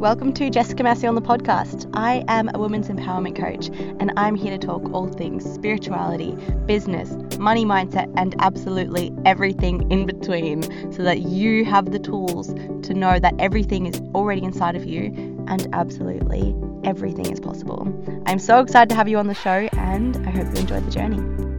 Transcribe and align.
Welcome 0.00 0.32
to 0.32 0.48
Jessica 0.48 0.82
Massey 0.82 1.06
on 1.06 1.14
the 1.14 1.20
podcast. 1.20 1.90
I 1.92 2.24
am 2.26 2.48
a 2.54 2.58
women's 2.58 2.88
empowerment 2.88 3.36
coach 3.36 3.68
and 4.00 4.10
I'm 4.16 4.34
here 4.34 4.56
to 4.56 4.66
talk 4.66 4.90
all 4.94 5.08
things 5.08 5.44
spirituality, 5.44 6.34
business, 6.64 7.10
money 7.38 7.66
mindset, 7.66 8.10
and 8.16 8.34
absolutely 8.38 9.12
everything 9.26 9.92
in 9.92 10.06
between 10.06 10.62
so 10.90 11.02
that 11.02 11.20
you 11.20 11.66
have 11.66 11.92
the 11.92 11.98
tools 11.98 12.54
to 12.84 12.94
know 12.94 13.18
that 13.18 13.34
everything 13.38 13.84
is 13.84 14.00
already 14.14 14.42
inside 14.42 14.74
of 14.74 14.86
you 14.86 15.12
and 15.48 15.68
absolutely 15.74 16.54
everything 16.82 17.30
is 17.30 17.38
possible. 17.38 17.86
I'm 18.24 18.38
so 18.38 18.60
excited 18.60 18.88
to 18.88 18.94
have 18.94 19.06
you 19.06 19.18
on 19.18 19.26
the 19.26 19.34
show 19.34 19.68
and 19.74 20.16
I 20.26 20.30
hope 20.30 20.46
you 20.54 20.60
enjoyed 20.62 20.86
the 20.86 20.90
journey. 20.90 21.49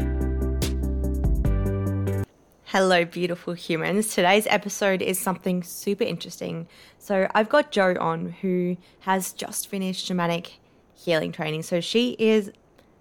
Hello, 2.71 3.03
beautiful 3.03 3.51
humans. 3.51 4.15
Today's 4.15 4.47
episode 4.49 5.01
is 5.01 5.19
something 5.19 5.61
super 5.61 6.05
interesting. 6.05 6.69
So, 6.97 7.27
I've 7.35 7.49
got 7.49 7.69
Jo 7.69 7.97
on 7.99 8.29
who 8.29 8.77
has 9.01 9.33
just 9.33 9.67
finished 9.67 10.09
shamanic 10.09 10.51
healing 10.93 11.33
training. 11.33 11.63
So, 11.63 11.81
she 11.81 12.15
is 12.17 12.49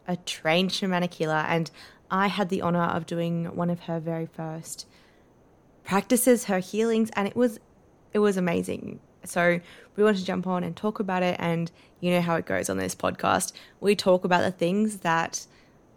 a 0.08 0.16
trained 0.16 0.70
shamanic 0.70 1.14
healer, 1.14 1.44
and 1.46 1.70
I 2.10 2.26
had 2.26 2.48
the 2.48 2.62
honor 2.62 2.82
of 2.82 3.06
doing 3.06 3.54
one 3.54 3.70
of 3.70 3.82
her 3.82 4.00
very 4.00 4.26
first 4.26 4.88
practices, 5.84 6.46
her 6.46 6.58
healings, 6.58 7.10
and 7.14 7.28
it 7.28 7.36
was 7.36 7.60
it 8.12 8.18
was 8.18 8.36
amazing. 8.36 8.98
So, 9.22 9.60
we 9.94 10.02
want 10.02 10.16
to 10.16 10.24
jump 10.24 10.48
on 10.48 10.64
and 10.64 10.76
talk 10.76 10.98
about 10.98 11.22
it 11.22 11.36
and 11.38 11.70
you 12.00 12.10
know 12.10 12.22
how 12.22 12.34
it 12.34 12.44
goes 12.44 12.68
on 12.68 12.78
this 12.78 12.96
podcast. 12.96 13.52
We 13.78 13.94
talk 13.94 14.24
about 14.24 14.40
the 14.40 14.50
things 14.50 14.96
that 15.02 15.46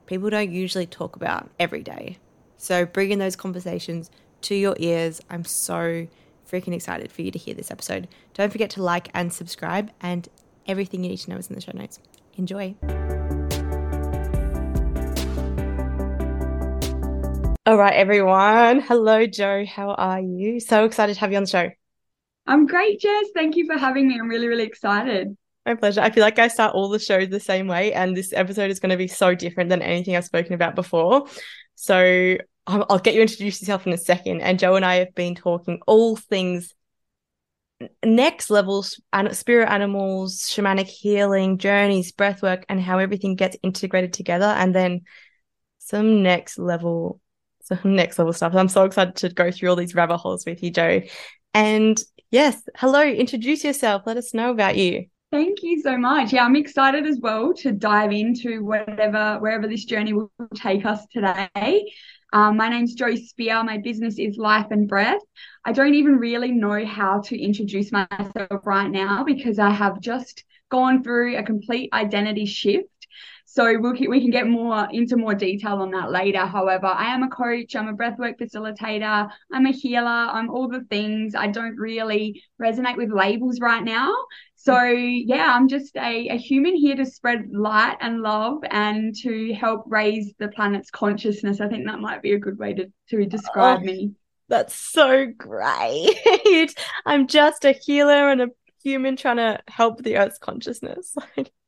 people 0.06 0.30
don't 0.30 0.52
usually 0.52 0.86
talk 0.86 1.16
about 1.16 1.50
every 1.60 1.82
day. 1.82 2.20
So 2.64 2.86
bringing 2.86 3.18
those 3.18 3.36
conversations 3.36 4.10
to 4.44 4.56
your 4.56 4.74
ears. 4.80 5.20
I'm 5.30 5.44
so 5.44 6.08
freaking 6.50 6.74
excited 6.74 7.12
for 7.12 7.22
you 7.22 7.30
to 7.30 7.38
hear 7.38 7.54
this 7.54 7.70
episode. 7.70 8.08
Don't 8.36 8.54
forget 8.54 8.70
to 8.70 8.82
like 8.82 9.10
and 9.14 9.34
subscribe, 9.34 9.92
and 10.00 10.30
everything 10.66 11.04
you 11.04 11.10
need 11.10 11.18
to 11.18 11.30
know 11.30 11.36
is 11.36 11.50
in 11.50 11.56
the 11.56 11.62
show 11.62 11.74
notes. 11.76 12.00
Enjoy. 12.38 12.74
All 17.66 17.76
right, 17.76 17.96
everyone. 17.96 18.80
Hello, 18.80 19.26
Jo. 19.26 19.66
How 19.66 19.90
are 19.96 20.22
you? 20.22 20.62
So 20.62 20.86
excited 20.86 21.16
to 21.16 21.20
have 21.20 21.32
you 21.32 21.38
on 21.38 21.44
the 21.44 21.50
show. 21.50 21.70
I'm 22.48 22.66
great, 22.66 23.02
Jess. 23.02 23.26
Thank 23.36 23.58
you 23.58 23.66
for 23.66 23.78
having 23.78 24.08
me. 24.08 24.18
I'm 24.18 24.30
really, 24.30 24.48
really 24.48 24.64
excited. 24.64 25.36
My 25.66 25.76
pleasure. 25.76 26.00
I 26.00 26.12
feel 26.12 26.24
like 26.24 26.40
I 26.40 26.48
start 26.48 26.76
all 26.76 26.88
the 26.88 27.00
shows 27.00 27.28
the 27.28 27.42
same 27.42 27.68
way, 27.68 27.92
and 27.92 28.16
this 28.16 28.32
episode 28.32 28.72
is 28.72 28.80
going 28.80 28.92
to 28.92 28.98
be 28.98 29.10
so 29.10 29.36
different 29.36 29.70
than 29.70 29.82
anything 29.82 30.16
I've 30.16 30.24
spoken 30.24 30.54
about 30.54 30.76
before. 30.76 31.28
So 31.76 32.38
I'll, 32.66 32.86
I'll 32.90 33.00
get 33.00 33.14
you 33.14 33.22
introduce 33.22 33.62
yourself 33.62 33.86
in 33.86 33.94
a 33.94 33.98
second. 33.98 34.42
And 34.42 34.60
Jo 34.60 34.76
and 34.76 34.86
I 34.86 34.96
have 34.96 35.14
been 35.16 35.36
talking 35.36 35.82
all 35.88 36.16
things 36.16 36.74
next 38.04 38.50
levels 38.50 39.00
and 39.12 39.36
spirit 39.36 39.70
animals, 39.70 40.42
shamanic 40.42 40.88
healing, 40.88 41.58
journeys, 41.58 42.12
breath 42.12 42.42
work 42.42 42.66
and 42.70 42.80
how 42.80 43.00
everything 43.00 43.36
gets 43.36 43.58
integrated 43.64 44.14
together. 44.14 44.46
And 44.46 44.74
then 44.74 45.02
some 45.80 46.24
next 46.24 46.58
level, 46.58 47.20
some 47.64 47.80
next 47.96 48.18
level 48.18 48.34
stuff. 48.34 48.56
I'm 48.56 48.70
so 48.70 48.86
excited 48.86 49.16
to 49.18 49.30
go 49.30 49.52
through 49.52 49.70
all 49.70 49.76
these 49.76 49.96
rabbit 49.96 50.18
holes 50.18 50.46
with 50.46 50.64
you, 50.64 50.72
joe 50.72 51.02
And 51.54 52.00
yes, 52.32 52.62
hello, 52.78 53.04
introduce 53.04 53.64
yourself. 53.64 54.04
Let 54.06 54.18
us 54.18 54.34
know 54.34 54.52
about 54.52 54.78
you. 54.78 55.06
Thank 55.32 55.64
you 55.64 55.82
so 55.82 55.98
much. 55.98 56.32
Yeah, 56.32 56.46
I'm 56.46 56.56
excited 56.56 57.08
as 57.08 57.18
well 57.20 57.56
to 57.56 57.72
dive 57.72 58.12
into 58.12 58.64
whatever, 58.64 59.40
wherever 59.40 59.68
this 59.68 59.84
journey 59.84 60.14
will 60.14 60.32
take 60.54 60.86
us 60.86 61.04
today. 61.12 61.92
Um, 62.34 62.58
my 62.58 62.68
name's 62.68 62.96
Jo 62.96 63.14
Spehr. 63.14 63.64
My 63.64 63.78
business 63.78 64.18
is 64.18 64.38
Life 64.38 64.66
and 64.72 64.88
Breath. 64.88 65.22
I 65.66 65.72
don't 65.72 65.94
even 65.94 66.18
really 66.18 66.52
know 66.52 66.84
how 66.84 67.22
to 67.22 67.40
introduce 67.40 67.92
myself 67.92 68.66
right 68.66 68.90
now 68.90 69.24
because 69.24 69.60
I 69.60 69.70
have 69.70 70.02
just 70.02 70.44
gone 70.70 71.04
through 71.04 71.38
a 71.38 71.44
complete 71.44 71.94
identity 71.94 72.48
shift. 72.48 72.90
So 73.54 73.80
we'll, 73.80 73.94
we 73.94 74.20
can 74.20 74.32
get 74.32 74.48
more 74.48 74.88
into 74.92 75.16
more 75.16 75.36
detail 75.36 75.74
on 75.74 75.92
that 75.92 76.10
later. 76.10 76.44
However, 76.44 76.88
I 76.88 77.14
am 77.14 77.22
a 77.22 77.30
coach, 77.30 77.76
I'm 77.76 77.88
a 77.88 77.94
breathwork 77.94 78.40
facilitator, 78.40 79.30
I'm 79.52 79.68
a 79.68 79.72
healer, 79.72 80.08
I'm 80.08 80.50
all 80.50 80.68
the 80.68 80.84
things. 80.90 81.36
I 81.36 81.46
don't 81.46 81.76
really 81.76 82.42
resonate 82.60 82.98
with 82.98 83.12
labels 83.12 83.60
right 83.62 83.84
now. 83.84 84.12
So 84.56 84.82
yeah, 84.82 85.54
I'm 85.54 85.68
just 85.68 85.96
a, 85.98 86.30
a 86.30 86.36
human 86.36 86.76
here 86.76 86.96
to 86.96 87.06
spread 87.06 87.52
light 87.52 87.98
and 88.02 88.22
love 88.22 88.64
and 88.72 89.16
to 89.18 89.54
help 89.54 89.84
raise 89.86 90.34
the 90.40 90.48
planet's 90.48 90.90
consciousness. 90.90 91.62
I 91.62 91.68
think 91.68 91.86
that 91.86 92.00
might 92.00 92.24
be 92.24 92.34
a 92.34 92.40
good 92.40 92.58
way 92.58 92.74
to, 92.74 92.92
to 93.10 93.26
describe 93.28 93.82
oh, 93.82 93.86
me. 93.86 94.14
That's 94.50 94.74
so 94.74 95.28
great. 95.28 96.74
I'm 97.06 97.28
just 97.28 97.66
a 97.66 97.74
healer 97.74 98.30
and 98.30 98.42
a 98.42 98.48
human 98.84 99.16
trying 99.16 99.38
to 99.38 99.60
help 99.68 100.02
the 100.02 100.18
earth's 100.18 100.40
consciousness. 100.40 101.16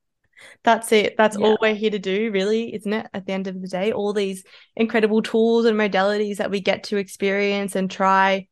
that's 0.63 0.91
it. 0.91 1.15
That's 1.17 1.37
yeah. 1.37 1.45
all 1.45 1.57
we're 1.61 1.75
here 1.75 1.91
to 1.91 1.99
do, 1.99 2.31
really, 2.31 2.73
isn't 2.73 2.91
it? 2.91 3.07
At 3.13 3.25
the 3.25 3.33
end 3.33 3.47
of 3.47 3.61
the 3.61 3.67
day, 3.67 3.91
all 3.91 4.13
these 4.13 4.43
incredible 4.75 5.21
tools 5.21 5.65
and 5.65 5.79
modalities 5.79 6.37
that 6.37 6.51
we 6.51 6.59
get 6.59 6.85
to 6.85 6.97
experience 6.97 7.75
and 7.75 7.89
try. 7.89 8.47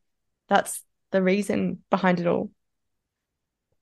That's 0.48 0.82
the 1.10 1.22
reason 1.22 1.82
behind 1.90 2.20
it 2.20 2.26
all. 2.26 2.50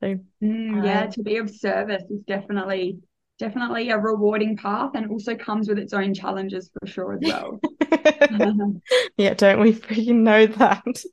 So 0.01 0.19
mm, 0.43 0.85
yeah, 0.85 1.07
to 1.07 1.23
be 1.23 1.37
of 1.37 1.49
service 1.49 2.03
is 2.11 2.23
definitely 2.23 2.99
definitely 3.39 3.91
a 3.91 3.99
rewarding 3.99 4.57
path 4.57 4.91
and 4.95 5.11
also 5.11 5.35
comes 5.35 5.69
with 5.69 5.79
its 5.79 5.93
own 5.93 6.15
challenges 6.15 6.71
for 6.73 6.87
sure 6.87 7.15
as 7.15 7.21
well. 7.23 7.61
yeah, 9.17 9.35
don't 9.35 9.61
we 9.61 9.73
freaking 9.73 10.17
know 10.17 10.47
that? 10.47 11.05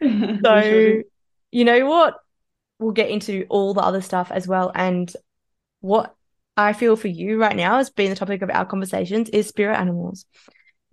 so 0.44 1.02
you 1.50 1.64
know 1.64 1.86
what? 1.86 2.16
We'll 2.78 2.92
get 2.92 3.10
into 3.10 3.46
all 3.48 3.74
the 3.74 3.82
other 3.82 4.00
stuff 4.00 4.32
as 4.32 4.48
well. 4.48 4.72
And 4.74 5.12
what 5.80 6.14
I 6.56 6.72
feel 6.72 6.96
for 6.96 7.08
you 7.08 7.40
right 7.40 7.56
now 7.56 7.78
as 7.78 7.90
being 7.90 8.10
the 8.10 8.16
topic 8.16 8.42
of 8.42 8.50
our 8.50 8.66
conversations 8.66 9.28
is 9.30 9.48
spirit 9.48 9.78
animals. 9.78 10.26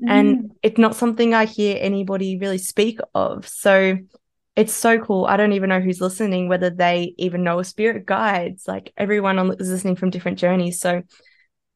Mm. 0.01 0.09
And 0.09 0.51
it's 0.63 0.77
not 0.77 0.95
something 0.95 1.33
I 1.33 1.45
hear 1.45 1.77
anybody 1.79 2.37
really 2.37 2.57
speak 2.57 2.99
of. 3.13 3.47
So 3.47 3.97
it's 4.55 4.73
so 4.73 4.99
cool. 4.99 5.25
I 5.25 5.37
don't 5.37 5.53
even 5.53 5.69
know 5.69 5.79
who's 5.79 6.01
listening, 6.01 6.47
whether 6.47 6.69
they 6.69 7.13
even 7.17 7.43
know 7.43 7.59
a 7.59 7.63
spirit 7.63 8.05
guides. 8.05 8.67
Like 8.67 8.93
everyone 8.97 9.39
on, 9.39 9.51
is 9.59 9.69
listening 9.69 9.95
from 9.95 10.09
different 10.09 10.39
journeys. 10.39 10.79
So 10.79 11.03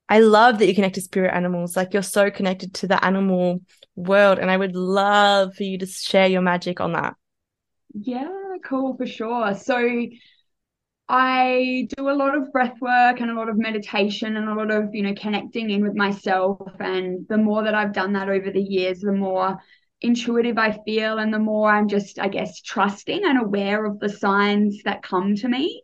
I 0.10 0.20
love 0.20 0.60
that 0.60 0.68
you 0.68 0.76
connect 0.76 0.96
to 0.96 1.02
spirit 1.02 1.34
animals. 1.34 1.76
Like 1.76 1.94
you're 1.94 2.04
so 2.04 2.32
connected 2.32 2.74
to 2.76 2.88
the 2.88 3.04
animal 3.04 3.62
world. 3.96 4.40
And 4.40 4.50
I 4.50 4.58
would 4.58 4.76
love 4.76 5.56
for 5.56 5.64
you 5.64 5.78
to 5.78 5.86
share 5.86 6.28
your 6.28 6.42
magic 6.42 6.80
on 6.80 6.94
that. 6.94 7.16
Yeah, 7.94 8.30
cool 8.66 8.96
for 8.96 9.06
sure. 9.06 9.54
So 9.56 10.08
I 11.10 11.88
do 11.96 12.10
a 12.10 12.16
lot 12.16 12.36
of 12.36 12.52
breath 12.52 12.80
work 12.80 13.20
and 13.20 13.30
a 13.30 13.36
lot 13.36 13.50
of 13.50 13.58
meditation 13.58 14.38
and 14.38 14.50
a 14.50 14.56
lot 14.56 14.72
of, 14.72 14.94
you 14.94 15.04
know, 15.04 15.14
connecting 15.16 15.70
in 15.70 15.84
with 15.84 15.96
myself. 15.96 16.72
And 16.80 17.28
the 17.28 17.38
more 17.38 17.64
that 17.64 17.76
I've 17.76 17.94
done 17.94 18.14
that 18.14 18.30
over 18.30 18.50
the 18.50 18.62
years, 18.62 19.02
the 19.02 19.12
more 19.12 19.60
intuitive 20.02 20.58
I 20.58 20.78
feel 20.86 21.18
and 21.18 21.34
the 21.34 21.40
more 21.40 21.70
I'm 21.70 21.88
just, 21.88 22.20
I 22.20 22.30
guess, 22.30 22.62
trusting 22.62 23.24
and 23.24 23.40
aware 23.40 23.86
of 23.86 24.00
the 24.00 24.10
signs 24.10 24.82
that 24.84 25.04
come 25.04 25.36
to 25.36 25.48
me. 25.48 25.82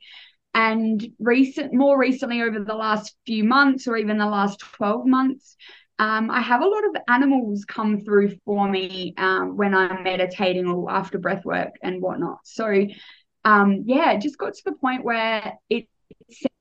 And 0.53 1.05
recent, 1.19 1.73
more 1.73 1.99
recently, 1.99 2.41
over 2.41 2.59
the 2.59 2.73
last 2.73 3.15
few 3.25 3.43
months 3.43 3.87
or 3.87 3.97
even 3.97 4.17
the 4.17 4.25
last 4.25 4.59
12 4.59 5.05
months, 5.05 5.55
um, 5.99 6.31
I 6.31 6.41
have 6.41 6.61
a 6.61 6.67
lot 6.67 6.85
of 6.85 7.01
animals 7.07 7.65
come 7.65 7.99
through 7.99 8.37
for 8.45 8.67
me 8.67 9.13
um, 9.17 9.57
when 9.57 9.75
I'm 9.75 10.03
meditating 10.03 10.65
or 10.65 10.89
after 10.89 11.19
breath 11.19 11.45
work 11.45 11.75
and 11.83 12.01
whatnot. 12.01 12.39
So, 12.45 12.87
um, 13.45 13.83
yeah, 13.85 14.11
it 14.11 14.21
just 14.21 14.37
got 14.37 14.53
to 14.53 14.63
the 14.65 14.73
point 14.73 15.03
where 15.03 15.53
it 15.69 15.87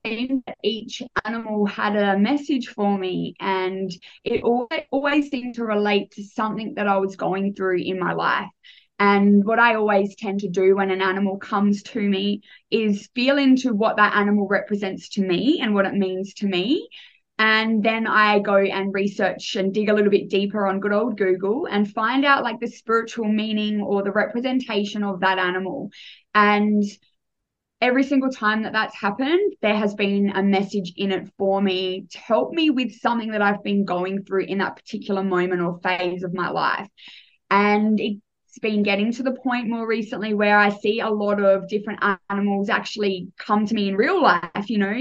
seemed 0.05 0.43
that 0.47 0.57
each 0.63 1.03
animal 1.25 1.65
had 1.65 1.95
a 1.95 2.17
message 2.17 2.67
for 2.67 2.97
me 2.97 3.35
and 3.39 3.91
it 4.23 4.43
always, 4.43 4.81
always 4.91 5.29
seemed 5.29 5.55
to 5.55 5.63
relate 5.63 6.11
to 6.11 6.23
something 6.23 6.75
that 6.75 6.87
I 6.87 6.97
was 6.97 7.15
going 7.15 7.53
through 7.53 7.79
in 7.79 7.99
my 7.99 8.13
life. 8.13 8.49
And 8.99 9.45
what 9.45 9.59
I 9.59 9.75
always 9.75 10.15
tend 10.15 10.41
to 10.41 10.49
do 10.49 10.75
when 10.75 10.91
an 10.91 11.01
animal 11.01 11.37
comes 11.37 11.83
to 11.83 12.01
me 12.01 12.41
is 12.69 13.09
feel 13.15 13.37
into 13.37 13.73
what 13.73 13.95
that 13.95 14.15
animal 14.15 14.47
represents 14.47 15.09
to 15.09 15.21
me 15.21 15.59
and 15.61 15.73
what 15.73 15.85
it 15.85 15.93
means 15.93 16.33
to 16.35 16.47
me. 16.47 16.89
And 17.37 17.81
then 17.81 18.05
I 18.05 18.39
go 18.39 18.57
and 18.57 18.93
research 18.93 19.55
and 19.55 19.73
dig 19.73 19.87
a 19.87 19.93
little 19.93 20.11
bit 20.11 20.29
deeper 20.29 20.67
on 20.67 20.81
good 20.81 20.91
old 20.91 21.17
Google 21.17 21.67
and 21.67 21.89
find 21.89 22.25
out 22.25 22.43
like 22.43 22.59
the 22.59 22.67
spiritual 22.67 23.29
meaning 23.29 23.79
or 23.79 24.03
the 24.03 24.11
representation 24.11 25.05
of 25.05 25.21
that 25.21 25.39
animal. 25.39 25.89
And 26.33 26.83
every 27.81 28.03
single 28.03 28.31
time 28.31 28.63
that 28.63 28.73
that's 28.73 28.95
happened, 28.95 29.53
there 29.61 29.75
has 29.75 29.93
been 29.95 30.31
a 30.31 30.43
message 30.43 30.93
in 30.95 31.11
it 31.11 31.29
for 31.37 31.61
me 31.61 32.07
to 32.11 32.17
help 32.19 32.53
me 32.53 32.69
with 32.69 32.99
something 32.99 33.31
that 33.31 33.41
I've 33.41 33.63
been 33.63 33.85
going 33.85 34.23
through 34.23 34.45
in 34.45 34.57
that 34.59 34.75
particular 34.75 35.23
moment 35.23 35.61
or 35.61 35.79
phase 35.81 36.23
of 36.23 36.33
my 36.33 36.49
life. 36.49 36.87
And 37.49 37.99
it's 37.99 38.59
been 38.61 38.83
getting 38.83 39.11
to 39.13 39.23
the 39.23 39.31
point 39.31 39.69
more 39.69 39.87
recently 39.87 40.33
where 40.33 40.57
I 40.57 40.69
see 40.69 40.99
a 40.99 41.09
lot 41.09 41.41
of 41.41 41.67
different 41.67 42.03
animals 42.29 42.69
actually 42.69 43.29
come 43.37 43.65
to 43.65 43.73
me 43.73 43.89
in 43.89 43.95
real 43.95 44.21
life, 44.21 44.69
you 44.69 44.77
know, 44.77 44.97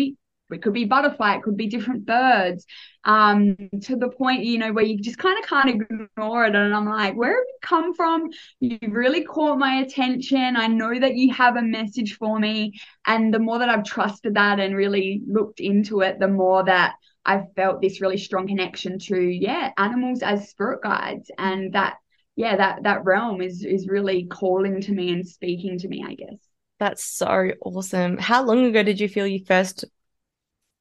it 0.53 0.63
could 0.63 0.73
be 0.73 0.85
butterfly, 0.85 1.37
it 1.37 1.43
could 1.43 1.57
be 1.57 1.69
different 1.69 2.07
birds, 2.07 2.67
um, 3.05 3.57
to 3.83 3.97
the 3.97 4.11
point, 4.11 4.45
you 4.45 4.59
know, 4.59 4.73
where 4.73 4.85
you 4.85 5.01
just 5.01 5.19
kind 5.19 5.39
of 5.39 5.49
can't 5.49 5.71
ignore 5.71 6.45
it. 6.45 6.55
And 6.55 6.75
I'm 6.75 6.87
like, 6.87 7.15
where 7.17 7.31
have 7.33 7.45
you 7.47 7.59
come 7.63 7.95
from? 7.95 8.29
You've 8.61 8.93
really 8.93 9.25
caught 9.25 9.59
my 9.59 9.81
attention. 9.81 10.57
I 10.57 10.67
know 10.67 10.99
that 10.99 11.15
you 11.17 11.33
have 11.33 11.57
a 11.57 11.63
message 11.63 12.17
for 12.17 12.39
me. 12.39 12.79
And 13.07 13.33
the 13.33 13.39
more 13.39 13.59
that 13.59 13.69
I've 13.69 13.85
trusted 13.85 14.35
that 14.35 14.61
and 14.61 14.77
really 14.77 15.23
looked 15.27 15.61
into 15.61 16.01
it, 16.01 16.19
the 16.21 16.29
more 16.29 16.65
that 16.65 16.95
I've 17.25 17.53
felt 17.57 17.81
this 17.81 18.01
really 18.01 18.19
strong 18.19 18.47
connection 18.47 18.99
to, 19.01 19.21
yeah, 19.21 19.71
animals 19.77 20.23
as 20.23 20.49
spirit 20.49 20.83
guides. 20.83 21.31
And 21.39 21.73
that, 21.75 21.97
yeah, 22.37 22.57
that 22.57 22.85
that 22.85 23.05
realm 23.05 23.41
is 23.43 23.65
is 23.65 23.89
really 23.89 24.27
calling 24.27 24.81
to 24.83 24.93
me 24.93 25.13
and 25.13 25.27
speaking 25.27 25.79
to 25.79 25.89
me, 25.89 26.05
I 26.07 26.15
guess. 26.15 26.39
That's 26.79 27.05
so 27.05 27.51
awesome. 27.61 28.19
How 28.19 28.45
long 28.45 28.65
ago 28.65 28.83
did 28.83 29.01
you 29.01 29.09
feel 29.09 29.27
you 29.27 29.45
first 29.45 29.85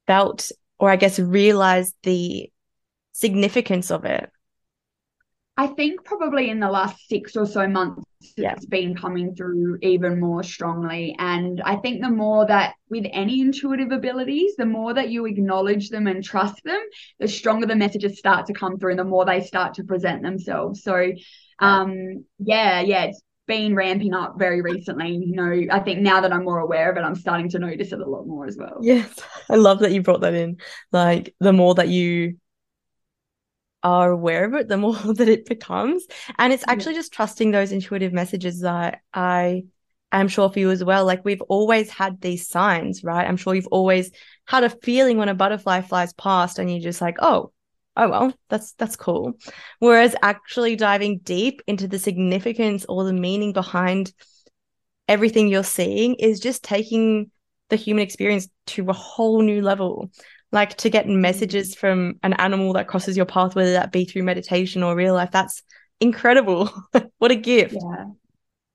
felt 0.08 0.50
or 0.80 0.90
I 0.90 0.96
guess 0.96 1.20
realized 1.20 1.94
the 2.02 2.50
significance 3.12 3.92
of 3.92 4.04
it? 4.04 4.30
I 5.56 5.66
think 5.66 6.04
probably 6.04 6.50
in 6.50 6.60
the 6.60 6.70
last 6.70 7.08
six 7.08 7.36
or 7.36 7.44
so 7.44 7.66
months, 7.66 8.04
yeah. 8.36 8.52
it's 8.52 8.64
been 8.64 8.94
coming 8.94 9.34
through 9.34 9.78
even 9.82 10.20
more 10.20 10.44
strongly. 10.44 11.16
And 11.18 11.60
I 11.64 11.74
think 11.74 12.00
the 12.00 12.10
more 12.10 12.46
that 12.46 12.74
with 12.88 13.06
any 13.12 13.40
intuitive 13.40 13.90
abilities, 13.90 14.54
the 14.56 14.66
more 14.66 14.94
that 14.94 15.10
you 15.10 15.26
acknowledge 15.26 15.90
them 15.90 16.06
and 16.06 16.22
trust 16.22 16.62
them, 16.62 16.80
the 17.18 17.26
stronger 17.26 17.66
the 17.66 17.74
messages 17.74 18.20
start 18.20 18.46
to 18.46 18.52
come 18.52 18.78
through 18.78 18.92
and 18.92 19.00
the 19.00 19.04
more 19.04 19.24
they 19.24 19.40
start 19.40 19.74
to 19.74 19.84
present 19.84 20.22
themselves. 20.22 20.84
So, 20.84 21.12
um, 21.58 22.24
yeah, 22.38 22.80
yeah, 22.80 23.04
it's 23.06 23.20
been 23.48 23.74
ramping 23.74 24.14
up 24.14 24.38
very 24.38 24.60
recently. 24.60 25.16
You 25.16 25.34
know, 25.34 25.66
I 25.72 25.80
think 25.80 26.00
now 26.00 26.20
that 26.20 26.32
I'm 26.32 26.44
more 26.44 26.60
aware 26.60 26.92
of 26.92 26.96
it, 26.96 27.00
I'm 27.00 27.16
starting 27.16 27.48
to 27.50 27.58
notice 27.58 27.90
it 27.90 27.98
a 27.98 28.08
lot 28.08 28.28
more 28.28 28.46
as 28.46 28.56
well. 28.56 28.78
Yes. 28.80 29.18
I 29.50 29.56
love 29.56 29.80
that 29.80 29.90
you 29.90 30.02
brought 30.02 30.20
that 30.20 30.34
in. 30.34 30.58
Like 30.92 31.34
the 31.40 31.52
more 31.52 31.74
that 31.74 31.88
you 31.88 32.36
are 33.82 34.10
aware 34.10 34.44
of 34.44 34.54
it, 34.54 34.68
the 34.68 34.76
more 34.76 34.94
that 35.14 35.28
it 35.28 35.46
becomes. 35.46 36.06
And 36.38 36.52
it's 36.52 36.64
actually 36.68 36.92
yeah. 36.92 37.00
just 37.00 37.12
trusting 37.12 37.50
those 37.50 37.72
intuitive 37.72 38.12
messages 38.12 38.60
that 38.60 39.00
I 39.12 39.64
am 40.12 40.28
sure 40.28 40.50
for 40.50 40.60
you 40.60 40.70
as 40.70 40.84
well. 40.84 41.04
Like 41.04 41.24
we've 41.24 41.42
always 41.42 41.90
had 41.90 42.20
these 42.20 42.46
signs, 42.46 43.02
right? 43.02 43.26
I'm 43.26 43.36
sure 43.36 43.54
you've 43.54 43.66
always 43.68 44.12
had 44.46 44.62
a 44.62 44.70
feeling 44.70 45.16
when 45.16 45.28
a 45.28 45.34
butterfly 45.34 45.80
flies 45.80 46.12
past 46.12 46.58
and 46.58 46.70
you're 46.70 46.80
just 46.80 47.00
like, 47.00 47.16
oh, 47.20 47.52
oh 47.98 48.08
well 48.08 48.32
that's 48.48 48.72
that's 48.72 48.96
cool. 48.96 49.34
Whereas 49.80 50.16
actually 50.22 50.76
diving 50.76 51.18
deep 51.18 51.60
into 51.66 51.86
the 51.86 51.98
significance 51.98 52.86
or 52.88 53.04
the 53.04 53.12
meaning 53.12 53.52
behind 53.52 54.12
everything 55.08 55.48
you're 55.48 55.64
seeing 55.64 56.14
is 56.14 56.40
just 56.40 56.62
taking 56.62 57.30
the 57.70 57.76
human 57.76 58.02
experience 58.02 58.48
to 58.66 58.88
a 58.88 58.92
whole 58.92 59.42
new 59.42 59.60
level. 59.60 60.10
Like 60.50 60.76
to 60.78 60.88
get 60.88 61.06
messages 61.06 61.74
from 61.74 62.14
an 62.22 62.32
animal 62.34 62.72
that 62.74 62.88
crosses 62.88 63.16
your 63.16 63.26
path 63.26 63.54
whether 63.54 63.72
that 63.72 63.92
be 63.92 64.06
through 64.06 64.22
meditation 64.22 64.82
or 64.82 64.94
real 64.94 65.14
life 65.14 65.30
that's 65.30 65.62
incredible. 66.00 66.70
What 67.18 67.32
a 67.32 67.36
gift. 67.36 67.74
Yeah. 67.74 68.04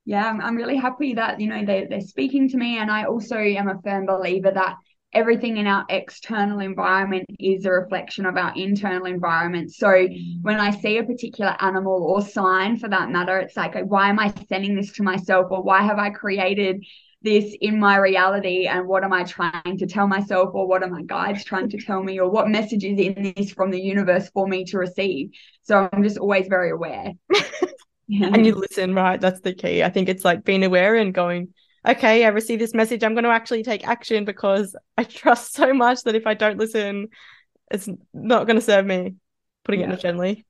Yeah 0.04 0.38
I'm, 0.40 0.54
really 0.54 0.76
happy 0.76 1.14
that 1.14 1.40
you 1.40 1.48
know 1.48 1.64
they, 1.64 1.86
they're 1.88 2.00
speaking 2.02 2.48
to 2.50 2.56
me. 2.56 2.78
And 2.78 2.90
i 2.90 3.04
also 3.04 3.36
am 3.36 3.68
a 3.68 3.80
firm 3.82 4.06
believer 4.06 4.50
that 4.50 4.76
everything 5.14 5.56
in 5.56 5.66
our 5.66 5.84
external 5.88 6.60
environment 6.60 7.26
is 7.38 7.64
a 7.64 7.70
reflection 7.70 8.26
of 8.26 8.36
our 8.36 8.52
internal 8.56 9.06
environment. 9.06 9.72
So 9.72 10.08
when 10.42 10.60
I 10.60 10.70
see 10.70 10.98
a 10.98 11.04
particular 11.04 11.56
animal 11.60 12.02
or 12.04 12.20
sign 12.20 12.76
for 12.76 12.88
that 12.88 13.10
matter, 13.10 13.38
it's 13.38 13.56
like, 13.56 13.74
why 13.84 14.08
am 14.08 14.18
I 14.18 14.32
sending 14.48 14.74
this 14.74 14.92
to 14.94 15.02
myself? 15.02 15.46
Or 15.50 15.62
why 15.62 15.82
have 15.82 15.98
I 15.98 16.10
created 16.10 16.84
this 17.22 17.56
in 17.60 17.78
my 17.78 17.96
reality? 17.96 18.66
And 18.66 18.86
what 18.86 19.04
am 19.04 19.12
I 19.12 19.24
trying 19.24 19.78
to 19.78 19.86
tell 19.86 20.06
myself? 20.06 20.50
Or 20.52 20.66
what 20.66 20.82
are 20.82 20.90
my 20.90 21.02
guides 21.02 21.44
trying 21.44 21.68
to 21.70 21.78
tell 21.78 22.02
me? 22.02 22.18
Or 22.18 22.28
what 22.28 22.48
message 22.48 22.84
is 22.84 22.98
in 22.98 23.32
this 23.36 23.52
from 23.52 23.70
the 23.70 23.80
universe 23.80 24.28
for 24.30 24.46
me 24.46 24.64
to 24.66 24.78
receive? 24.78 25.30
So 25.62 25.88
I'm 25.92 26.02
just 26.02 26.18
always 26.18 26.48
very 26.48 26.70
aware. 26.70 27.12
yeah. 28.08 28.30
And 28.32 28.44
you 28.44 28.54
listen, 28.54 28.94
right? 28.94 29.20
That's 29.20 29.40
the 29.40 29.54
key. 29.54 29.82
I 29.82 29.90
think 29.90 30.08
it's 30.08 30.24
like 30.24 30.44
being 30.44 30.64
aware 30.64 30.96
and 30.96 31.14
going, 31.14 31.54
okay, 31.86 32.24
I 32.24 32.28
received 32.28 32.60
this 32.60 32.74
message. 32.74 33.04
I'm 33.04 33.14
going 33.14 33.24
to 33.24 33.30
actually 33.30 33.62
take 33.62 33.86
action 33.86 34.24
because 34.24 34.76
I 34.96 35.04
trust 35.04 35.54
so 35.54 35.72
much 35.72 36.02
that 36.04 36.14
if 36.14 36.26
I 36.26 36.34
don't 36.34 36.58
listen, 36.58 37.08
it's 37.70 37.88
not 38.12 38.46
going 38.46 38.56
to 38.56 38.64
serve 38.64 38.86
me. 38.86 39.16
Putting 39.64 39.80
yeah. 39.80 39.92
it 39.92 40.00
gently. 40.00 40.46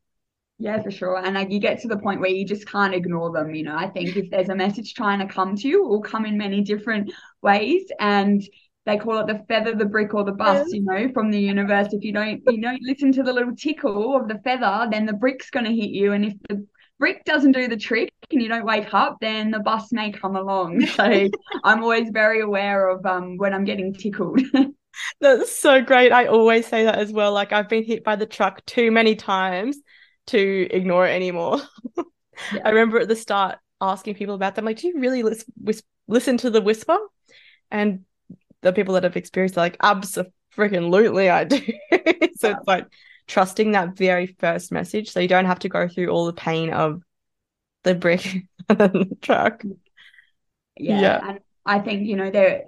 Yeah, 0.58 0.82
for 0.82 0.90
sure. 0.90 1.18
And 1.18 1.34
like 1.34 1.50
you 1.50 1.58
get 1.58 1.80
to 1.82 1.88
the 1.88 1.98
point 1.98 2.20
where 2.20 2.30
you 2.30 2.44
just 2.44 2.68
can't 2.68 2.94
ignore 2.94 3.32
them. 3.32 3.54
You 3.54 3.64
know, 3.64 3.76
I 3.76 3.88
think 3.88 4.16
if 4.16 4.30
there's 4.30 4.48
a 4.48 4.54
message 4.54 4.94
trying 4.94 5.20
to 5.20 5.32
come 5.32 5.56
to 5.56 5.68
you, 5.68 5.84
it 5.84 5.88
will 5.88 6.02
come 6.02 6.26
in 6.26 6.38
many 6.38 6.62
different 6.62 7.12
ways. 7.42 7.86
And 7.98 8.42
they 8.86 8.98
call 8.98 9.18
it 9.18 9.26
the 9.26 9.44
feather, 9.48 9.74
the 9.74 9.84
brick, 9.84 10.14
or 10.14 10.24
the 10.24 10.32
bus, 10.32 10.72
you 10.72 10.82
know, 10.82 11.08
from 11.12 11.30
the 11.30 11.40
universe. 11.40 11.88
If 11.92 12.04
you 12.04 12.12
don't, 12.12 12.42
you 12.46 12.60
don't 12.60 12.82
listen 12.82 13.12
to 13.12 13.22
the 13.22 13.32
little 13.32 13.54
tickle 13.56 14.16
of 14.16 14.28
the 14.28 14.38
feather, 14.44 14.86
then 14.90 15.06
the 15.06 15.12
brick's 15.12 15.50
going 15.50 15.66
to 15.66 15.74
hit 15.74 15.90
you. 15.90 16.12
And 16.12 16.24
if 16.24 16.34
the 16.48 16.66
brick 16.98 17.24
doesn't 17.24 17.52
do 17.52 17.68
the 17.68 17.76
trick 17.76 18.12
and 18.30 18.40
you 18.40 18.48
don't 18.48 18.64
wake 18.64 18.92
up, 18.92 19.18
then 19.20 19.50
the 19.50 19.60
bus 19.60 19.92
may 19.92 20.12
come 20.12 20.36
along. 20.36 20.86
So 20.94 21.28
I'm 21.64 21.82
always 21.82 22.10
very 22.10 22.40
aware 22.40 22.88
of 22.88 23.04
um, 23.04 23.36
when 23.36 23.52
I'm 23.52 23.64
getting 23.64 23.92
tickled. 23.92 24.40
That's 25.20 25.56
so 25.56 25.82
great. 25.82 26.12
I 26.12 26.26
always 26.26 26.66
say 26.66 26.84
that 26.84 26.98
as 26.98 27.12
well. 27.12 27.32
Like 27.32 27.52
I've 27.52 27.68
been 27.68 27.84
hit 27.84 28.04
by 28.04 28.16
the 28.16 28.26
truck 28.26 28.64
too 28.64 28.90
many 28.90 29.16
times 29.16 29.76
to 30.28 30.68
ignore 30.70 31.06
it 31.06 31.12
anymore. 31.12 31.60
Yeah. 32.52 32.62
I 32.64 32.70
remember 32.70 32.98
at 32.98 33.06
the 33.06 33.14
start 33.14 33.58
asking 33.80 34.16
people 34.16 34.34
about 34.34 34.56
them, 34.56 34.64
like, 34.64 34.78
do 34.78 34.88
you 34.88 34.98
really 34.98 35.22
lis- 35.22 35.44
whis- 35.56 35.84
listen 36.08 36.36
to 36.38 36.50
the 36.50 36.60
whisper? 36.60 36.98
And 37.70 38.00
the 38.60 38.72
people 38.72 38.94
that 38.94 39.04
have 39.04 39.16
experienced, 39.16 39.56
like, 39.56 39.76
absolutely, 39.80 41.30
I 41.30 41.44
do. 41.44 41.58
so 41.58 41.68
yeah. 41.92 42.56
it's 42.56 42.66
like 42.66 42.86
trusting 43.26 43.72
that 43.72 43.96
very 43.96 44.26
first 44.38 44.70
message 44.72 45.10
so 45.10 45.20
you 45.20 45.28
don't 45.28 45.46
have 45.46 45.60
to 45.60 45.68
go 45.68 45.88
through 45.88 46.08
all 46.08 46.26
the 46.26 46.32
pain 46.32 46.70
of 46.70 47.02
the 47.82 47.94
brick 47.94 48.44
and 48.68 48.78
the 48.78 49.16
truck. 49.22 49.62
Yeah, 50.76 51.00
yeah. 51.00 51.28
And 51.28 51.38
I 51.64 51.78
think, 51.78 52.06
you 52.06 52.16
know, 52.16 52.30
there 52.30 52.64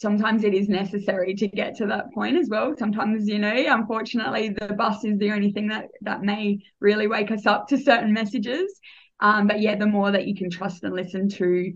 sometimes 0.00 0.44
it 0.44 0.54
is 0.54 0.68
necessary 0.68 1.34
to 1.34 1.46
get 1.46 1.76
to 1.76 1.86
that 1.86 2.12
point 2.12 2.36
as 2.36 2.48
well. 2.48 2.74
Sometimes, 2.78 3.28
you 3.28 3.38
know, 3.38 3.52
unfortunately 3.54 4.48
the 4.48 4.74
bus 4.74 5.04
is 5.04 5.18
the 5.18 5.30
only 5.30 5.52
thing 5.52 5.68
that 5.68 5.88
that 6.02 6.22
may 6.22 6.58
really 6.80 7.06
wake 7.06 7.30
us 7.30 7.46
up 7.46 7.68
to 7.68 7.78
certain 7.78 8.12
messages. 8.12 8.80
Um, 9.20 9.46
but 9.46 9.60
yeah, 9.60 9.76
the 9.76 9.86
more 9.86 10.10
that 10.10 10.26
you 10.26 10.34
can 10.34 10.50
trust 10.50 10.84
and 10.84 10.94
listen 10.94 11.28
to 11.30 11.74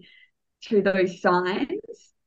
to 0.67 0.81
those 0.81 1.21
signs, 1.21 1.69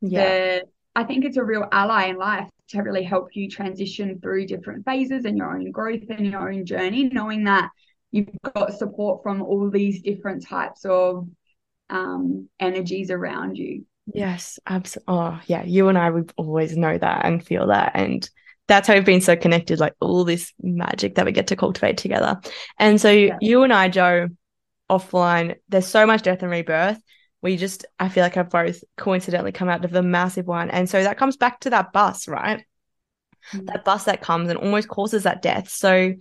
yeah, 0.02 0.60
I 0.96 1.04
think 1.04 1.26
it's 1.26 1.38
a 1.38 1.44
real 1.44 1.68
ally 1.72 2.06
in 2.06 2.18
life 2.18 2.50
to 2.70 2.82
really 2.82 3.04
help 3.04 3.36
you 3.36 3.50
transition 3.50 4.20
through 4.20 4.46
different 4.48 4.86
phases 4.86 5.26
and 5.26 5.38
your 5.38 5.56
own 5.56 5.72
growth 5.72 6.04
and 6.10 6.26
your 6.26 6.52
own 6.52 6.66
journey, 6.66 7.06
knowing 7.06 7.46
that 7.46 7.70
you've 8.12 8.30
got 8.56 8.74
support 8.74 9.24
from 9.24 9.42
all 9.42 9.70
these 9.70 10.02
different 10.02 10.46
types 10.46 10.86
of 10.86 11.28
um, 11.90 12.50
energies 12.60 13.12
around 13.12 13.58
you. 13.58 13.86
Yes, 14.14 14.60
absolutely. 14.66 15.14
Oh, 15.14 15.40
yeah. 15.48 15.64
You 15.64 15.90
and 15.90 15.98
I 15.98 16.10
would 16.10 16.32
always 16.38 16.78
know 16.78 16.98
that 16.98 17.26
and 17.26 17.46
feel 17.46 17.68
that. 17.68 17.92
And 17.94 18.30
that's 18.68 18.88
how 18.88 18.96
we've 18.96 19.06
been 19.06 19.22
so 19.22 19.36
connected, 19.36 19.80
like 19.80 19.94
all 20.00 20.24
this 20.24 20.54
magic 20.62 21.16
that 21.16 21.26
we 21.26 21.32
get 21.32 21.48
to 21.48 21.56
cultivate 21.56 21.98
together. 21.98 22.40
And 22.80 23.00
so, 23.00 23.12
yeah. 23.12 23.38
you 23.42 23.64
and 23.64 23.74
I, 23.74 23.90
Jo, 23.90 24.30
offline, 24.90 25.56
there's 25.70 25.88
so 25.88 26.06
much 26.06 26.24
death 26.24 26.42
and 26.42 26.52
rebirth. 26.52 27.02
We 27.42 27.58
just, 27.58 27.86
I 28.00 28.10
feel 28.10 28.24
like 28.24 28.36
have 28.36 28.50
both 28.50 28.84
coincidentally 28.98 29.52
come 29.52 29.70
out 29.70 29.86
of 29.86 29.92
the 29.92 30.02
massive 30.02 30.48
one. 30.48 30.70
And 30.70 30.90
so 30.90 31.04
that 31.04 31.18
comes 31.18 31.38
back 31.38 31.60
to 31.62 31.70
that 31.70 31.94
bus, 31.94 32.28
right? 32.28 32.66
Mm-hmm. 33.54 33.66
That 33.66 33.86
bus 33.86 34.06
that 34.06 34.22
comes 34.22 34.50
and 34.50 34.58
almost 34.58 34.88
causes 34.88 35.24
that 35.24 35.42
death. 35.42 35.70
So, 35.70 36.14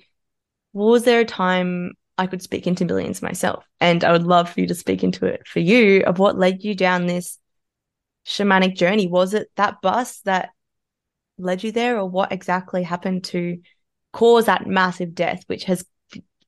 was 0.73 1.05
there 1.05 1.21
a 1.21 1.25
time 1.25 1.93
I 2.19 2.27
could 2.27 2.43
speak 2.43 2.67
into 2.67 2.85
millions 2.85 3.23
myself? 3.23 3.65
And 3.81 4.05
I 4.05 4.13
would 4.13 4.25
love 4.25 4.51
for 4.51 4.61
you 4.61 4.67
to 4.69 4.75
speak 4.75 5.03
into 5.03 5.25
it 5.27 5.47
for 5.47 5.61
you 5.61 6.03
of 6.03 6.19
what 6.19 6.39
led 6.39 6.63
you 6.63 6.75
down 6.75 7.07
this 7.07 7.39
shamanic 8.27 8.77
journey? 8.77 9.07
Was 9.07 9.33
it 9.33 9.49
that 9.57 9.81
bus 9.81 10.21
that 10.21 10.51
led 11.39 11.65
you 11.65 11.73
there, 11.73 11.99
or 11.99 12.09
what 12.09 12.33
exactly 12.33 12.83
happened 12.83 13.25
to 13.25 13.61
cause 14.13 14.47
that 14.47 14.67
massive 14.67 15.15
death, 15.15 15.45
which 15.47 15.65
has 15.65 15.85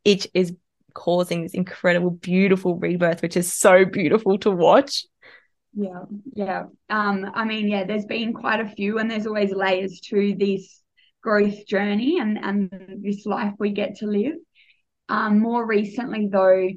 it 0.04 0.26
is 0.34 0.54
causing 0.94 1.42
this 1.42 1.54
incredible, 1.54 2.10
beautiful 2.10 2.76
rebirth, 2.76 3.22
which 3.22 3.36
is 3.36 3.52
so 3.52 3.84
beautiful 3.84 4.38
to 4.38 4.50
watch. 4.50 5.04
Yeah, 5.74 6.04
yeah. 6.34 6.64
Um, 6.90 7.30
I 7.34 7.44
mean, 7.44 7.68
yeah, 7.68 7.84
there's 7.84 8.06
been 8.06 8.32
quite 8.32 8.60
a 8.60 8.68
few, 8.68 8.98
and 8.98 9.10
there's 9.10 9.26
always 9.26 9.52
layers 9.52 10.00
to 10.06 10.34
this 10.38 10.82
growth 11.22 11.66
journey 11.66 12.18
and 12.20 12.38
and 12.42 12.70
this 13.02 13.26
life 13.26 13.52
we 13.58 13.70
get 13.70 13.96
to 13.96 14.06
live. 14.06 14.36
Um, 15.08 15.38
more 15.38 15.66
recently, 15.66 16.28
though, 16.30 16.68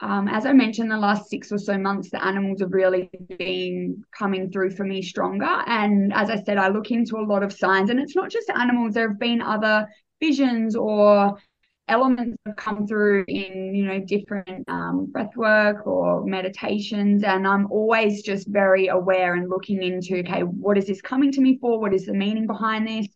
um, 0.00 0.28
as 0.28 0.46
I 0.46 0.52
mentioned, 0.52 0.90
the 0.90 0.96
last 0.96 1.30
six 1.30 1.52
or 1.52 1.58
so 1.58 1.78
months, 1.78 2.10
the 2.10 2.22
animals 2.22 2.60
have 2.60 2.72
really 2.72 3.10
been 3.38 4.02
coming 4.16 4.50
through 4.50 4.70
for 4.70 4.84
me 4.84 5.00
stronger. 5.00 5.62
And 5.66 6.12
as 6.12 6.30
I 6.30 6.42
said, 6.42 6.58
I 6.58 6.68
look 6.68 6.90
into 6.90 7.16
a 7.16 7.24
lot 7.24 7.42
of 7.42 7.52
signs, 7.52 7.90
and 7.90 8.00
it's 8.00 8.16
not 8.16 8.30
just 8.30 8.50
animals. 8.50 8.94
There 8.94 9.08
have 9.08 9.18
been 9.18 9.40
other 9.40 9.88
visions 10.20 10.76
or 10.76 11.38
elements 11.88 12.38
have 12.46 12.56
come 12.56 12.86
through 12.86 13.24
in 13.28 13.74
you 13.74 13.84
know 13.84 14.00
different 14.00 14.66
um, 14.68 15.06
breath 15.12 15.36
work 15.36 15.86
or 15.86 16.24
meditations 16.24 17.22
and 17.22 17.46
i'm 17.46 17.70
always 17.70 18.22
just 18.22 18.48
very 18.48 18.88
aware 18.88 19.34
and 19.34 19.50
looking 19.50 19.82
into 19.82 20.18
okay 20.20 20.40
what 20.40 20.78
is 20.78 20.86
this 20.86 21.02
coming 21.02 21.30
to 21.32 21.40
me 21.40 21.58
for? 21.60 21.78
What 21.78 21.94
is 21.94 22.06
the 22.06 22.14
meaning 22.14 22.46
behind 22.46 22.86
this? 22.88 23.06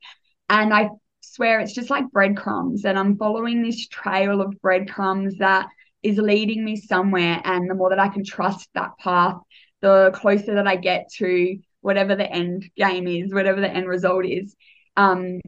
And 0.50 0.72
i 0.74 0.90
swear 1.20 1.60
it's 1.60 1.72
just 1.72 1.90
like 1.90 2.10
breadcrumbs 2.10 2.84
and 2.84 2.98
i'm 2.98 3.16
following 3.16 3.62
this 3.62 3.86
trail 3.88 4.40
of 4.40 4.54
breadcrumbs 4.62 5.36
that 5.38 5.66
is 6.02 6.16
leading 6.16 6.64
me 6.64 6.76
somewhere 6.76 7.40
and 7.44 7.68
the 7.68 7.74
more 7.74 7.90
that 7.90 7.98
i 7.98 8.08
can 8.08 8.24
trust 8.24 8.68
that 8.74 8.90
path 8.98 9.36
the 9.80 10.10
closer 10.14 10.54
that 10.54 10.66
i 10.66 10.76
get 10.76 11.08
to 11.12 11.58
whatever 11.80 12.16
the 12.16 12.30
end 12.30 12.68
game 12.76 13.06
is 13.06 13.32
whatever 13.32 13.60
the 13.60 13.70
end 13.70 13.88
result 13.88 14.24
is. 14.24 14.54
Um 14.96 15.40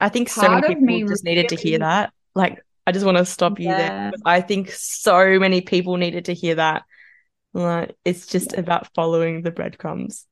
I 0.00 0.08
think 0.08 0.30
so 0.30 0.48
many 0.48 0.74
people 0.74 1.10
just 1.10 1.24
needed 1.24 1.48
to 1.50 1.56
hear 1.56 1.78
that 1.80 2.12
like, 2.34 2.64
I 2.86 2.92
just 2.92 3.04
want 3.04 3.18
to 3.18 3.24
stop 3.24 3.58
you 3.58 3.68
yeah. 3.68 4.10
there. 4.10 4.12
I 4.24 4.40
think 4.40 4.70
so 4.70 5.38
many 5.38 5.60
people 5.60 5.96
needed 5.96 6.26
to 6.26 6.34
hear 6.34 6.56
that. 6.56 6.82
Like, 7.52 7.96
it's 8.04 8.26
just 8.26 8.52
yeah. 8.52 8.60
about 8.60 8.92
following 8.94 9.42
the 9.42 9.50
breadcrumbs. 9.50 10.26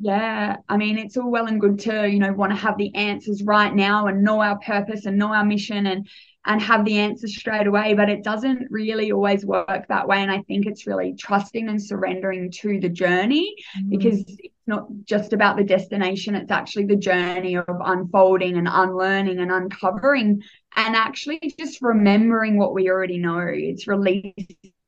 Yeah, 0.00 0.56
I 0.68 0.76
mean, 0.76 0.96
it's 0.96 1.16
all 1.16 1.30
well 1.30 1.46
and 1.46 1.60
good 1.60 1.80
to, 1.80 2.08
you 2.08 2.20
know, 2.20 2.32
want 2.32 2.52
to 2.52 2.56
have 2.56 2.78
the 2.78 2.94
answers 2.94 3.42
right 3.42 3.74
now 3.74 4.06
and 4.06 4.22
know 4.22 4.40
our 4.40 4.58
purpose 4.60 5.06
and 5.06 5.18
know 5.18 5.32
our 5.32 5.44
mission 5.44 5.86
and 5.86 6.08
and 6.46 6.62
have 6.62 6.84
the 6.84 6.98
answers 6.98 7.36
straight 7.36 7.66
away, 7.66 7.92
but 7.94 8.08
it 8.08 8.24
doesn't 8.24 8.68
really 8.70 9.12
always 9.12 9.44
work 9.44 9.86
that 9.88 10.08
way. 10.08 10.18
And 10.18 10.30
I 10.30 10.40
think 10.42 10.66
it's 10.66 10.86
really 10.86 11.14
trusting 11.18 11.68
and 11.68 11.82
surrendering 11.82 12.50
to 12.62 12.80
the 12.80 12.88
journey 12.88 13.54
mm. 13.76 13.90
because 13.90 14.20
it's 14.20 14.54
not 14.66 14.86
just 15.04 15.34
about 15.34 15.56
the 15.56 15.64
destination, 15.64 16.34
it's 16.34 16.50
actually 16.50 16.86
the 16.86 16.96
journey 16.96 17.56
of 17.56 17.66
unfolding 17.68 18.56
and 18.56 18.68
unlearning 18.70 19.40
and 19.40 19.50
uncovering 19.50 20.42
and 20.76 20.96
actually 20.96 21.40
just 21.58 21.82
remembering 21.82 22.56
what 22.56 22.74
we 22.74 22.88
already 22.88 23.18
know. 23.18 23.38
It's 23.38 23.86
releasing 23.86 24.34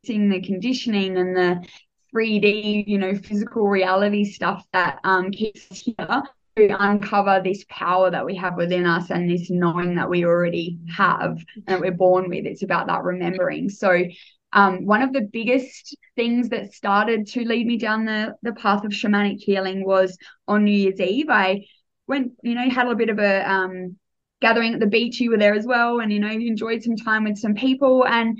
the 0.04 0.40
conditioning 0.40 1.16
and 1.16 1.36
the 1.36 1.66
3D, 2.14 2.84
you 2.86 2.98
know, 2.98 3.14
physical 3.14 3.68
reality 3.68 4.24
stuff 4.24 4.64
that 4.72 4.98
um, 5.04 5.30
keeps 5.30 5.70
us 5.70 5.80
here 5.80 6.22
to 6.56 6.76
uncover 6.82 7.40
this 7.42 7.64
power 7.68 8.10
that 8.10 8.26
we 8.26 8.36
have 8.36 8.56
within 8.56 8.86
us 8.86 9.10
and 9.10 9.30
this 9.30 9.50
knowing 9.50 9.94
that 9.94 10.10
we 10.10 10.24
already 10.24 10.78
have 10.94 11.38
and 11.54 11.64
that 11.66 11.80
we're 11.80 11.92
born 11.92 12.28
with. 12.28 12.46
It's 12.46 12.62
about 12.62 12.88
that 12.88 13.04
remembering. 13.04 13.68
So, 13.68 14.04
um, 14.52 14.84
one 14.84 15.02
of 15.02 15.12
the 15.12 15.28
biggest 15.32 15.96
things 16.16 16.48
that 16.48 16.72
started 16.72 17.28
to 17.28 17.44
lead 17.44 17.66
me 17.66 17.78
down 17.78 18.04
the, 18.04 18.34
the 18.42 18.52
path 18.52 18.84
of 18.84 18.90
shamanic 18.90 19.38
healing 19.38 19.84
was 19.84 20.18
on 20.48 20.64
New 20.64 20.72
Year's 20.72 21.00
Eve. 21.00 21.30
I 21.30 21.66
went, 22.08 22.32
you 22.42 22.56
know, 22.56 22.68
had 22.68 22.86
a 22.86 22.88
little 22.88 22.96
bit 22.96 23.10
of 23.10 23.20
a 23.20 23.48
um, 23.48 23.96
gathering 24.40 24.74
at 24.74 24.80
the 24.80 24.86
beach. 24.86 25.20
You 25.20 25.30
were 25.30 25.38
there 25.38 25.54
as 25.54 25.66
well, 25.66 26.00
and 26.00 26.12
you 26.12 26.18
know, 26.18 26.30
you 26.30 26.48
enjoyed 26.48 26.82
some 26.82 26.96
time 26.96 27.24
with 27.24 27.38
some 27.38 27.54
people. 27.54 28.06
And 28.06 28.38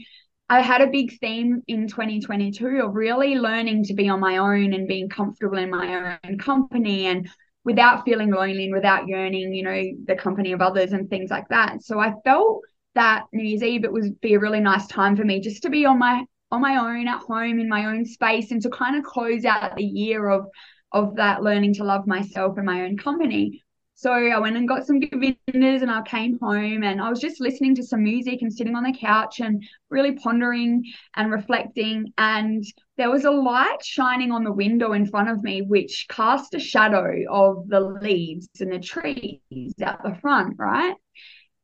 I 0.48 0.62
had 0.62 0.80
a 0.80 0.88
big 0.88 1.18
theme 1.20 1.62
in 1.68 1.86
2022 1.86 2.82
of 2.84 2.94
really 2.94 3.36
learning 3.36 3.84
to 3.84 3.94
be 3.94 4.08
on 4.08 4.20
my 4.20 4.38
own 4.38 4.72
and 4.72 4.88
being 4.88 5.08
comfortable 5.08 5.58
in 5.58 5.70
my 5.70 6.18
own 6.24 6.38
company 6.38 7.06
and 7.06 7.28
without 7.64 8.04
feeling 8.04 8.30
lonely 8.30 8.64
and 8.64 8.74
without 8.74 9.06
yearning, 9.06 9.54
you 9.54 9.62
know, 9.62 9.82
the 10.06 10.16
company 10.16 10.52
of 10.52 10.60
others 10.60 10.92
and 10.92 11.08
things 11.08 11.30
like 11.30 11.46
that. 11.48 11.82
So 11.84 12.00
I 12.00 12.14
felt 12.24 12.62
that 12.94 13.24
New 13.32 13.44
Year's 13.44 13.62
Eve 13.62 13.84
it 13.84 13.92
would 13.92 14.20
be 14.20 14.34
a 14.34 14.40
really 14.40 14.60
nice 14.60 14.86
time 14.86 15.16
for 15.16 15.24
me 15.24 15.40
just 15.40 15.62
to 15.62 15.70
be 15.70 15.86
on 15.86 15.98
my 15.98 16.24
on 16.50 16.60
my 16.60 16.76
own 16.78 17.06
at 17.06 17.20
home 17.20 17.60
in 17.60 17.68
my 17.68 17.86
own 17.86 18.04
space 18.04 18.50
and 18.50 18.60
to 18.62 18.70
kind 18.70 18.96
of 18.96 19.04
close 19.04 19.44
out 19.44 19.76
the 19.76 19.84
year 19.84 20.28
of 20.28 20.46
of 20.92 21.14
that 21.16 21.42
learning 21.42 21.74
to 21.74 21.84
love 21.84 22.06
myself 22.06 22.56
and 22.56 22.66
my 22.66 22.82
own 22.82 22.96
company. 22.96 23.62
So 24.00 24.12
I 24.12 24.38
went 24.38 24.56
and 24.56 24.66
got 24.66 24.86
some 24.86 24.98
Govinda's 24.98 25.82
and 25.82 25.90
I 25.90 26.00
came 26.00 26.38
home 26.40 26.84
and 26.84 27.02
I 27.02 27.10
was 27.10 27.20
just 27.20 27.38
listening 27.38 27.74
to 27.74 27.82
some 27.82 28.02
music 28.02 28.40
and 28.40 28.50
sitting 28.50 28.74
on 28.74 28.82
the 28.82 28.96
couch 28.98 29.40
and 29.40 29.62
really 29.90 30.12
pondering 30.12 30.84
and 31.16 31.30
reflecting. 31.30 32.10
And 32.16 32.64
there 32.96 33.10
was 33.10 33.26
a 33.26 33.30
light 33.30 33.84
shining 33.84 34.32
on 34.32 34.42
the 34.42 34.52
window 34.52 34.94
in 34.94 35.04
front 35.04 35.28
of 35.28 35.42
me, 35.42 35.60
which 35.60 36.06
cast 36.08 36.54
a 36.54 36.58
shadow 36.58 37.12
of 37.28 37.68
the 37.68 37.80
leaves 37.80 38.48
and 38.58 38.72
the 38.72 38.78
trees 38.78 39.74
at 39.82 40.02
the 40.02 40.16
front, 40.22 40.54
right? 40.58 40.94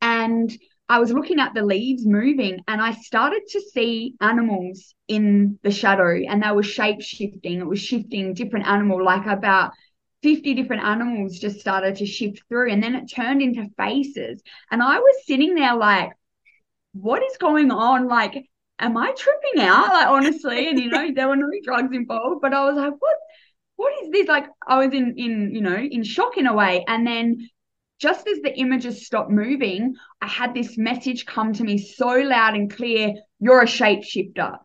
And 0.02 0.52
I 0.90 0.98
was 0.98 1.12
looking 1.14 1.40
at 1.40 1.54
the 1.54 1.64
leaves 1.64 2.04
moving 2.04 2.58
and 2.68 2.82
I 2.82 2.92
started 2.92 3.44
to 3.48 3.62
see 3.62 4.12
animals 4.20 4.94
in 5.08 5.58
the 5.62 5.70
shadow 5.70 6.20
and 6.28 6.42
they 6.42 6.52
were 6.52 6.62
shape 6.62 7.00
shifting. 7.00 7.60
It 7.60 7.66
was 7.66 7.80
shifting 7.80 8.34
different 8.34 8.66
animal, 8.66 9.02
like 9.02 9.24
about 9.24 9.72
50 10.26 10.54
different 10.54 10.82
animals 10.82 11.38
just 11.38 11.60
started 11.60 11.94
to 11.96 12.04
shift 12.04 12.42
through 12.48 12.72
and 12.72 12.82
then 12.82 12.96
it 12.96 13.06
turned 13.06 13.40
into 13.40 13.68
faces. 13.76 14.42
And 14.72 14.82
I 14.82 14.98
was 14.98 15.24
sitting 15.24 15.54
there 15.54 15.76
like, 15.76 16.10
what 16.94 17.22
is 17.22 17.36
going 17.36 17.70
on? 17.70 18.08
Like, 18.08 18.44
am 18.80 18.96
I 18.96 19.14
tripping 19.16 19.62
out? 19.62 19.86
Like, 19.86 20.08
honestly, 20.08 20.68
and 20.68 20.80
you 20.80 20.90
know, 20.90 21.10
there 21.14 21.28
were 21.28 21.36
no 21.36 21.48
drugs 21.62 21.94
involved, 21.94 22.40
but 22.42 22.52
I 22.52 22.64
was 22.64 22.74
like, 22.74 22.94
what? 22.98 23.16
What 23.76 23.92
is 24.02 24.10
this? 24.10 24.26
Like, 24.26 24.46
I 24.66 24.84
was 24.84 24.92
in, 24.92 25.14
in, 25.16 25.54
you 25.54 25.60
know, 25.60 25.76
in 25.76 26.02
shock 26.02 26.36
in 26.36 26.48
a 26.48 26.54
way. 26.54 26.84
And 26.88 27.06
then 27.06 27.48
just 28.00 28.26
as 28.26 28.40
the 28.40 28.58
images 28.58 29.06
stopped 29.06 29.30
moving, 29.30 29.94
I 30.20 30.26
had 30.26 30.54
this 30.54 30.76
message 30.76 31.24
come 31.24 31.52
to 31.52 31.62
me 31.62 31.78
so 31.78 32.08
loud 32.08 32.54
and 32.54 32.74
clear 32.74 33.14
you're 33.38 33.62
a 33.62 33.66
shapeshifter. 33.66 34.58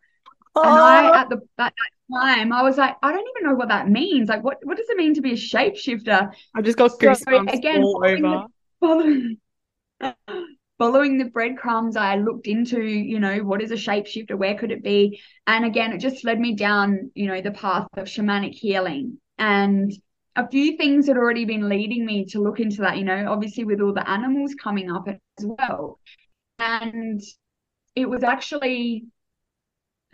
Oh. 0.56 0.64
And 0.64 0.72
I, 0.72 1.10
oh. 1.10 1.14
at 1.14 1.30
the 1.30 1.36
at 1.36 1.42
that 1.58 1.74
time, 2.12 2.52
I 2.52 2.62
was 2.62 2.78
like, 2.78 2.96
I 3.02 3.12
don't 3.12 3.28
even 3.36 3.50
know 3.50 3.56
what 3.56 3.70
that 3.70 3.90
means. 3.90 4.30
Like, 4.30 4.44
what, 4.44 4.58
what 4.64 4.78
does 4.78 4.90
it 4.90 4.98
mean 4.98 5.14
to 5.16 5.22
be 5.22 5.32
a 5.32 5.36
shapeshifter? 5.36 6.34
I 6.56 6.62
just 6.62 6.78
got 6.78 6.92
goosebumps 6.92 7.52
so, 7.52 7.58
again, 7.58 7.84
all 7.84 8.02
following 8.02 8.26
over. 8.26 8.46
The, 8.82 8.88
following, 8.88 9.38
following 10.78 11.18
the 11.18 11.26
breadcrumbs, 11.26 11.96
I 11.96 12.16
looked 12.16 12.48
into, 12.48 12.82
you 12.84 13.20
know, 13.20 13.40
what 13.40 13.62
is 13.62 13.72
a 13.72 13.76
shapeshifter? 13.76 14.38
Where 14.38 14.56
could 14.56 14.72
it 14.72 14.84
be? 14.84 15.22
And 15.48 15.66
again, 15.66 15.94
it 15.94 16.00
just 16.00 16.26
led 16.26 16.40
me 16.40 16.56
down, 16.56 17.12
you 17.16 17.28
know, 17.28 17.42
the 17.42 17.52
path 17.52 17.88
of 17.96 18.08
shamanic 18.08 18.54
healing. 18.54 19.20
And 19.38 19.92
a 20.36 20.48
few 20.48 20.78
things 20.78 21.08
had 21.08 21.18
already 21.18 21.46
been 21.46 21.70
leading 21.70 22.06
me 22.06 22.26
to 22.26 22.42
look 22.42 22.60
into 22.60 22.82
that, 22.82 22.98
you 22.98 23.04
know, 23.04 23.32
obviously 23.32 23.64
with 23.64 23.82
all 23.82 23.94
the 23.94 24.10
animals 24.10 24.56
coming 24.56 24.92
up 24.92 25.08
as 25.08 25.18
well. 25.40 26.00
And 26.60 27.22
it 27.96 28.10
was 28.10 28.24
actually 28.24 29.06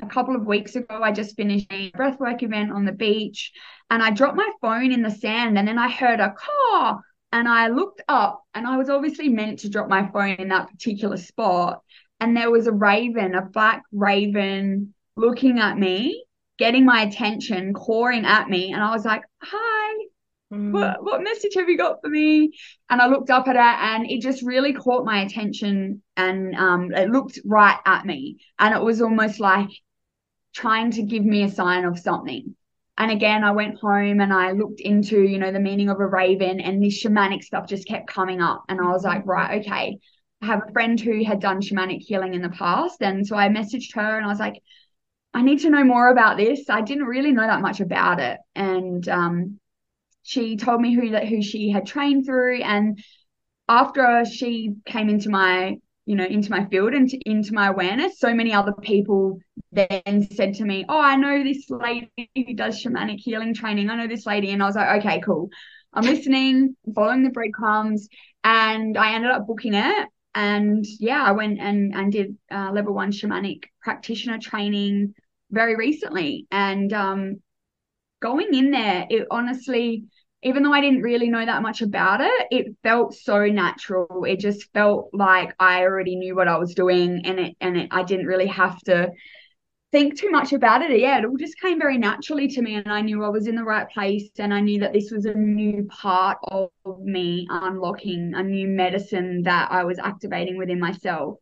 a 0.02 0.08
couple 0.08 0.36
of 0.36 0.46
weeks 0.46 0.76
ago, 0.76 1.02
I 1.02 1.12
just 1.12 1.36
finished 1.36 1.68
a 1.72 1.92
breathwork 1.92 2.44
event 2.44 2.72
on 2.72 2.86
the 2.86 2.92
beach 2.92 3.52
and 3.90 4.04
I 4.04 4.12
dropped 4.12 4.38
my 4.38 4.50
phone 4.62 4.92
in 4.92 5.02
the 5.02 5.12
sand 5.12 5.58
and 5.58 5.68
then 5.68 5.80
I 5.80 5.90
heard 5.90 6.20
a 6.20 6.34
car 6.34 7.02
and 7.32 7.48
I 7.48 7.68
looked 7.68 8.02
up 8.08 8.44
and 8.54 8.68
I 8.68 8.78
was 8.78 8.90
obviously 8.90 9.30
meant 9.30 9.60
to 9.60 9.70
drop 9.70 9.90
my 9.90 10.10
phone 10.12 10.36
in 10.36 10.50
that 10.50 10.70
particular 10.70 11.18
spot. 11.18 11.82
And 12.20 12.36
there 12.36 12.52
was 12.52 12.68
a 12.68 12.72
raven, 12.72 13.36
a 13.36 13.44
black 13.44 13.84
raven 13.92 14.94
looking 15.16 15.60
at 15.60 15.78
me, 15.78 16.26
getting 16.58 16.86
my 16.86 17.02
attention, 17.02 17.74
cawing 17.74 18.26
at 18.26 18.50
me. 18.50 18.72
And 18.74 18.82
I 18.82 18.92
was 18.92 19.06
like, 19.06 19.24
hi, 19.42 20.06
mm. 20.54 20.72
what, 20.72 21.04
what 21.04 21.24
message 21.24 21.54
have 21.56 21.70
you 21.70 21.78
got 21.78 22.02
for 22.02 22.10
me? 22.10 22.52
And 22.90 23.02
I 23.02 23.08
looked 23.08 23.30
up 23.30 23.48
at 23.48 23.56
it 23.56 23.60
and 23.60 24.10
it 24.10 24.22
just 24.22 24.42
really 24.42 24.74
caught 24.74 25.06
my 25.06 25.22
attention 25.22 26.02
and 26.16 26.56
um, 26.56 26.92
it 26.94 27.10
looked 27.10 27.40
right 27.46 27.78
at 27.86 28.06
me. 28.06 28.38
And 28.58 28.74
it 28.74 28.82
was 28.82 29.02
almost 29.02 29.40
like 29.40 29.70
trying 30.54 30.92
to 30.92 31.04
give 31.04 31.24
me 31.24 31.44
a 31.44 31.50
sign 31.50 31.86
of 31.86 32.00
something. 32.00 32.56
And 32.98 33.12
again, 33.12 33.44
I 33.44 33.52
went 33.52 33.80
home 33.80 34.22
and 34.22 34.34
I 34.34 34.52
looked 34.52 34.82
into, 34.82 35.22
you 35.22 35.38
know, 35.38 35.52
the 35.52 35.60
meaning 35.60 35.90
of 35.90 36.00
a 36.00 36.06
raven 36.06 36.60
and 36.60 36.84
this 36.84 37.04
shamanic 37.04 37.44
stuff 37.44 37.68
just 37.68 37.88
kept 37.88 38.08
coming 38.08 38.42
up. 38.42 38.64
And 38.70 38.82
I 38.82 38.92
was 38.92 39.04
like, 39.04 39.26
right, 39.26 39.62
okay. 39.62 40.00
I 40.42 40.46
have 40.46 40.64
a 40.68 40.72
friend 40.72 41.00
who 41.00 41.24
had 41.24 41.40
done 41.40 41.62
shamanic 41.62 42.02
healing 42.02 42.34
in 42.34 42.42
the 42.42 42.50
past. 42.50 43.02
And 43.02 43.26
so 43.26 43.36
I 43.36 43.50
messaged 43.50 43.94
her 43.96 44.18
and 44.18 44.26
I 44.26 44.30
was 44.30 44.40
like, 44.40 44.62
I 45.34 45.44
need 45.44 45.60
to 45.60 45.70
know 45.70 45.84
more 45.84 46.10
about 46.10 46.38
this. 46.38 46.70
I 46.70 46.82
didn't 46.82 47.06
really 47.06 47.32
know 47.32 47.46
that 47.46 47.62
much 47.62 47.80
about 47.80 48.20
it. 48.20 48.40
And 48.56 49.08
um, 49.08 49.60
she 50.24 50.58
told 50.58 50.82
me 50.82 50.96
who 50.96 51.12
that 51.12 51.28
who 51.28 51.44
she 51.44 51.70
had 51.70 51.86
trained 51.86 52.26
through. 52.26 52.62
And 52.64 53.00
after 53.70 54.26
she 54.26 54.76
came 54.86 55.10
into 55.10 55.30
my 55.30 55.78
you 56.08 56.16
know 56.16 56.24
into 56.24 56.50
my 56.50 56.66
field 56.66 56.94
and 56.94 57.10
to, 57.10 57.30
into 57.30 57.54
my 57.54 57.68
awareness. 57.68 58.18
So 58.18 58.34
many 58.34 58.54
other 58.54 58.74
people 58.74 59.40
then 59.74 60.28
said 60.32 60.54
to 60.56 60.64
me 60.64 60.86
oh 60.88 61.00
i 61.00 61.16
know 61.18 61.44
this 61.44 61.70
lady 61.70 62.32
who 62.34 62.54
does 62.56 62.82
shamanic 62.82 63.20
healing 63.20 63.54
training. 63.54 63.90
I 63.90 63.98
know 63.98 64.08
this 64.08 64.26
lady. 64.26 64.52
And 64.52 64.64
i 64.64 64.66
was 64.66 64.76
like 64.76 65.00
okay 65.00 65.20
cool. 65.22 65.50
I'm 65.94 66.06
listening 66.06 66.76
following 66.96 67.24
the 67.24 67.30
breadcrumbs 67.30 68.08
and 68.44 68.98
i 68.98 69.14
ended 69.14 69.32
up 69.32 69.46
booking 69.46 69.74
it. 69.74 70.08
And 70.34 70.86
yeah 71.00 71.22
i 71.24 71.34
went 71.34 71.60
and 71.60 71.94
and 71.94 72.12
did 72.12 72.38
uh, 72.50 72.72
level 72.72 72.94
one 72.94 73.12
shamanic 73.12 73.66
practitioner 73.82 74.40
training 74.40 75.14
very 75.52 75.76
recently. 75.76 76.48
And 76.52 76.94
um 76.94 77.42
going 78.22 78.54
in 78.54 78.72
there 78.72 79.06
it 79.10 79.28
honestly 79.30 80.06
even 80.44 80.64
though 80.64 80.74
I 80.74 80.82
didn't 80.82 81.02
really 81.02 81.30
know 81.30 81.46
that 81.46 81.62
much 81.62 81.82
about 81.82 82.22
it, 82.22 82.48
it 82.52 82.76
felt 82.84 83.14
so 83.16 83.46
natural. 83.48 84.24
It 84.26 84.40
just 84.40 84.72
felt 84.74 85.10
like 85.14 85.56
I 85.60 85.82
already 85.84 86.16
knew 86.16 86.36
what 86.36 86.48
I 86.48 86.58
was 86.58 86.76
doing 86.76 87.26
and 87.26 87.40
it 87.40 87.56
and 87.60 87.78
it, 87.78 87.90
I 87.92 88.04
didn't 88.04 88.28
really 88.28 88.48
have 88.48 88.80
to 88.82 89.12
think 89.92 90.20
too 90.20 90.30
much 90.32 90.54
about 90.54 90.82
it. 90.82 91.00
Yeah, 91.00 91.20
it 91.20 91.26
all 91.26 91.38
just 91.38 91.60
came 91.62 91.80
very 91.80 91.98
naturally 91.98 92.48
to 92.50 92.62
me 92.62 92.76
and 92.76 92.92
I 92.92 93.02
knew 93.02 93.24
I 93.24 93.30
was 93.30 93.48
in 93.48 93.56
the 93.56 93.64
right 93.64 93.90
place 93.90 94.30
and 94.40 94.54
I 94.54 94.62
knew 94.62 94.80
that 94.82 94.94
this 94.94 95.12
was 95.12 95.26
a 95.26 95.34
new 95.34 95.86
part 95.86 96.38
of 96.44 96.72
me 97.00 97.48
unlocking 97.50 98.34
a 98.36 98.44
new 98.44 98.68
medicine 98.68 99.44
that 99.44 99.72
I 99.72 99.84
was 99.86 100.00
activating 100.00 100.58
within 100.58 100.80
myself. 100.80 101.38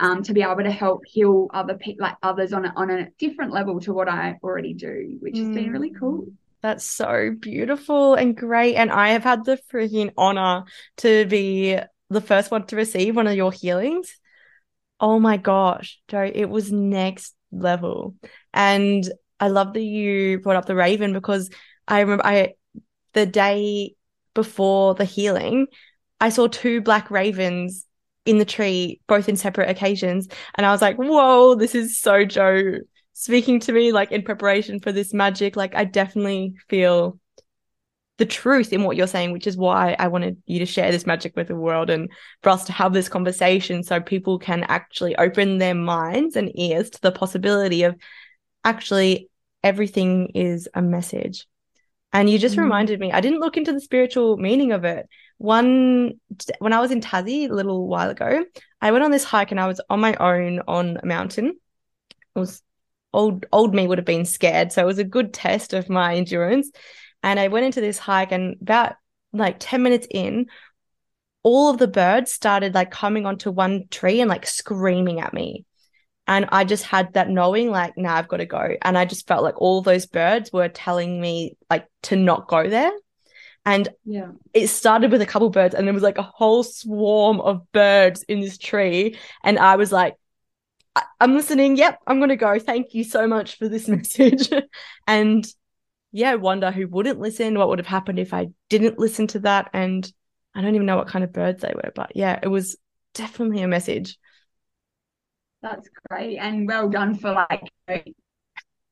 um, 0.00 0.22
to 0.24 0.34
be 0.34 0.42
able 0.42 0.64
to 0.64 0.70
help 0.70 1.02
heal 1.06 1.48
other 1.54 1.74
people, 1.76 2.04
like 2.06 2.16
others 2.22 2.52
on 2.52 2.66
a, 2.66 2.72
on 2.76 2.90
a 2.90 3.10
different 3.18 3.52
level 3.52 3.80
to 3.80 3.92
what 3.94 4.08
I 4.08 4.36
already 4.42 4.74
do, 4.74 5.16
which 5.20 5.40
has 5.40 5.50
been 5.50 5.70
really 5.70 5.92
cool. 5.98 6.26
That's 6.62 6.84
so 6.84 7.34
beautiful 7.38 8.14
and 8.14 8.36
great. 8.36 8.76
And 8.76 8.90
I 8.90 9.10
have 9.10 9.24
had 9.24 9.44
the 9.44 9.58
freaking 9.72 10.12
honor 10.16 10.64
to 10.98 11.24
be 11.26 11.78
the 12.10 12.20
first 12.20 12.50
one 12.50 12.66
to 12.66 12.76
receive 12.76 13.16
one 13.16 13.26
of 13.26 13.34
your 13.34 13.52
healings. 13.52 14.18
Oh 15.00 15.18
my 15.18 15.38
gosh, 15.38 15.98
Jo, 16.08 16.30
it 16.32 16.46
was 16.46 16.70
next 16.70 17.34
level. 17.50 18.14
And 18.52 19.10
I 19.38 19.48
love 19.48 19.72
that 19.72 19.80
you 19.80 20.38
brought 20.40 20.56
up 20.56 20.66
the 20.66 20.74
raven 20.74 21.14
because 21.14 21.48
I 21.88 22.00
remember 22.00 22.26
I 22.26 22.54
the 23.14 23.26
day 23.26 23.94
before 24.34 24.94
the 24.94 25.04
healing, 25.04 25.66
I 26.20 26.28
saw 26.28 26.46
two 26.46 26.82
black 26.82 27.10
ravens 27.10 27.86
in 28.26 28.38
the 28.38 28.44
tree, 28.44 29.00
both 29.06 29.28
in 29.28 29.36
separate 29.36 29.70
occasions. 29.70 30.28
And 30.54 30.66
I 30.66 30.72
was 30.72 30.82
like, 30.82 30.96
whoa, 30.96 31.54
this 31.54 31.74
is 31.74 31.98
so 31.98 32.24
Jo 32.24 32.74
speaking 33.20 33.60
to 33.60 33.72
me, 33.72 33.92
like 33.92 34.12
in 34.12 34.22
preparation 34.22 34.80
for 34.80 34.92
this 34.92 35.12
magic. 35.12 35.54
Like, 35.54 35.74
I 35.74 35.84
definitely 35.84 36.54
feel 36.68 37.18
the 38.16 38.24
truth 38.24 38.72
in 38.72 38.82
what 38.82 38.96
you're 38.96 39.06
saying, 39.06 39.32
which 39.32 39.46
is 39.46 39.58
why 39.58 39.94
I 39.98 40.08
wanted 40.08 40.42
you 40.46 40.58
to 40.60 40.66
share 40.66 40.90
this 40.90 41.04
magic 41.04 41.36
with 41.36 41.48
the 41.48 41.54
world 41.54 41.90
and 41.90 42.10
for 42.42 42.48
us 42.48 42.64
to 42.64 42.72
have 42.72 42.94
this 42.94 43.10
conversation 43.10 43.82
so 43.82 44.00
people 44.00 44.38
can 44.38 44.64
actually 44.64 45.16
open 45.16 45.58
their 45.58 45.74
minds 45.74 46.34
and 46.36 46.50
ears 46.58 46.88
to 46.90 47.00
the 47.02 47.12
possibility 47.12 47.82
of 47.82 47.94
actually 48.64 49.28
everything 49.62 50.28
is 50.34 50.66
a 50.72 50.80
message. 50.80 51.46
And 52.14 52.28
you 52.28 52.38
just 52.38 52.56
mm. 52.56 52.62
reminded 52.62 53.00
me, 53.00 53.12
I 53.12 53.20
didn't 53.20 53.40
look 53.40 53.58
into 53.58 53.72
the 53.72 53.82
spiritual 53.82 54.38
meaning 54.38 54.72
of 54.72 54.84
it. 54.84 55.06
One, 55.36 56.20
when 56.58 56.72
I 56.72 56.80
was 56.80 56.90
in 56.90 57.02
Tassie 57.02 57.50
a 57.50 57.54
little 57.54 57.86
while 57.86 58.08
ago, 58.08 58.46
I 58.80 58.92
went 58.92 59.04
on 59.04 59.10
this 59.10 59.24
hike 59.24 59.50
and 59.50 59.60
I 59.60 59.66
was 59.66 59.80
on 59.90 60.00
my 60.00 60.14
own 60.14 60.60
on 60.66 60.96
a 61.02 61.06
mountain. 61.06 61.58
It 62.34 62.38
was 62.38 62.62
old, 63.12 63.46
old 63.52 63.74
me 63.74 63.86
would 63.86 63.98
have 63.98 64.04
been 64.04 64.24
scared. 64.24 64.72
So 64.72 64.82
it 64.82 64.86
was 64.86 64.98
a 64.98 65.04
good 65.04 65.32
test 65.32 65.72
of 65.72 65.88
my 65.88 66.16
endurance. 66.16 66.70
And 67.22 67.38
I 67.38 67.48
went 67.48 67.66
into 67.66 67.80
this 67.80 67.98
hike 67.98 68.32
and 68.32 68.56
about 68.60 68.94
like 69.32 69.56
10 69.58 69.82
minutes 69.82 70.06
in, 70.10 70.46
all 71.42 71.70
of 71.70 71.78
the 71.78 71.88
birds 71.88 72.32
started 72.32 72.74
like 72.74 72.90
coming 72.90 73.26
onto 73.26 73.50
one 73.50 73.84
tree 73.90 74.20
and 74.20 74.28
like 74.28 74.46
screaming 74.46 75.20
at 75.20 75.34
me. 75.34 75.64
And 76.26 76.46
I 76.52 76.62
just 76.64 76.84
had 76.84 77.14
that 77.14 77.28
knowing, 77.28 77.70
like, 77.70 77.96
now 77.96 78.10
nah, 78.10 78.16
I've 78.16 78.28
got 78.28 78.36
to 78.36 78.46
go. 78.46 78.76
And 78.82 78.96
I 78.96 79.04
just 79.04 79.26
felt 79.26 79.42
like 79.42 79.60
all 79.60 79.82
those 79.82 80.06
birds 80.06 80.52
were 80.52 80.68
telling 80.68 81.20
me, 81.20 81.56
like, 81.68 81.88
to 82.02 82.14
not 82.14 82.46
go 82.46 82.68
there. 82.68 82.92
And 83.64 83.88
yeah, 84.04 84.28
it 84.54 84.68
started 84.68 85.10
with 85.10 85.22
a 85.22 85.26
couple 85.26 85.50
birds, 85.50 85.74
and 85.74 85.86
there 85.86 85.94
was 85.94 86.04
like 86.04 86.18
a 86.18 86.22
whole 86.22 86.62
swarm 86.62 87.40
of 87.40 87.70
birds 87.72 88.22
in 88.22 88.40
this 88.40 88.58
tree. 88.58 89.18
And 89.42 89.58
I 89.58 89.74
was 89.74 89.90
like, 89.90 90.14
I- 90.96 91.04
am 91.20 91.34
listening. 91.34 91.76
Yep, 91.76 92.00
I'm 92.06 92.18
going 92.18 92.30
to 92.30 92.36
go. 92.36 92.58
Thank 92.58 92.94
you 92.94 93.04
so 93.04 93.26
much 93.26 93.56
for 93.56 93.68
this 93.68 93.88
message. 93.88 94.50
and 95.06 95.46
yeah, 96.12 96.34
wonder 96.34 96.70
who 96.70 96.88
wouldn't 96.88 97.20
listen, 97.20 97.58
what 97.58 97.68
would 97.68 97.78
have 97.78 97.86
happened 97.86 98.18
if 98.18 98.34
I 98.34 98.48
didn't 98.68 98.98
listen 98.98 99.26
to 99.28 99.40
that. 99.40 99.70
And 99.72 100.10
I 100.54 100.62
don't 100.62 100.74
even 100.74 100.86
know 100.86 100.96
what 100.96 101.08
kind 101.08 101.24
of 101.24 101.32
birds 101.32 101.62
they 101.62 101.72
were, 101.74 101.92
but 101.94 102.12
yeah, 102.16 102.38
it 102.42 102.48
was 102.48 102.76
definitely 103.14 103.62
a 103.62 103.68
message. 103.68 104.18
That's 105.62 105.88
great. 106.08 106.38
And 106.38 106.66
well 106.66 106.88
done 106.88 107.14
for 107.14 107.32
like 107.32 107.70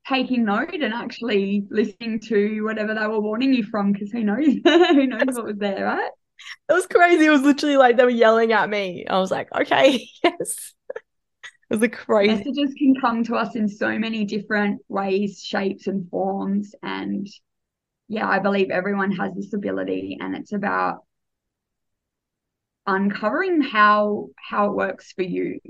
taking 0.09 0.45
note 0.45 0.75
and 0.75 0.95
actually 0.95 1.67
listening 1.71 2.19
to 2.19 2.62
whatever 2.62 2.95
they 2.95 3.07
were 3.07 3.21
warning 3.21 3.52
you 3.52 3.62
from 3.62 3.93
because 3.93 4.11
who 4.11 4.25
knows 4.25 4.47
who 4.64 5.07
knows 5.07 5.37
what 5.37 5.45
was 5.45 5.59
there 5.59 5.85
right 5.85 6.11
it 6.69 6.73
was 6.73 6.87
crazy 6.87 7.26
it 7.26 7.31
was 7.31 7.43
literally 7.43 7.76
like 7.76 7.97
they 7.97 8.05
were 8.05 8.11
yelling 8.11 8.52
at 8.52 8.71
me 8.71 9.05
i 9.09 9.19
was 9.19 9.31
like 9.31 9.49
okay 9.55 10.09
yes 10.25 10.73
was 11.71 11.83
a 11.83 11.89
crazy. 11.89 12.35
messages 12.35 12.75
can 12.75 12.95
come 13.01 13.25
to 13.25 13.35
us 13.35 13.57
in 13.57 13.69
so 13.69 13.99
many 13.99 14.25
different 14.25 14.81
ways 14.89 15.43
shapes 15.43 15.87
and 15.87 16.09
forms. 16.11 16.75
And 16.83 17.29
yeah 18.11 18.27
i 18.27 18.39
believe 18.39 18.71
everyone 18.71 19.13
has 19.13 19.35
this 19.35 19.53
ability 19.53 20.17
and 20.19 20.35
it's 20.35 20.53
about 20.53 21.05
uncovering 22.89 23.61
how 23.61 24.29
how 24.37 24.71
it 24.71 24.75
works 24.75 25.13
for 25.13 25.23
you. 25.23 25.61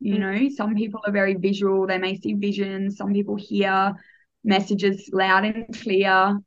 You 0.00 0.18
know, 0.18 0.32
mm. 0.32 0.50
some 0.52 0.74
people 0.74 1.00
are 1.06 1.12
very 1.12 1.34
visual, 1.34 1.86
they 1.86 1.98
may 1.98 2.18
see 2.18 2.34
visions, 2.34 2.96
some 2.96 3.12
people 3.12 3.36
hear 3.36 3.94
messages 4.42 5.08
loud 5.12 5.44
and 5.44 5.66
clear. 5.78 6.38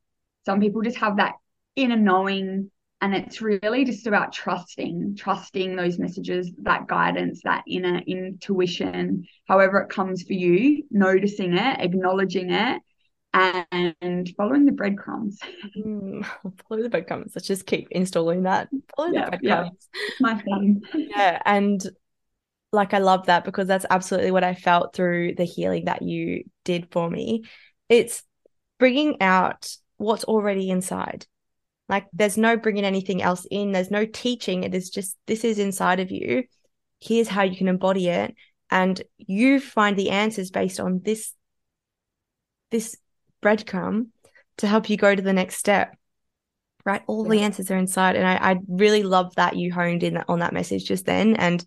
Some 0.45 0.59
people 0.59 0.81
just 0.81 0.97
have 0.97 1.17
that 1.17 1.33
inner 1.75 1.95
knowing. 1.95 2.71
And 2.99 3.13
it's 3.13 3.41
really 3.41 3.85
just 3.85 4.07
about 4.07 4.33
trusting, 4.33 5.15
trusting 5.17 5.75
those 5.75 5.99
messages, 5.99 6.51
that 6.63 6.87
guidance, 6.87 7.41
that 7.43 7.63
inner 7.67 7.99
intuition, 8.07 9.25
however 9.47 9.81
it 9.81 9.89
comes 9.89 10.23
for 10.23 10.33
you, 10.33 10.83
noticing 10.89 11.55
it, 11.55 11.79
acknowledging 11.79 12.51
it, 12.51 12.81
and 13.33 14.33
following 14.35 14.65
the 14.65 14.71
breadcrumbs. 14.71 15.39
Mm, 15.77 16.25
follow 16.67 16.81
the 16.81 16.89
breadcrumbs. 16.89 17.33
Let's 17.35 17.47
just 17.47 17.67
keep 17.67 17.87
installing 17.91 18.43
that. 18.43 18.69
Follow 18.95 19.11
yeah, 19.11 19.25
the 19.25 19.37
breadcrumbs. 19.37 19.89
Yeah. 19.93 20.09
My 20.19 20.41
thing. 20.41 20.81
yeah. 20.93 21.39
And 21.45 21.83
like 22.71 22.93
I 22.93 22.99
love 22.99 23.27
that 23.27 23.45
because 23.45 23.67
that's 23.67 23.85
absolutely 23.89 24.31
what 24.31 24.43
I 24.43 24.55
felt 24.55 24.95
through 24.95 25.35
the 25.35 25.45
healing 25.45 25.85
that 25.85 26.01
you 26.01 26.43
did 26.65 26.87
for 26.91 27.09
me. 27.09 27.43
It's 27.89 28.23
bringing 28.79 29.21
out 29.21 29.71
what's 29.97 30.23
already 30.23 30.69
inside. 30.69 31.25
Like 31.89 32.07
there's 32.13 32.37
no 32.37 32.57
bringing 32.57 32.85
anything 32.85 33.21
else 33.21 33.45
in, 33.49 33.71
there's 33.71 33.91
no 33.91 34.05
teaching. 34.05 34.63
It 34.63 34.75
is 34.75 34.89
just 34.89 35.17
this 35.25 35.43
is 35.43 35.59
inside 35.59 35.99
of 35.99 36.11
you. 36.11 36.43
Here's 36.99 37.27
how 37.27 37.43
you 37.43 37.55
can 37.55 37.67
embody 37.67 38.07
it 38.07 38.35
and 38.69 39.01
you 39.17 39.59
find 39.59 39.97
the 39.97 40.09
answers 40.09 40.51
based 40.51 40.79
on 40.79 41.01
this 41.03 41.33
this 42.71 42.97
breadcrumb 43.41 44.07
to 44.57 44.67
help 44.67 44.89
you 44.89 44.97
go 44.97 45.15
to 45.15 45.21
the 45.21 45.31
next 45.31 45.55
step 45.55 45.95
right 46.83 47.03
all 47.07 47.23
yeah. 47.25 47.31
the 47.31 47.41
answers 47.41 47.71
are 47.71 47.77
inside 47.77 48.15
and 48.15 48.27
I, 48.27 48.35
I 48.35 48.55
really 48.67 49.03
love 49.03 49.35
that 49.35 49.55
you 49.55 49.71
honed 49.71 50.03
in 50.03 50.17
on 50.27 50.39
that 50.39 50.53
message 50.53 50.85
just 50.85 51.05
then 51.05 51.35
and 51.35 51.63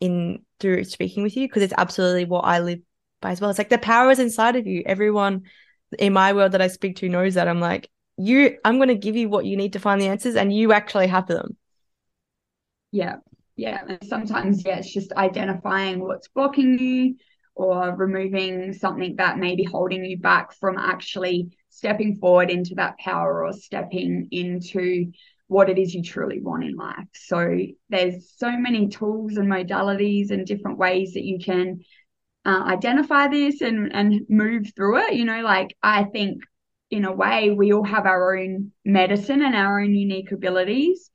in 0.00 0.44
through 0.60 0.84
speaking 0.84 1.22
with 1.22 1.36
you 1.36 1.48
because 1.48 1.62
it's 1.62 1.74
absolutely 1.76 2.24
what 2.24 2.44
I 2.44 2.60
live 2.60 2.80
by 3.20 3.32
as 3.32 3.40
well. 3.40 3.50
It's 3.50 3.58
like 3.58 3.70
the 3.70 3.78
power 3.78 4.10
is 4.10 4.18
inside 4.18 4.56
of 4.56 4.66
you. 4.66 4.82
Everyone 4.86 5.42
in 5.98 6.12
my 6.12 6.32
world 6.32 6.52
that 6.52 6.62
I 6.62 6.68
speak 6.68 6.96
to 6.96 7.08
knows 7.08 7.34
that. 7.34 7.48
I'm 7.48 7.60
like, 7.60 7.90
you 8.16 8.58
I'm 8.64 8.78
gonna 8.78 8.94
give 8.94 9.16
you 9.16 9.28
what 9.28 9.44
you 9.44 9.56
need 9.56 9.72
to 9.74 9.78
find 9.78 10.00
the 10.00 10.08
answers 10.08 10.36
and 10.36 10.54
you 10.54 10.72
actually 10.72 11.08
have 11.08 11.26
them. 11.26 11.56
Yeah. 12.92 13.16
Yeah. 13.56 13.80
And 13.88 13.98
sometimes, 14.04 14.64
yeah, 14.64 14.78
it's 14.78 14.92
just 14.92 15.12
identifying 15.12 16.00
what's 16.00 16.28
blocking 16.28 16.78
you 16.78 17.16
or 17.54 17.94
removing 17.94 18.72
something 18.72 19.16
that 19.16 19.38
may 19.38 19.54
be 19.54 19.64
holding 19.64 20.04
you 20.04 20.18
back 20.18 20.52
from 20.54 20.76
actually 20.76 21.56
stepping 21.70 22.16
forward 22.16 22.50
into 22.50 22.74
that 22.76 22.98
power 22.98 23.44
or 23.44 23.52
stepping 23.52 24.28
into 24.30 25.12
what 25.46 25.68
it 25.68 25.78
is 25.78 25.94
you 25.94 26.02
truly 26.02 26.40
want 26.40 26.64
in 26.64 26.74
life. 26.74 27.06
So 27.14 27.58
there's 27.88 28.32
so 28.36 28.50
many 28.50 28.88
tools 28.88 29.36
and 29.36 29.48
modalities 29.48 30.30
and 30.30 30.46
different 30.46 30.78
ways 30.78 31.14
that 31.14 31.24
you 31.24 31.38
can 31.38 31.80
uh, 32.44 32.64
identify 32.66 33.28
this 33.28 33.60
and 33.60 33.94
and 33.94 34.22
move 34.28 34.72
through 34.74 34.98
it. 34.98 35.14
You 35.14 35.24
know, 35.24 35.42
like 35.42 35.76
I 35.82 36.04
think 36.04 36.42
in 36.90 37.04
a 37.04 37.12
way 37.12 37.50
we 37.50 37.72
all 37.72 37.84
have 37.84 38.06
our 38.06 38.36
own 38.36 38.72
medicine 38.84 39.42
and 39.42 39.54
our 39.54 39.80
own 39.80 39.94
unique 39.94 40.32
abilities. 40.32 41.10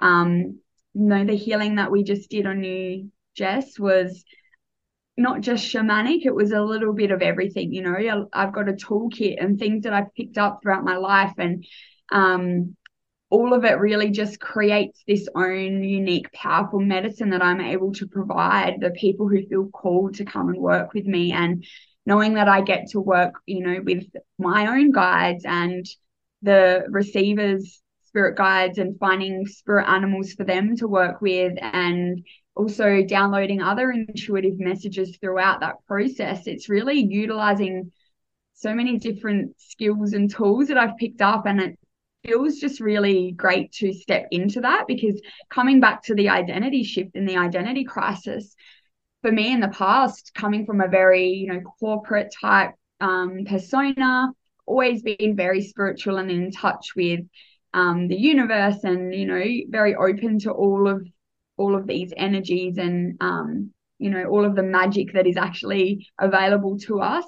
Um, 0.00 0.58
you 0.94 1.02
know, 1.08 1.24
the 1.24 1.36
healing 1.36 1.76
that 1.76 1.90
we 1.90 2.04
just 2.04 2.30
did 2.30 2.46
on 2.46 2.62
you, 2.62 3.10
Jess, 3.36 3.78
was 3.78 4.24
not 5.16 5.40
just 5.40 5.64
shamanic, 5.64 6.24
it 6.26 6.34
was 6.34 6.52
a 6.52 6.60
little 6.62 6.92
bit 6.92 7.10
of 7.10 7.22
everything. 7.22 7.72
You 7.72 7.82
know, 7.82 8.28
I've 8.32 8.52
got 8.52 8.68
a 8.68 8.72
toolkit 8.72 9.42
and 9.42 9.58
things 9.58 9.84
that 9.84 9.92
I've 9.92 10.14
picked 10.14 10.38
up 10.38 10.60
throughout 10.62 10.84
my 10.84 10.96
life 10.96 11.34
and 11.38 11.64
um 12.12 12.76
all 13.30 13.52
of 13.52 13.64
it 13.64 13.78
really 13.80 14.10
just 14.10 14.38
creates 14.38 15.02
this 15.08 15.28
own 15.34 15.82
unique, 15.82 16.30
powerful 16.32 16.78
medicine 16.78 17.30
that 17.30 17.42
I'm 17.42 17.60
able 17.60 17.92
to 17.94 18.06
provide 18.06 18.80
the 18.80 18.90
people 18.90 19.28
who 19.28 19.44
feel 19.46 19.66
called 19.70 20.14
to 20.16 20.24
come 20.24 20.50
and 20.50 20.58
work 20.58 20.94
with 20.94 21.04
me. 21.04 21.32
And 21.32 21.64
knowing 22.06 22.34
that 22.34 22.48
I 22.48 22.60
get 22.60 22.90
to 22.90 23.00
work, 23.00 23.34
you 23.46 23.62
know, 23.62 23.80
with 23.82 24.04
my 24.38 24.66
own 24.66 24.92
guides 24.92 25.44
and 25.46 25.86
the 26.42 26.84
receivers, 26.88 27.80
spirit 28.04 28.36
guides, 28.36 28.78
and 28.78 28.98
finding 28.98 29.46
spirit 29.46 29.88
animals 29.88 30.32
for 30.32 30.44
them 30.44 30.76
to 30.76 30.86
work 30.86 31.20
with, 31.20 31.54
and 31.60 32.24
also 32.54 33.02
downloading 33.02 33.62
other 33.62 33.90
intuitive 33.90 34.58
messages 34.58 35.16
throughout 35.20 35.60
that 35.60 35.76
process. 35.86 36.46
It's 36.46 36.68
really 36.68 37.00
utilizing 37.00 37.90
so 38.54 38.74
many 38.74 38.98
different 38.98 39.60
skills 39.60 40.12
and 40.12 40.30
tools 40.30 40.68
that 40.68 40.78
I've 40.78 40.96
picked 40.96 41.22
up, 41.22 41.46
and 41.46 41.60
it 41.60 41.78
feels 42.24 42.58
just 42.58 42.80
really 42.80 43.32
great 43.32 43.72
to 43.72 43.92
step 43.92 44.26
into 44.30 44.60
that 44.60 44.84
because 44.86 45.20
coming 45.50 45.80
back 45.80 46.02
to 46.04 46.14
the 46.14 46.28
identity 46.28 46.82
shift 46.82 47.16
and 47.16 47.28
the 47.28 47.36
identity 47.36 47.84
crisis 47.84 48.54
for 49.24 49.32
me 49.32 49.52
in 49.52 49.60
the 49.60 49.68
past 49.68 50.32
coming 50.34 50.66
from 50.66 50.80
a 50.80 50.88
very 50.88 51.28
you 51.28 51.46
know 51.46 51.60
corporate 51.80 52.32
type 52.40 52.72
um, 53.00 53.44
persona 53.46 54.30
always 54.66 55.02
been 55.02 55.34
very 55.36 55.62
spiritual 55.62 56.16
and 56.18 56.30
in 56.30 56.50
touch 56.50 56.94
with 56.96 57.20
um, 57.72 58.08
the 58.08 58.16
universe 58.16 58.84
and 58.84 59.14
you 59.14 59.26
know 59.26 59.42
very 59.68 59.94
open 59.94 60.38
to 60.38 60.50
all 60.50 60.88
of 60.88 61.06
all 61.56 61.74
of 61.74 61.86
these 61.86 62.12
energies 62.16 62.78
and 62.78 63.16
um, 63.20 63.72
you 63.98 64.10
know, 64.10 64.24
all 64.24 64.44
of 64.44 64.54
the 64.54 64.62
magic 64.62 65.12
that 65.12 65.26
is 65.26 65.36
actually 65.36 66.06
available 66.20 66.78
to 66.78 67.00
us. 67.00 67.24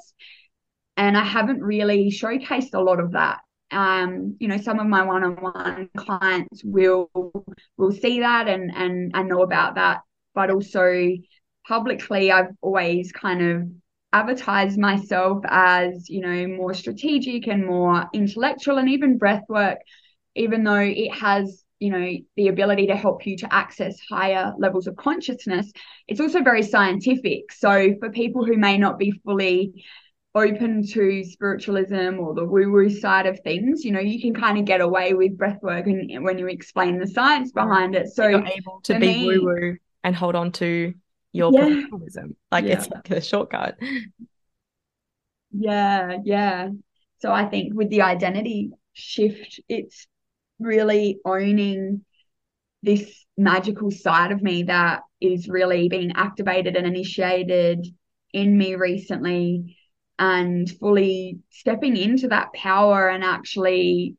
And 0.97 1.17
I 1.17 1.25
haven't 1.25 1.63
really 1.63 2.11
showcased 2.11 2.75
a 2.75 2.81
lot 2.81 3.01
of 3.01 3.13
that. 3.13 3.39
Um, 3.71 4.37
you 4.39 4.49
know, 4.49 4.57
some 4.59 4.79
of 4.79 4.87
my 4.87 5.03
one-on-one 5.03 5.91
clients 5.97 6.63
will 6.65 7.11
will 7.77 7.93
see 7.93 8.21
that 8.21 8.49
and 8.49 8.71
and 8.75 9.11
and 9.15 9.29
know 9.29 9.43
about 9.43 9.75
that, 9.75 10.03
but 10.35 10.51
also 10.51 11.13
publicly, 11.67 12.31
I've 12.31 12.55
always 12.61 13.13
kind 13.13 13.43
of 13.43 13.69
advertised 14.13 14.79
myself 14.79 15.43
as, 15.49 16.09
you 16.09 16.21
know, 16.21 16.47
more 16.47 16.75
strategic 16.75 17.49
and 17.49 17.67
more 17.67 18.09
intellectual 18.13 18.79
and 18.79 18.89
even 18.89 19.19
breathwork, 19.19 19.77
even 20.35 20.65
though 20.65 20.75
it 20.77 21.13
has 21.13 21.63
you 21.79 21.91
know 21.91 22.11
the 22.37 22.49
ability 22.49 22.87
to 22.87 22.97
help 22.97 23.27
you 23.27 23.37
to 23.37 23.53
access 23.53 23.99
higher 24.11 24.55
levels 24.59 24.87
of 24.87 24.97
consciousness 24.97 25.71
it's 26.09 26.21
also 26.21 26.43
very 26.43 26.63
scientific. 26.63 27.53
So 27.53 27.95
for 28.01 28.11
people 28.11 28.45
who 28.45 28.57
may 28.57 28.79
not 28.79 28.99
be 28.99 29.11
fully 29.25 29.85
open 30.35 30.87
to 30.87 31.25
spiritualism 31.25 32.19
or 32.19 32.35
the 32.35 32.45
woo 32.45 32.71
woo 32.71 32.89
side 32.89 33.27
of 33.27 33.41
things 33.41 33.85
you 33.85 33.93
know 33.93 34.01
you 34.01 34.21
can 34.21 34.35
kind 34.35 34.59
of 34.59 34.65
get 34.65 34.81
away 34.81 35.15
with 35.15 35.37
breathwork 35.37 35.85
and 35.85 36.25
when 36.25 36.39
you 36.39 36.47
explain 36.47 36.99
the 36.99 37.07
science 37.07 37.53
behind 37.53 37.95
it. 37.95 38.09
So 38.09 38.27
you're 38.27 38.47
able 38.47 38.81
to 38.85 38.99
be 38.99 39.27
woo 39.27 39.45
woo 39.45 39.77
and 40.05 40.15
hold 40.15 40.35
on 40.35 40.53
to 40.53 40.95
your 41.37 41.53
yeah. 41.53 41.61
professionalism 41.61 42.37
like 42.51 42.65
yeah. 42.65 42.73
it's 42.73 42.91
like 42.91 43.11
a 43.11 43.21
shortcut 43.21 43.77
yeah 45.53 46.17
yeah 46.25 46.69
so 47.21 47.33
i 47.33 47.45
think 47.45 47.75
with 47.75 47.91
the 47.91 48.03
identity 48.03 48.71
shift 48.93 49.61
it's 49.69 50.07
really 50.59 51.19
owning 51.25 52.05
this 52.83 53.27
magical 53.37 53.91
side 53.91 54.33
of 54.33 54.43
me 54.43 54.65
that 54.65 55.03
is 55.21 55.49
really 55.49 55.89
being 55.89 56.13
activated 56.15 56.77
and 56.77 56.87
initiated 56.87 57.87
in 58.33 58.57
me 58.57 58.75
recently 58.75 59.77
and 60.19 60.71
fully 60.79 61.39
stepping 61.51 61.97
into 61.97 62.29
that 62.29 62.53
power 62.55 63.09
and 63.09 63.23
actually 63.23 64.17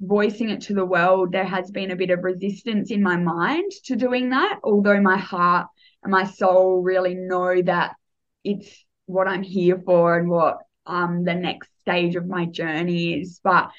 voicing 0.00 0.50
it 0.50 0.62
to 0.62 0.74
the 0.74 0.84
world 0.84 1.32
there 1.32 1.44
has 1.44 1.70
been 1.70 1.90
a 1.90 1.96
bit 1.96 2.10
of 2.10 2.24
resistance 2.24 2.90
in 2.90 3.02
my 3.02 3.16
mind 3.16 3.70
to 3.84 3.96
doing 3.96 4.30
that 4.30 4.58
although 4.64 5.00
my 5.00 5.18
heart 5.18 5.66
and 6.02 6.12
my 6.12 6.24
soul 6.24 6.82
really 6.82 7.14
know 7.14 7.60
that 7.62 7.94
it's 8.44 8.84
what 9.06 9.28
I'm 9.28 9.42
here 9.42 9.80
for 9.84 10.18
and 10.18 10.28
what 10.28 10.58
um 10.86 11.24
the 11.24 11.34
next 11.34 11.68
stage 11.80 12.16
of 12.16 12.26
my 12.26 12.46
journey 12.46 13.20
is 13.20 13.40
but 13.42 13.70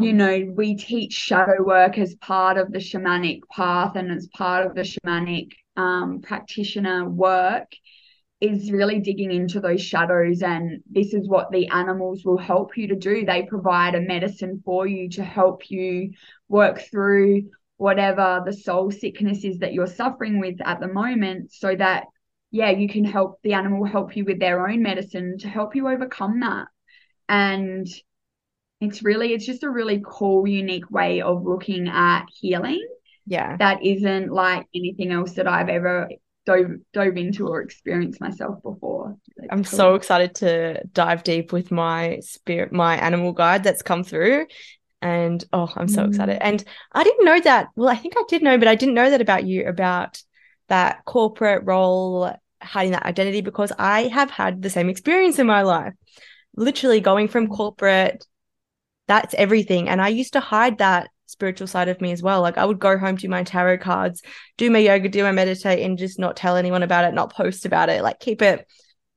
you 0.00 0.12
know, 0.12 0.52
we 0.54 0.76
teach 0.76 1.14
shadow 1.14 1.62
work 1.62 1.96
as 1.98 2.14
part 2.16 2.58
of 2.58 2.70
the 2.70 2.78
shamanic 2.78 3.40
path 3.50 3.96
and 3.96 4.10
as 4.10 4.28
part 4.28 4.66
of 4.66 4.74
the 4.74 4.82
shamanic 4.82 5.52
um, 5.76 6.20
practitioner 6.20 7.08
work 7.08 7.72
is 8.40 8.70
really 8.70 9.00
digging 9.00 9.32
into 9.32 9.60
those 9.60 9.80
shadows. 9.80 10.42
And 10.42 10.82
this 10.90 11.14
is 11.14 11.28
what 11.28 11.50
the 11.50 11.68
animals 11.68 12.24
will 12.24 12.36
help 12.36 12.76
you 12.76 12.88
to 12.88 12.96
do. 12.96 13.24
They 13.24 13.44
provide 13.44 13.94
a 13.94 14.00
medicine 14.00 14.60
for 14.64 14.86
you 14.86 15.08
to 15.10 15.24
help 15.24 15.70
you 15.70 16.12
work 16.48 16.82
through 16.90 17.50
whatever 17.76 18.42
the 18.44 18.52
soul 18.52 18.90
sickness 18.90 19.44
is 19.44 19.58
that 19.58 19.72
you're 19.72 19.86
suffering 19.86 20.40
with 20.40 20.56
at 20.64 20.80
the 20.80 20.88
moment 20.88 21.52
so 21.52 21.74
that 21.74 22.04
yeah 22.50 22.70
you 22.70 22.88
can 22.88 23.04
help 23.04 23.38
the 23.42 23.52
animal 23.52 23.84
help 23.84 24.16
you 24.16 24.24
with 24.24 24.40
their 24.40 24.68
own 24.68 24.82
medicine 24.82 25.36
to 25.38 25.48
help 25.48 25.76
you 25.76 25.88
overcome 25.88 26.40
that. 26.40 26.66
And 27.28 27.86
it's 28.80 29.02
really 29.02 29.32
it's 29.32 29.46
just 29.46 29.62
a 29.62 29.70
really 29.70 30.02
cool 30.04 30.46
unique 30.46 30.90
way 30.90 31.20
of 31.20 31.44
looking 31.44 31.88
at 31.88 32.24
healing 32.32 32.86
yeah. 33.26 33.56
that 33.56 33.84
isn't 33.84 34.30
like 34.30 34.66
anything 34.74 35.10
else 35.10 35.32
that 35.32 35.46
i've 35.46 35.68
ever 35.68 36.08
dove 36.44 36.70
dove 36.92 37.16
into 37.16 37.48
or 37.48 37.60
experienced 37.60 38.20
myself 38.20 38.62
before. 38.62 39.16
It's 39.36 39.48
i'm 39.50 39.64
cool. 39.64 39.76
so 39.78 39.94
excited 39.94 40.34
to 40.36 40.84
dive 40.92 41.24
deep 41.24 41.52
with 41.52 41.70
my 41.70 42.20
spirit 42.20 42.72
my 42.72 42.96
animal 42.96 43.32
guide 43.32 43.64
that's 43.64 43.82
come 43.82 44.04
through 44.04 44.46
and 45.06 45.44
oh 45.52 45.72
i'm 45.76 45.88
so 45.88 46.02
mm. 46.02 46.08
excited 46.08 46.38
and 46.40 46.64
i 46.92 47.04
didn't 47.04 47.24
know 47.24 47.40
that 47.40 47.68
well 47.76 47.88
i 47.88 47.96
think 47.96 48.14
i 48.16 48.22
did 48.28 48.42
know 48.42 48.58
but 48.58 48.68
i 48.68 48.74
didn't 48.74 48.94
know 48.94 49.10
that 49.10 49.20
about 49.20 49.44
you 49.44 49.66
about 49.66 50.22
that 50.68 51.04
corporate 51.04 51.62
role 51.64 52.34
hiding 52.62 52.92
that 52.92 53.06
identity 53.06 53.40
because 53.40 53.72
i 53.78 54.02
have 54.08 54.30
had 54.30 54.62
the 54.62 54.70
same 54.70 54.88
experience 54.88 55.38
in 55.38 55.46
my 55.46 55.62
life 55.62 55.92
literally 56.56 57.00
going 57.00 57.28
from 57.28 57.48
corporate 57.48 58.24
that's 59.06 59.34
everything. 59.34 59.88
And 59.88 60.00
I 60.00 60.08
used 60.08 60.32
to 60.34 60.40
hide 60.40 60.78
that 60.78 61.10
spiritual 61.26 61.66
side 61.66 61.88
of 61.88 62.00
me 62.00 62.12
as 62.12 62.22
well. 62.22 62.40
Like 62.40 62.58
I 62.58 62.64
would 62.64 62.78
go 62.78 62.98
home, 62.98 63.16
do 63.16 63.28
my 63.28 63.42
tarot 63.42 63.78
cards, 63.78 64.22
do 64.56 64.70
my 64.70 64.78
yoga, 64.78 65.08
do 65.08 65.22
my 65.22 65.32
meditate, 65.32 65.80
and 65.80 65.98
just 65.98 66.18
not 66.18 66.36
tell 66.36 66.56
anyone 66.56 66.82
about 66.82 67.04
it, 67.04 67.14
not 67.14 67.32
post 67.32 67.66
about 67.66 67.88
it, 67.88 68.02
like 68.02 68.20
keep 68.20 68.42
it 68.42 68.66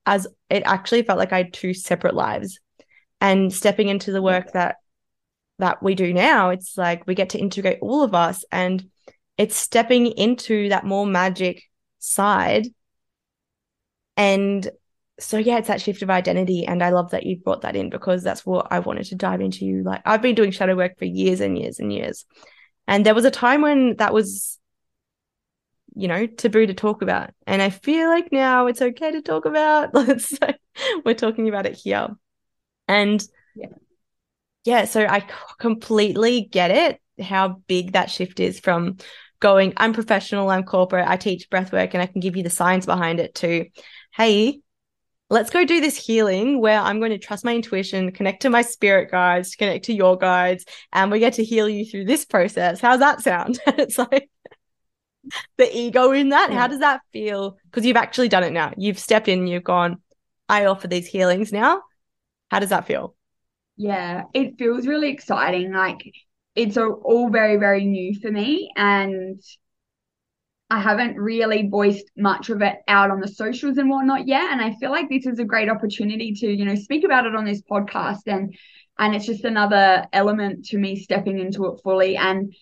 as 0.05 0.27
it 0.49 0.63
actually 0.65 1.03
felt 1.03 1.19
like 1.19 1.33
I 1.33 1.37
had 1.37 1.53
two 1.53 1.73
separate 1.73 2.15
lives. 2.15 2.59
And 3.21 3.51
stepping 3.51 3.89
into 3.89 4.13
the 4.13 4.21
work 4.21 4.53
that 4.53 4.77
that 5.59 5.81
we 5.83 5.95
do 5.95 6.13
now, 6.13 6.49
it's 6.49 6.77
like 6.77 7.05
we 7.07 7.15
get 7.15 7.29
to 7.31 7.39
integrate 7.39 7.79
all 7.81 8.03
of 8.03 8.13
us 8.13 8.43
and 8.51 8.89
it's 9.37 9.55
stepping 9.55 10.07
into 10.07 10.69
that 10.69 10.85
more 10.85 11.05
magic 11.05 11.63
side 11.99 12.67
and 14.19 14.69
so 15.19 15.37
yeah, 15.37 15.57
it's 15.57 15.67
that 15.67 15.81
shift 15.81 16.01
of 16.01 16.09
identity. 16.09 16.65
And 16.65 16.83
I 16.83 16.89
love 16.89 17.11
that 17.11 17.25
you 17.25 17.37
brought 17.37 17.61
that 17.61 17.75
in 17.75 17.89
because 17.89 18.23
that's 18.23 18.45
what 18.45 18.67
I 18.71 18.79
wanted 18.79 19.05
to 19.05 19.15
dive 19.15 19.41
into. 19.41 19.65
You 19.65 19.83
Like 19.83 20.01
I've 20.05 20.21
been 20.21 20.35
doing 20.35 20.51
shadow 20.51 20.75
work 20.75 20.97
for 20.97 21.05
years 21.05 21.39
and 21.39 21.57
years 21.57 21.79
and 21.79 21.91
years. 21.91 22.25
And 22.87 23.05
there 23.05 23.15
was 23.15 23.25
a 23.25 23.31
time 23.31 23.61
when 23.61 23.95
that 23.97 24.13
was, 24.13 24.59
you 25.95 26.07
know, 26.07 26.25
taboo 26.25 26.65
to 26.65 26.73
talk 26.73 27.01
about. 27.01 27.31
And 27.45 27.61
I 27.61 27.69
feel 27.69 28.09
like 28.09 28.31
now 28.31 28.67
it's 28.67 28.81
okay 28.81 29.11
to 29.11 29.21
talk 29.21 29.45
about. 29.45 29.93
Let's 29.93 30.37
so 30.37 30.53
we're 31.05 31.15
talking 31.15 31.47
about 31.47 31.65
it 31.65 31.75
here. 31.75 32.07
And 32.87 33.23
yeah. 33.55 33.67
Yeah. 34.65 34.85
So 34.85 35.05
I 35.05 35.25
completely 35.59 36.41
get 36.41 36.71
it, 36.71 37.01
how 37.23 37.61
big 37.67 37.93
that 37.93 38.09
shift 38.09 38.39
is 38.39 38.59
from 38.59 38.97
going, 39.39 39.73
I'm 39.77 39.93
professional, 39.93 40.49
I'm 40.49 40.63
corporate, 40.63 41.07
I 41.07 41.17
teach 41.17 41.49
breath 41.49 41.71
work, 41.71 41.93
and 41.93 42.03
I 42.03 42.05
can 42.05 42.19
give 42.19 42.35
you 42.35 42.43
the 42.43 42.49
science 42.49 42.85
behind 42.85 43.19
it 43.19 43.35
to, 43.35 43.65
hey, 44.13 44.59
let's 45.29 45.49
go 45.49 45.63
do 45.63 45.79
this 45.79 45.95
healing 45.95 46.59
where 46.59 46.79
I'm 46.79 46.99
going 46.99 47.11
to 47.11 47.17
trust 47.17 47.45
my 47.45 47.55
intuition, 47.55 48.11
connect 48.11 48.41
to 48.41 48.49
my 48.49 48.61
spirit 48.61 49.11
guides, 49.11 49.55
connect 49.55 49.85
to 49.85 49.93
your 49.93 50.17
guides, 50.17 50.65
and 50.91 51.11
we 51.11 51.19
get 51.19 51.33
to 51.33 51.43
heal 51.43 51.69
you 51.69 51.85
through 51.85 52.05
this 52.05 52.25
process. 52.25 52.81
How's 52.81 52.99
that 52.99 53.21
sound? 53.21 53.59
it's 53.67 53.97
like 53.97 54.29
the 55.57 55.77
ego 55.77 56.11
in 56.11 56.29
that. 56.29 56.51
Yeah. 56.51 56.57
How 56.57 56.67
does 56.67 56.79
that 56.79 57.01
feel? 57.13 57.57
Because 57.65 57.85
you've 57.85 57.97
actually 57.97 58.29
done 58.29 58.43
it 58.43 58.53
now. 58.53 58.73
You've 58.77 58.99
stepped 58.99 59.27
in, 59.27 59.47
you've 59.47 59.63
gone, 59.63 60.01
I 60.47 60.65
offer 60.65 60.87
these 60.87 61.07
healings 61.07 61.51
now. 61.51 61.81
How 62.49 62.59
does 62.59 62.69
that 62.69 62.87
feel? 62.87 63.15
Yeah, 63.79 64.23
it 64.33 64.57
feels 64.57 64.85
really 64.85 65.09
exciting. 65.09 65.71
Like 65.71 66.03
it's 66.53 66.75
all 66.77 67.29
very, 67.29 67.55
very 67.55 67.85
new 67.85 68.13
for 68.19 68.29
me. 68.29 68.69
And 68.75 69.41
I 70.69 70.81
haven't 70.81 71.15
really 71.17 71.67
voiced 71.67 72.11
much 72.17 72.49
of 72.49 72.61
it 72.61 72.75
out 72.89 73.09
on 73.09 73.21
the 73.21 73.27
socials 73.27 73.77
and 73.77 73.89
whatnot 73.89 74.27
yet. 74.27 74.51
And 74.51 74.61
I 74.61 74.75
feel 74.75 74.91
like 74.91 75.09
this 75.09 75.25
is 75.25 75.39
a 75.39 75.45
great 75.45 75.69
opportunity 75.69 76.33
to, 76.33 76.47
you 76.47 76.65
know, 76.65 76.75
speak 76.75 77.05
about 77.05 77.25
it 77.25 77.35
on 77.35 77.45
this 77.45 77.61
podcast. 77.63 78.27
And 78.27 78.53
and 78.99 79.15
it's 79.15 79.25
just 79.25 79.45
another 79.45 80.05
element 80.11 80.65
to 80.65 80.77
me 80.77 80.97
stepping 80.97 81.39
into 81.39 81.65
it 81.67 81.79
fully. 81.83 82.17
And 82.17 82.53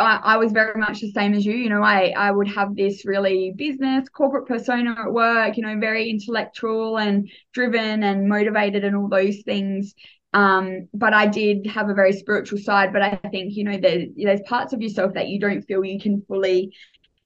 I, 0.00 0.20
I 0.22 0.36
was 0.36 0.52
very 0.52 0.78
much 0.80 1.00
the 1.00 1.10
same 1.12 1.34
as 1.34 1.44
you. 1.44 1.54
You 1.54 1.68
know, 1.68 1.82
I 1.82 2.12
I 2.16 2.30
would 2.30 2.48
have 2.48 2.74
this 2.76 3.04
really 3.06 3.52
business 3.56 4.08
corporate 4.08 4.46
persona 4.46 4.96
at 4.98 5.12
work, 5.12 5.56
you 5.56 5.62
know, 5.62 5.78
very 5.78 6.10
intellectual 6.10 6.98
and 6.98 7.28
driven 7.52 8.02
and 8.02 8.28
motivated 8.28 8.84
and 8.84 8.96
all 8.96 9.08
those 9.08 9.42
things 9.44 9.94
um 10.32 10.88
but 10.94 11.12
i 11.12 11.26
did 11.26 11.66
have 11.66 11.88
a 11.88 11.94
very 11.94 12.12
spiritual 12.12 12.56
side 12.58 12.92
but 12.92 13.02
i 13.02 13.16
think 13.32 13.56
you 13.56 13.64
know 13.64 13.76
there, 13.76 14.06
there's 14.16 14.40
parts 14.42 14.72
of 14.72 14.80
yourself 14.80 15.12
that 15.14 15.26
you 15.26 15.40
don't 15.40 15.62
feel 15.62 15.84
you 15.84 15.98
can 16.00 16.22
fully 16.28 16.72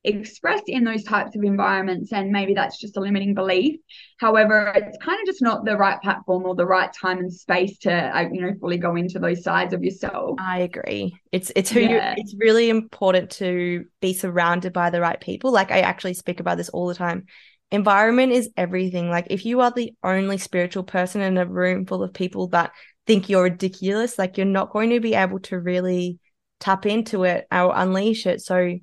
expressed 0.05 0.65
in 0.69 0.85
those 0.85 1.03
types 1.03 1.35
of 1.35 1.43
environments 1.43 2.13
and 2.13 2.31
maybe 2.31 2.53
that's 2.53 2.79
just 2.79 2.97
a 2.97 3.01
limiting 3.01 3.35
belief. 3.35 3.81
However 4.19 4.73
it's 4.77 4.99
kind 4.99 5.19
of 5.21 5.27
just 5.27 5.43
not 5.43 5.65
the 5.65 5.77
right 5.77 6.01
platform 6.03 6.45
or 6.45 6.55
the 6.55 6.67
right 6.67 6.93
time 6.93 7.19
and 7.19 7.33
space 7.33 7.79
to 7.79 7.93
uh, 7.93 8.29
you 8.31 8.43
know 8.43 8.53
fully 8.61 8.77
go 8.77 8.97
into 8.97 9.19
those 9.19 9.43
sides 9.43 9.73
of 9.73 9.83
yourself. 9.83 10.39
I 10.39 10.61
agree. 10.61 11.17
It's 11.33 11.51
it's 11.57 11.71
who 11.71 11.81
yeah. 11.81 12.15
you 12.17 12.23
it's 12.23 12.35
really 12.39 12.69
important 12.69 13.31
to 13.33 13.87
be 14.01 14.13
surrounded 14.13 14.73
by 14.73 14.91
the 14.91 15.01
right 15.01 15.21
people. 15.21 15.51
Like 15.51 15.71
i 15.71 15.81
actually 15.81 16.15
speak 16.15 16.41
about 16.41 16.59
this 16.59 16.69
all 16.69 16.87
the 16.87 16.95
time. 16.95 17.25
Environment 17.71 18.31
is 18.31 18.51
everything. 18.57 19.09
Like 19.09 19.29
if 19.31 19.47
you 19.47 19.63
are 19.63 19.71
the 19.71 19.95
only 20.03 20.37
spiritual 20.37 20.85
person 20.85 21.23
in 21.23 21.39
a 21.39 21.47
room 21.47 21.87
full 21.87 22.03
of 22.03 22.13
people 22.13 22.49
that 22.49 22.73
think 23.07 23.29
you're 23.29 23.43
ridiculous 23.43 24.19
like 24.19 24.39
you're 24.39 24.47
not 24.47 24.73
going 24.73 24.89
to 24.89 24.99
be 24.99 25.15
able 25.15 25.39
to 25.39 25.61
really 25.61 26.19
tap 26.61 26.87
into 26.87 27.25
it 27.25 27.47
or 27.53 27.73
unleash 27.75 28.27
it. 28.27 28.41
So 28.41 28.79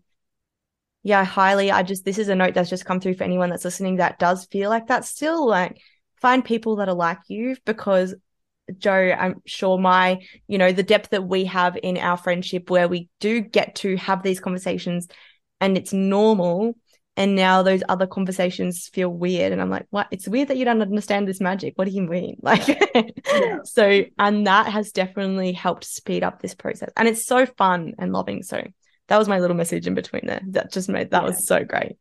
yeah, 1.04 1.24
highly. 1.24 1.72
I 1.72 1.84
just, 1.84 2.06
this 2.06 2.18
is 2.18 2.30
a 2.30 2.36
note 2.36 2.54
that's 2.54 2.70
just 2.70 2.86
come 2.86 3.00
through 3.00 3.16
for 3.16 3.24
anyone 3.24 3.50
that's 3.50 3.66
listening 3.66 3.98
that 3.98 4.20
does 4.20 4.46
feel 4.46 4.70
like 4.70 4.88
that 4.88 5.06
still. 5.06 5.48
Like, 5.48 5.80
find 6.22 6.46
people 6.46 6.78
that 6.78 6.90
are 6.90 6.96
like 6.96 7.20
you 7.28 7.56
because 7.66 8.14
Jo, 8.78 8.94
I'm 8.94 9.42
sure 9.46 9.78
my, 9.78 10.20
you 10.48 10.58
know, 10.58 10.72
the 10.72 10.84
depth 10.84 11.10
that 11.10 11.26
we 11.28 11.46
have 11.46 11.78
in 11.82 11.98
our 11.98 12.16
friendship 12.16 12.70
where 12.70 12.88
we 12.88 13.10
do 13.20 13.42
get 13.42 13.76
to 13.78 13.98
have 13.98 14.24
these 14.24 14.40
conversations 14.40 15.08
and 15.60 15.78
it's 15.78 15.92
normal 15.94 16.76
And 17.18 17.36
now 17.36 17.62
those 17.64 17.84
other 17.90 18.08
conversations 18.08 18.88
feel 18.88 19.10
weird. 19.10 19.52
And 19.52 19.62
I'm 19.62 19.70
like, 19.70 19.86
what? 19.90 20.08
It's 20.12 20.28
weird 20.28 20.48
that 20.48 20.58
you 20.58 20.64
don't 20.66 20.82
understand 20.82 21.28
this 21.28 21.42
magic. 21.42 21.74
What 21.78 21.86
do 21.86 21.92
you 21.92 22.04
mean? 22.04 22.38
Like, 22.42 22.68
yeah. 23.34 23.58
so, 23.64 24.06
and 24.18 24.48
that 24.48 24.68
has 24.68 24.92
definitely 24.92 25.52
helped 25.52 25.84
speed 25.84 26.24
up 26.24 26.42
this 26.42 26.56
process. 26.56 26.92
And 26.96 27.08
it's 27.08 27.26
so 27.26 27.46
fun 27.46 27.94
and 28.00 28.14
loving. 28.14 28.44
So 28.44 28.64
that 29.12 29.18
was 29.18 29.28
my 29.28 29.40
little 29.40 29.58
message 29.58 29.88
in 29.88 29.94
between 29.94 30.26
there. 30.26 30.42
That 30.48 30.72
just 30.72 30.88
made, 30.88 31.12
that 31.12 31.24
yeah. 31.24 31.28
was 31.28 31.46
so 31.46 31.66
great 31.66 31.98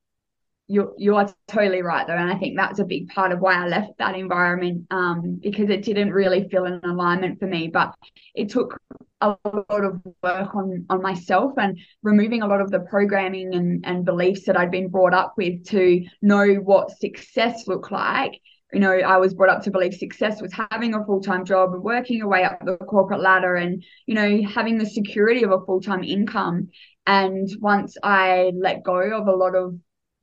you're 0.70 0.92
you 0.96 1.16
are 1.16 1.28
totally 1.48 1.82
right 1.82 2.06
though 2.06 2.16
and 2.16 2.30
i 2.30 2.38
think 2.38 2.56
that's 2.56 2.78
a 2.78 2.84
big 2.84 3.08
part 3.08 3.32
of 3.32 3.40
why 3.40 3.54
i 3.54 3.66
left 3.66 3.90
that 3.98 4.14
environment 4.14 4.86
um, 4.92 5.40
because 5.42 5.68
it 5.68 5.82
didn't 5.82 6.12
really 6.12 6.48
feel 6.48 6.64
an 6.64 6.80
alignment 6.84 7.40
for 7.40 7.48
me 7.48 7.66
but 7.66 7.92
it 8.36 8.48
took 8.50 8.78
a 9.20 9.36
lot 9.44 9.84
of 9.84 10.00
work 10.22 10.54
on 10.54 10.86
on 10.88 11.02
myself 11.02 11.54
and 11.58 11.76
removing 12.04 12.42
a 12.42 12.46
lot 12.46 12.60
of 12.60 12.70
the 12.70 12.78
programming 12.78 13.52
and, 13.52 13.84
and 13.84 14.04
beliefs 14.04 14.46
that 14.46 14.56
i'd 14.56 14.70
been 14.70 14.88
brought 14.88 15.12
up 15.12 15.34
with 15.36 15.64
to 15.66 16.04
know 16.22 16.54
what 16.54 16.96
success 17.00 17.66
looked 17.66 17.90
like 17.90 18.40
you 18.72 18.78
know 18.78 18.92
i 18.92 19.16
was 19.16 19.34
brought 19.34 19.50
up 19.50 19.62
to 19.64 19.72
believe 19.72 19.92
success 19.94 20.40
was 20.40 20.52
having 20.52 20.94
a 20.94 21.04
full-time 21.04 21.44
job 21.44 21.72
and 21.72 21.82
working 21.82 22.16
your 22.16 22.28
way 22.28 22.44
up 22.44 22.64
the 22.64 22.76
corporate 22.76 23.20
ladder 23.20 23.56
and 23.56 23.82
you 24.06 24.14
know 24.14 24.40
having 24.48 24.78
the 24.78 24.86
security 24.86 25.42
of 25.42 25.50
a 25.50 25.64
full-time 25.66 26.04
income 26.04 26.68
and 27.06 27.48
once 27.60 27.96
i 28.02 28.52
let 28.54 28.82
go 28.82 28.98
of 28.98 29.26
a 29.26 29.36
lot 29.36 29.54
of 29.54 29.74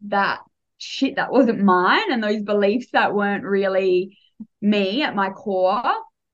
that 0.05 0.39
shit 0.77 1.15
that 1.15 1.31
wasn't 1.31 1.59
mine 1.59 2.11
and 2.11 2.23
those 2.23 2.43
beliefs 2.43 2.87
that 2.93 3.13
weren't 3.13 3.43
really 3.43 4.17
me 4.61 5.03
at 5.03 5.15
my 5.15 5.29
core, 5.29 5.83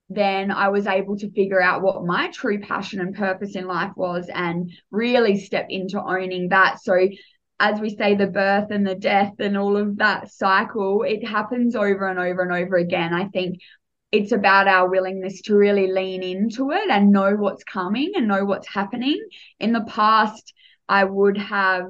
then 0.10 0.52
I 0.52 0.70
was 0.70 0.88
able 0.88 1.18
to 1.18 1.32
figure 1.32 1.62
out 1.62 1.82
what 1.82 2.06
my 2.06 2.30
true 2.30 2.60
passion 2.60 3.00
and 3.00 3.16
purpose 3.16 3.56
in 3.56 3.68
life 3.68 3.94
was 3.96 4.30
and 4.34 4.72
really 4.92 5.40
step 5.40 5.68
into 5.70 6.02
owning 6.02 6.50
that. 6.50 6.82
So, 6.82 7.08
as 7.60 7.80
we 7.80 7.96
say, 7.96 8.16
the 8.16 8.28
birth 8.28 8.72
and 8.72 8.86
the 8.86 8.96
death 8.96 9.34
and 9.40 9.58
all 9.58 9.78
of 9.78 9.98
that 9.98 10.32
cycle, 10.32 11.04
it 11.04 11.26
happens 11.26 11.76
over 11.76 12.08
and 12.08 12.20
over 12.20 12.42
and 12.42 12.52
over 12.52 12.76
again. 12.76 13.14
I 13.14 13.26
think 13.30 13.60
it's 14.14 14.32
about 14.32 14.68
our 14.68 14.88
willingness 14.88 15.42
to 15.42 15.56
really 15.56 15.92
lean 15.92 16.22
into 16.22 16.70
it 16.70 16.88
and 16.88 17.12
know 17.12 17.36
what's 17.36 17.64
coming 17.64 18.12
and 18.16 18.28
know 18.28 18.46
what's 18.46 18.72
happening. 18.72 19.20
In 19.60 19.74
the 19.74 19.84
past, 19.86 20.54
I 20.88 21.04
would 21.04 21.36
have 21.36 21.88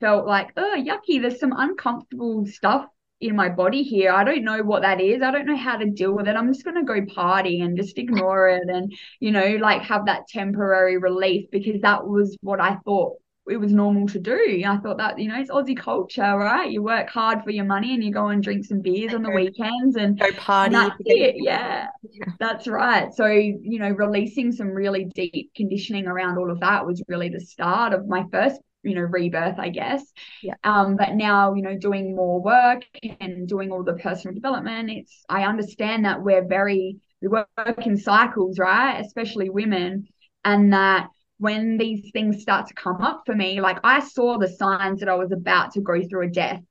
felt 0.00 0.26
like, 0.26 0.52
oh, 0.56 0.76
yucky, 0.78 1.20
there's 1.20 1.38
some 1.38 1.52
uncomfortable 1.54 2.46
stuff 2.46 2.86
in 3.20 3.36
my 3.36 3.50
body 3.50 3.82
here. 3.82 4.12
I 4.12 4.24
don't 4.24 4.44
know 4.44 4.62
what 4.62 4.80
that 4.80 4.98
is. 5.02 5.20
I 5.20 5.30
don't 5.30 5.44
know 5.44 5.56
how 5.56 5.76
to 5.76 5.90
deal 5.90 6.14
with 6.14 6.26
it. 6.26 6.36
I'm 6.36 6.50
just 6.50 6.64
going 6.64 6.76
to 6.76 6.84
go 6.84 7.04
party 7.04 7.60
and 7.60 7.76
just 7.76 7.98
ignore 7.98 8.48
it 8.48 8.70
and, 8.70 8.90
you 9.20 9.30
know, 9.30 9.56
like 9.60 9.82
have 9.82 10.06
that 10.06 10.28
temporary 10.28 10.96
relief 10.96 11.50
because 11.52 11.82
that 11.82 12.06
was 12.08 12.34
what 12.40 12.62
I 12.62 12.76
thought 12.76 13.18
it 13.48 13.56
was 13.56 13.72
normal 13.72 14.06
to 14.08 14.20
do. 14.20 14.62
I 14.64 14.76
thought 14.78 14.98
that, 14.98 15.18
you 15.18 15.28
know, 15.28 15.38
it's 15.40 15.50
Aussie 15.50 15.76
culture, 15.76 16.22
right? 16.22 16.70
You 16.70 16.82
work 16.82 17.08
hard 17.10 17.42
for 17.42 17.50
your 17.50 17.64
money 17.64 17.92
and 17.94 18.02
you 18.02 18.12
go 18.12 18.28
and 18.28 18.42
drink 18.42 18.64
some 18.64 18.80
beers 18.80 19.14
on 19.14 19.22
the 19.22 19.30
weekends 19.30 19.96
and 19.96 20.18
go 20.18 20.30
party. 20.32 20.76
And. 20.76 20.92
Yeah, 21.04 21.88
yeah, 22.02 22.24
that's 22.38 22.68
right. 22.68 23.12
So, 23.12 23.26
you 23.26 23.78
know, 23.78 23.90
releasing 23.90 24.52
some 24.52 24.68
really 24.68 25.06
deep 25.14 25.50
conditioning 25.56 26.06
around 26.06 26.38
all 26.38 26.50
of 26.50 26.60
that 26.60 26.86
was 26.86 27.02
really 27.08 27.28
the 27.30 27.40
start 27.40 27.92
of 27.92 28.06
my 28.06 28.24
first 28.30 28.60
you 28.84 28.96
know 28.96 29.02
rebirth 29.02 29.60
i 29.60 29.68
guess 29.68 30.02
yeah 30.42 30.54
um 30.64 30.96
but 30.96 31.14
now 31.14 31.54
you 31.54 31.62
know 31.62 31.78
doing 31.78 32.16
more 32.16 32.42
work 32.42 32.82
and 33.20 33.46
doing 33.46 33.70
all 33.70 33.84
the 33.84 33.92
personal 33.94 34.34
development 34.34 34.90
it's 34.90 35.22
i 35.28 35.44
understand 35.44 36.04
that 36.04 36.20
we're 36.20 36.44
very 36.44 36.96
we 37.20 37.28
work 37.28 37.46
in 37.86 37.96
cycles 37.96 38.58
right 38.58 39.00
especially 39.00 39.50
women 39.50 40.08
and 40.44 40.72
that 40.72 41.06
when 41.42 41.76
these 41.76 42.10
things 42.12 42.40
start 42.40 42.66
to 42.68 42.74
come 42.74 43.00
up 43.00 43.22
for 43.26 43.34
me 43.34 43.60
like 43.60 43.78
i 43.84 43.98
saw 44.00 44.38
the 44.38 44.48
signs 44.48 45.00
that 45.00 45.08
i 45.08 45.14
was 45.14 45.32
about 45.32 45.72
to 45.72 45.80
go 45.80 46.00
through 46.08 46.26
a 46.26 46.30
death 46.30 46.62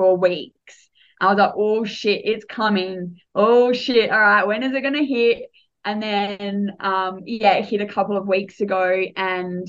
for 0.00 0.16
weeks. 0.16 0.88
I 1.20 1.26
was 1.26 1.36
like 1.36 1.52
oh 1.56 1.84
shit 1.84 2.22
it's 2.24 2.46
coming. 2.46 3.18
Oh 3.34 3.74
shit. 3.74 4.10
All 4.10 4.18
right 4.18 4.46
when 4.46 4.62
is 4.62 4.72
it 4.72 4.80
going 4.80 4.94
to 4.94 5.04
hit? 5.04 5.50
And 5.84 6.02
then 6.02 6.70
um 6.80 7.20
yeah 7.26 7.56
it 7.56 7.66
hit 7.66 7.82
a 7.82 7.86
couple 7.86 8.16
of 8.16 8.26
weeks 8.26 8.62
ago 8.62 9.04
and 9.14 9.68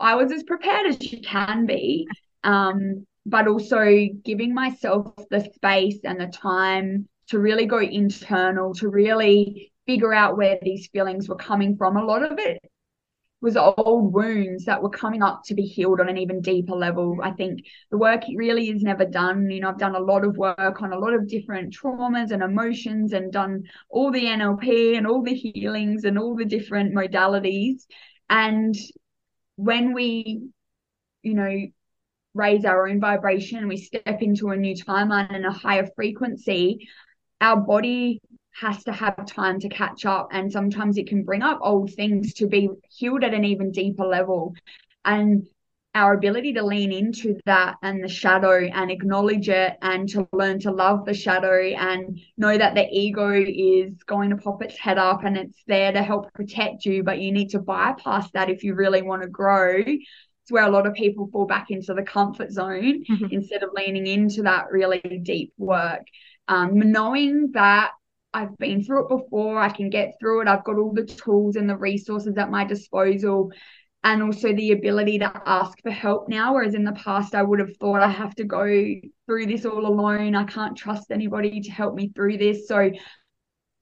I 0.00 0.16
was 0.16 0.32
as 0.32 0.42
prepared 0.42 0.86
as 0.88 1.12
you 1.12 1.20
can 1.20 1.66
be, 1.66 2.08
um, 2.42 3.06
but 3.24 3.46
also 3.46 4.08
giving 4.24 4.52
myself 4.52 5.14
the 5.30 5.48
space 5.54 6.00
and 6.02 6.20
the 6.20 6.26
time 6.26 7.08
to 7.28 7.38
really 7.38 7.66
go 7.66 7.78
internal, 7.78 8.74
to 8.74 8.88
really 8.88 9.72
figure 9.86 10.12
out 10.12 10.36
where 10.36 10.58
these 10.60 10.88
feelings 10.88 11.28
were 11.28 11.36
coming 11.36 11.76
from. 11.76 11.96
A 11.96 12.04
lot 12.04 12.24
of 12.24 12.40
it 12.40 12.58
was 13.44 13.58
old 13.58 14.12
wounds 14.14 14.64
that 14.64 14.82
were 14.82 14.88
coming 14.88 15.22
up 15.22 15.42
to 15.44 15.54
be 15.54 15.62
healed 15.62 16.00
on 16.00 16.08
an 16.08 16.16
even 16.16 16.40
deeper 16.40 16.74
level. 16.74 17.18
I 17.22 17.30
think 17.30 17.60
the 17.90 17.98
work 17.98 18.22
really 18.34 18.70
is 18.70 18.82
never 18.82 19.04
done. 19.04 19.50
You 19.50 19.60
know, 19.60 19.68
I've 19.68 19.78
done 19.78 19.94
a 19.94 20.00
lot 20.00 20.24
of 20.24 20.38
work 20.38 20.80
on 20.80 20.92
a 20.92 20.98
lot 20.98 21.12
of 21.12 21.28
different 21.28 21.76
traumas 21.76 22.30
and 22.30 22.42
emotions 22.42 23.12
and 23.12 23.30
done 23.30 23.64
all 23.90 24.10
the 24.10 24.24
NLP 24.24 24.96
and 24.96 25.06
all 25.06 25.22
the 25.22 25.34
healings 25.34 26.04
and 26.04 26.18
all 26.18 26.34
the 26.34 26.46
different 26.46 26.94
modalities. 26.94 27.82
And 28.30 28.74
when 29.56 29.92
we, 29.92 30.48
you 31.22 31.34
know, 31.34 31.66
raise 32.32 32.64
our 32.64 32.88
own 32.88 32.98
vibration, 32.98 33.58
and 33.58 33.68
we 33.68 33.76
step 33.76 34.22
into 34.22 34.48
a 34.48 34.56
new 34.56 34.74
timeline 34.74 35.32
and 35.32 35.44
a 35.44 35.52
higher 35.52 35.86
frequency, 35.94 36.88
our 37.42 37.60
body 37.60 38.22
has 38.60 38.84
to 38.84 38.92
have 38.92 39.26
time 39.26 39.60
to 39.60 39.68
catch 39.68 40.06
up. 40.06 40.28
And 40.32 40.50
sometimes 40.50 40.96
it 40.96 41.08
can 41.08 41.24
bring 41.24 41.42
up 41.42 41.58
old 41.62 41.92
things 41.92 42.34
to 42.34 42.46
be 42.46 42.68
healed 42.88 43.24
at 43.24 43.34
an 43.34 43.44
even 43.44 43.72
deeper 43.72 44.04
level. 44.04 44.54
And 45.04 45.46
our 45.94 46.14
ability 46.14 46.52
to 46.52 46.64
lean 46.64 46.90
into 46.90 47.38
that 47.46 47.76
and 47.82 48.02
the 48.02 48.08
shadow 48.08 48.64
and 48.64 48.90
acknowledge 48.90 49.48
it 49.48 49.76
and 49.80 50.08
to 50.08 50.26
learn 50.32 50.58
to 50.58 50.72
love 50.72 51.04
the 51.04 51.14
shadow 51.14 51.60
and 51.62 52.20
know 52.36 52.58
that 52.58 52.74
the 52.74 52.86
ego 52.90 53.30
is 53.32 54.02
going 54.04 54.30
to 54.30 54.36
pop 54.36 54.60
its 54.60 54.76
head 54.76 54.98
up 54.98 55.22
and 55.24 55.36
it's 55.36 55.62
there 55.68 55.92
to 55.92 56.02
help 56.02 56.32
protect 56.32 56.84
you, 56.84 57.04
but 57.04 57.20
you 57.20 57.30
need 57.30 57.50
to 57.50 57.60
bypass 57.60 58.28
that 58.32 58.50
if 58.50 58.64
you 58.64 58.74
really 58.74 59.02
want 59.02 59.22
to 59.22 59.28
grow. 59.28 59.76
It's 59.76 60.50
where 60.50 60.64
a 60.64 60.70
lot 60.70 60.86
of 60.86 60.94
people 60.94 61.28
fall 61.32 61.46
back 61.46 61.70
into 61.70 61.94
the 61.94 62.02
comfort 62.02 62.50
zone 62.50 63.04
mm-hmm. 63.08 63.26
instead 63.30 63.62
of 63.62 63.70
leaning 63.72 64.06
into 64.06 64.42
that 64.42 64.70
really 64.72 65.00
deep 65.22 65.52
work. 65.56 66.02
Um, 66.48 66.78
knowing 66.90 67.52
that 67.52 67.92
I've 68.34 68.56
been 68.58 68.82
through 68.82 69.04
it 69.04 69.08
before, 69.08 69.58
I 69.58 69.68
can 69.68 69.88
get 69.88 70.16
through 70.20 70.42
it, 70.42 70.48
I've 70.48 70.64
got 70.64 70.76
all 70.76 70.92
the 70.92 71.04
tools 71.04 71.56
and 71.56 71.70
the 71.70 71.76
resources 71.76 72.36
at 72.36 72.50
my 72.50 72.64
disposal 72.64 73.52
and 74.02 74.22
also 74.22 74.52
the 74.52 74.72
ability 74.72 75.18
to 75.20 75.42
ask 75.46 75.80
for 75.82 75.90
help 75.90 76.28
now. 76.28 76.52
Whereas 76.52 76.74
in 76.74 76.84
the 76.84 76.92
past, 76.92 77.34
I 77.34 77.42
would 77.42 77.58
have 77.58 77.74
thought 77.78 78.02
I 78.02 78.10
have 78.10 78.34
to 78.34 78.44
go 78.44 78.66
through 79.26 79.46
this 79.46 79.64
all 79.64 79.86
alone. 79.86 80.34
I 80.34 80.44
can't 80.44 80.76
trust 80.76 81.10
anybody 81.10 81.62
to 81.62 81.70
help 81.70 81.94
me 81.94 82.12
through 82.14 82.36
this. 82.36 82.68
So, 82.68 82.90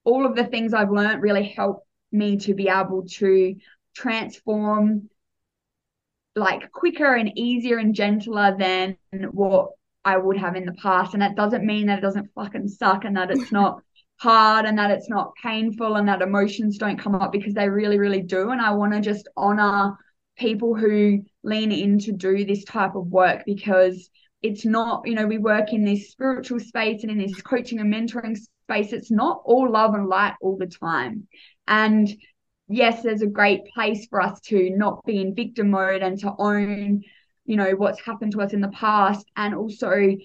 all 0.04 0.24
of 0.24 0.36
the 0.36 0.44
things 0.44 0.74
I've 0.74 0.92
learned 0.92 1.22
really 1.22 1.44
help 1.44 1.84
me 2.12 2.36
to 2.38 2.54
be 2.54 2.68
able 2.68 3.04
to 3.06 3.56
transform 3.96 5.08
like 6.36 6.70
quicker 6.70 7.14
and 7.14 7.36
easier 7.36 7.78
and 7.78 7.94
gentler 7.94 8.56
than 8.56 8.96
what 9.32 9.70
I 10.04 10.16
would 10.16 10.36
have 10.36 10.56
in 10.56 10.66
the 10.66 10.72
past. 10.72 11.14
And 11.14 11.22
that 11.22 11.36
doesn't 11.36 11.64
mean 11.66 11.86
that 11.86 11.98
it 11.98 12.02
doesn't 12.02 12.30
fucking 12.34 12.68
suck 12.68 13.04
and 13.04 13.16
that 13.16 13.30
it's 13.30 13.52
not 13.52 13.82
hard 14.22 14.66
and 14.66 14.78
that 14.78 14.92
it's 14.92 15.08
not 15.08 15.35
painful 15.42 15.96
and 15.96 16.08
that 16.08 16.22
emotions 16.22 16.78
don't 16.78 16.98
come 16.98 17.16
up 17.16 17.32
because 17.32 17.54
they 17.54 17.68
really, 17.68 17.98
really 17.98 18.22
do. 18.22 18.50
And 18.50 18.61
I 18.61 18.70
want 18.70 18.92
to 18.92 19.00
just 19.00 19.28
honor 19.37 19.96
people 20.38 20.76
who 20.76 21.22
lean 21.42 21.72
in 21.72 21.98
to 21.98 22.12
do 22.12 22.44
this 22.44 22.64
type 22.64 22.94
of 22.94 23.08
work 23.08 23.42
because 23.44 24.08
it's 24.40 24.64
not, 24.64 25.02
you 25.06 25.16
know, 25.16 25.26
we 25.26 25.38
work 25.38 25.72
in 25.72 25.85
this 25.85 26.11
spiritual 26.11 26.61
space 26.61 27.02
and 27.02 27.11
in 27.11 27.18
this 27.18 27.40
coaching 27.42 27.80
and 27.80 27.92
mentoring 27.92 28.37
space. 28.37 28.92
It's 28.92 29.11
not 29.11 29.42
all 29.44 29.68
love 29.68 29.94
and 29.94 30.08
light 30.08 30.35
all 30.40 30.56
the 30.56 30.66
time. 30.66 31.26
And 31.66 32.08
yes, 32.68 33.02
there's 33.02 33.22
a 33.22 33.26
great 33.26 33.62
place 33.74 34.06
for 34.08 34.20
us 34.20 34.40
to 34.42 34.70
not 34.70 35.04
be 35.04 35.20
in 35.20 35.35
victim 35.35 35.70
mode 35.70 36.02
and 36.02 36.16
to 36.20 36.32
own, 36.38 37.02
you 37.44 37.56
know, 37.56 37.72
what's 37.72 38.00
happened 38.00 38.32
to 38.32 38.42
us 38.42 38.52
in 38.52 38.61
the 38.61 38.68
past 38.68 39.26
and 39.37 39.52
also 39.52 40.16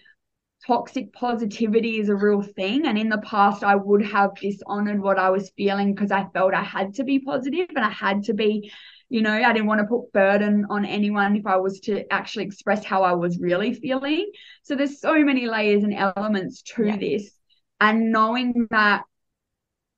toxic 0.67 1.13
positivity 1.13 1.99
is 1.99 2.09
a 2.09 2.15
real 2.15 2.41
thing. 2.41 2.85
And 2.85 2.97
in 2.97 3.09
the 3.09 3.19
past, 3.19 3.63
I 3.63 3.75
would 3.75 4.05
have 4.05 4.35
dishonored 4.35 5.01
what 5.01 5.17
I 5.17 5.29
was 5.29 5.51
feeling 5.55 5.93
because 5.93 6.11
I 6.11 6.27
felt 6.33 6.53
I 6.53 6.63
had 6.63 6.95
to 6.95 7.03
be 7.03 7.19
positive 7.19 7.69
and 7.75 7.85
I 7.85 7.89
had 7.89 8.23
to 8.23 8.33
be 8.33 8.71
you 9.09 9.21
know 9.21 9.31
i 9.31 9.53
didn't 9.53 9.67
want 9.67 9.79
to 9.79 9.87
put 9.87 10.11
burden 10.11 10.65
on 10.69 10.83
anyone 10.83 11.35
if 11.37 11.45
i 11.45 11.55
was 11.55 11.79
to 11.79 12.03
actually 12.11 12.43
express 12.43 12.83
how 12.83 13.03
i 13.03 13.13
was 13.13 13.39
really 13.39 13.73
feeling 13.73 14.29
so 14.63 14.75
there's 14.75 14.99
so 14.99 15.23
many 15.23 15.47
layers 15.47 15.83
and 15.83 15.93
elements 15.93 16.61
to 16.61 16.85
yeah. 16.85 16.97
this 16.97 17.31
and 17.79 18.11
knowing 18.11 18.67
that 18.69 19.03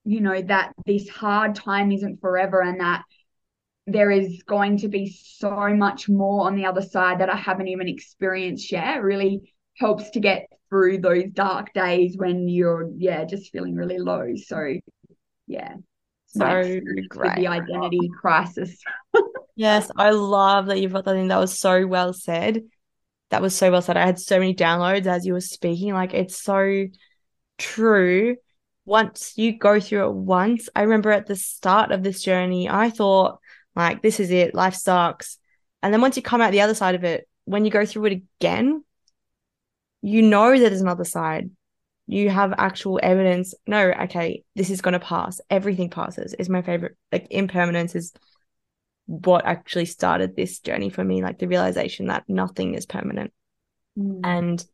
you 0.06 0.22
know 0.22 0.40
that 0.42 0.74
this 0.86 1.10
hard 1.10 1.56
time 1.56 1.92
isn't 1.92 2.22
forever 2.22 2.62
and 2.62 2.80
that 2.80 3.04
there 3.88 4.12
is 4.12 4.44
going 4.44 4.78
to 4.78 4.88
be 4.88 5.10
so 5.10 5.70
much 5.70 6.08
more 6.08 6.46
on 6.46 6.56
the 6.56 6.66
other 6.66 6.84
side 6.84 7.20
that 7.20 7.32
i 7.32 7.36
haven't 7.36 7.68
even 7.68 7.88
experienced 7.88 8.72
yet 8.72 9.02
really 9.02 9.42
helps 9.80 10.10
to 10.12 10.20
get 10.20 10.48
through 10.70 11.00
those 11.00 11.24
dark 11.34 11.74
days 11.74 12.16
when 12.18 12.48
you're 12.48 12.90
yeah 12.98 13.24
just 13.24 13.52
feeling 13.52 13.76
really 13.76 13.98
low 13.98 14.34
so 14.36 14.76
yeah 15.48 15.74
so 16.32 16.80
great. 17.10 17.36
the 17.36 17.48
identity 17.48 18.10
crisis. 18.22 18.78
yes, 19.56 19.90
I 19.96 20.12
love 20.12 20.68
that 20.68 20.80
you've 20.80 20.94
got 20.94 21.06
that 21.06 21.16
in. 21.16 21.30
That 21.30 21.40
was 21.40 21.58
so 21.58 21.88
well 21.88 22.14
said. 22.14 22.64
that 23.32 23.42
was 23.42 23.56
so 23.56 23.72
well 23.72 23.82
said. 23.82 23.98
I 23.98 24.06
had 24.06 24.20
so 24.20 24.38
many 24.38 24.54
downloads 24.54 25.08
as 25.08 25.26
you 25.26 25.34
were 25.34 25.42
speaking. 25.42 25.94
Like 25.94 26.14
it's 26.14 26.42
so 26.42 26.86
true. 27.58 28.36
Once 28.86 29.34
you 29.38 29.58
go 29.58 29.80
through 29.80 30.08
it 30.08 30.14
once, 30.14 30.70
I 30.76 30.84
remember 30.84 31.12
at 31.12 31.26
the 31.26 31.36
start 31.36 31.92
of 31.92 32.04
this 32.04 32.22
journey, 32.22 32.70
I 32.70 32.90
thought 32.92 33.40
like 33.76 34.02
this 34.02 34.20
is 34.20 34.30
it, 34.30 34.54
life 34.54 34.76
sucks. 34.76 35.38
And 35.82 35.94
then 35.94 36.02
once 36.02 36.16
you 36.16 36.22
come 36.22 36.42
out 36.42 36.52
the 36.52 36.62
other 36.62 36.76
side 36.76 36.96
of 36.96 37.04
it, 37.04 37.28
when 37.46 37.66
you 37.66 37.72
go 37.72 37.86
through 37.86 38.06
it 38.06 38.24
again, 38.40 38.84
you 40.02 40.22
know 40.22 40.52
that 40.52 40.70
there's 40.70 40.82
another 40.82 41.04
side. 41.04 41.50
You 42.08 42.30
have 42.30 42.54
actual 42.58 43.00
evidence. 43.04 43.54
No, 43.68 43.92
okay, 44.04 44.44
this 44.56 44.70
is 44.70 44.82
going 44.82 44.94
to 44.94 45.00
pass. 45.00 45.42
Everything 45.50 45.90
passes. 45.90 46.34
Is 46.34 46.50
my 46.50 46.62
favorite. 46.62 46.98
Like 47.12 47.28
impermanence 47.30 47.96
is 47.96 48.14
what 49.06 49.46
actually 49.46 49.86
started 49.86 50.36
this 50.36 50.60
journey 50.60 50.90
for 50.90 51.04
me. 51.04 51.22
Like 51.22 51.40
the 51.40 51.48
realization 51.48 52.08
that 52.08 52.24
nothing 52.28 52.74
is 52.74 52.86
permanent. 52.86 53.32
Mm. 53.98 54.22
And 54.24 54.66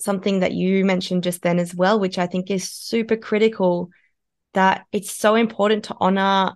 something 0.00 0.40
that 0.40 0.52
you 0.52 0.84
mentioned 0.84 1.22
just 1.22 1.42
then 1.42 1.58
as 1.58 1.74
well, 1.74 1.98
which 1.98 2.18
I 2.18 2.26
think 2.26 2.50
is 2.50 2.70
super 2.70 3.16
critical, 3.16 3.90
that 4.52 4.84
it's 4.92 5.10
so 5.10 5.34
important 5.34 5.84
to 5.84 5.96
honor 6.00 6.52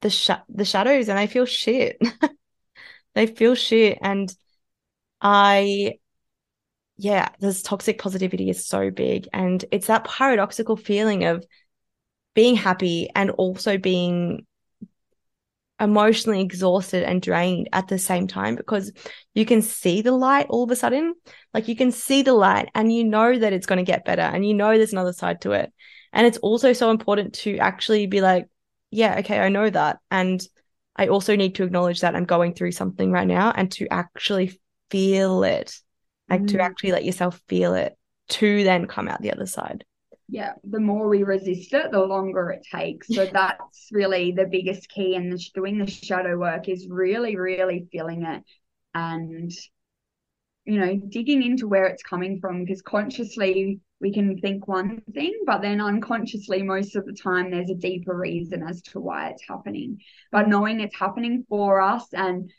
the 0.00 0.10
sh- 0.10 0.30
the 0.48 0.64
shadows, 0.64 1.08
and 1.08 1.18
I 1.18 1.26
feel 1.26 1.44
shit. 1.44 1.98
they 3.14 3.26
feel 3.26 3.54
shit, 3.54 3.98
and 4.02 4.34
I 5.20 5.99
yeah, 7.02 7.30
this 7.40 7.62
toxic 7.62 7.98
positivity 7.98 8.50
is 8.50 8.66
so 8.66 8.90
big. 8.90 9.26
And 9.32 9.64
it's 9.72 9.86
that 9.86 10.04
paradoxical 10.04 10.76
feeling 10.76 11.24
of 11.24 11.42
being 12.34 12.56
happy 12.56 13.08
and 13.14 13.30
also 13.30 13.78
being 13.78 14.46
emotionally 15.80 16.42
exhausted 16.42 17.02
and 17.04 17.22
drained 17.22 17.70
at 17.72 17.88
the 17.88 17.98
same 17.98 18.26
time 18.26 18.54
because 18.54 18.92
you 19.32 19.46
can 19.46 19.62
see 19.62 20.02
the 20.02 20.12
light 20.12 20.44
all 20.50 20.62
of 20.62 20.70
a 20.70 20.76
sudden. 20.76 21.14
Like 21.54 21.68
you 21.68 21.74
can 21.74 21.90
see 21.90 22.20
the 22.20 22.34
light 22.34 22.68
and 22.74 22.92
you 22.92 23.02
know 23.02 23.38
that 23.38 23.54
it's 23.54 23.66
going 23.66 23.78
to 23.78 23.90
get 23.90 24.04
better 24.04 24.20
and 24.20 24.46
you 24.46 24.52
know 24.52 24.76
there's 24.76 24.92
another 24.92 25.14
side 25.14 25.40
to 25.40 25.52
it. 25.52 25.72
And 26.12 26.26
it's 26.26 26.38
also 26.38 26.74
so 26.74 26.90
important 26.90 27.32
to 27.36 27.56
actually 27.60 28.08
be 28.08 28.20
like, 28.20 28.46
yeah, 28.90 29.20
okay, 29.20 29.38
I 29.38 29.48
know 29.48 29.70
that. 29.70 30.00
And 30.10 30.46
I 30.96 31.08
also 31.08 31.34
need 31.34 31.54
to 31.54 31.64
acknowledge 31.64 32.00
that 32.00 32.14
I'm 32.14 32.26
going 32.26 32.52
through 32.52 32.72
something 32.72 33.10
right 33.10 33.26
now 33.26 33.52
and 33.56 33.72
to 33.72 33.88
actually 33.90 34.60
feel 34.90 35.44
it 35.44 35.80
like 36.30 36.42
mm. 36.42 36.48
to 36.48 36.60
actually 36.60 36.92
let 36.92 37.04
yourself 37.04 37.42
feel 37.48 37.74
it 37.74 37.96
to 38.28 38.62
then 38.64 38.86
come 38.86 39.08
out 39.08 39.20
the 39.20 39.32
other 39.32 39.46
side. 39.46 39.84
Yeah 40.28 40.52
the 40.62 40.80
more 40.80 41.08
we 41.08 41.24
resist 41.24 41.74
it 41.74 41.90
the 41.90 42.00
longer 42.00 42.50
it 42.50 42.66
takes. 42.72 43.08
So 43.08 43.26
that's 43.32 43.88
really 43.92 44.32
the 44.32 44.46
biggest 44.46 44.88
key 44.88 45.14
in 45.16 45.30
the, 45.30 45.44
doing 45.54 45.78
the 45.78 45.90
shadow 45.90 46.38
work 46.38 46.68
is 46.68 46.86
really 46.88 47.36
really 47.36 47.88
feeling 47.90 48.24
it 48.24 48.44
and 48.94 49.52
you 50.64 50.78
know 50.78 50.96
digging 51.08 51.42
into 51.42 51.66
where 51.66 51.86
it's 51.86 52.02
coming 52.02 52.38
from 52.40 52.64
because 52.64 52.82
consciously 52.82 53.80
we 54.00 54.12
can 54.12 54.38
think 54.38 54.66
one 54.66 55.02
thing 55.12 55.34
but 55.46 55.62
then 55.62 55.80
unconsciously 55.80 56.62
most 56.62 56.96
of 56.96 57.04
the 57.06 57.12
time 57.12 57.50
there's 57.50 57.70
a 57.70 57.74
deeper 57.74 58.16
reason 58.16 58.62
as 58.62 58.80
to 58.82 59.00
why 59.00 59.28
it's 59.28 59.46
happening. 59.46 59.98
But 60.30 60.48
knowing 60.48 60.80
it's 60.80 60.96
happening 60.96 61.44
for 61.48 61.80
us 61.80 62.06
and 62.12 62.50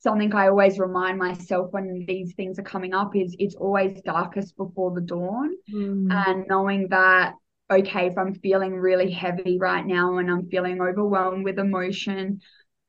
something 0.00 0.34
I 0.34 0.48
always 0.48 0.78
remind 0.78 1.18
myself 1.18 1.72
when 1.72 2.04
these 2.08 2.34
things 2.34 2.58
are 2.58 2.62
coming 2.62 2.94
up 2.94 3.14
is 3.14 3.36
it's 3.38 3.54
always 3.54 4.00
darkest 4.02 4.56
before 4.56 4.94
the 4.94 5.02
dawn. 5.02 5.54
Mm. 5.72 6.10
And 6.10 6.46
knowing 6.48 6.88
that, 6.88 7.34
okay, 7.70 8.06
if 8.06 8.16
I'm 8.16 8.34
feeling 8.34 8.74
really 8.74 9.10
heavy 9.10 9.58
right 9.58 9.86
now 9.86 10.18
and 10.18 10.30
I'm 10.30 10.48
feeling 10.48 10.80
overwhelmed 10.80 11.44
with 11.44 11.58
emotion, 11.58 12.40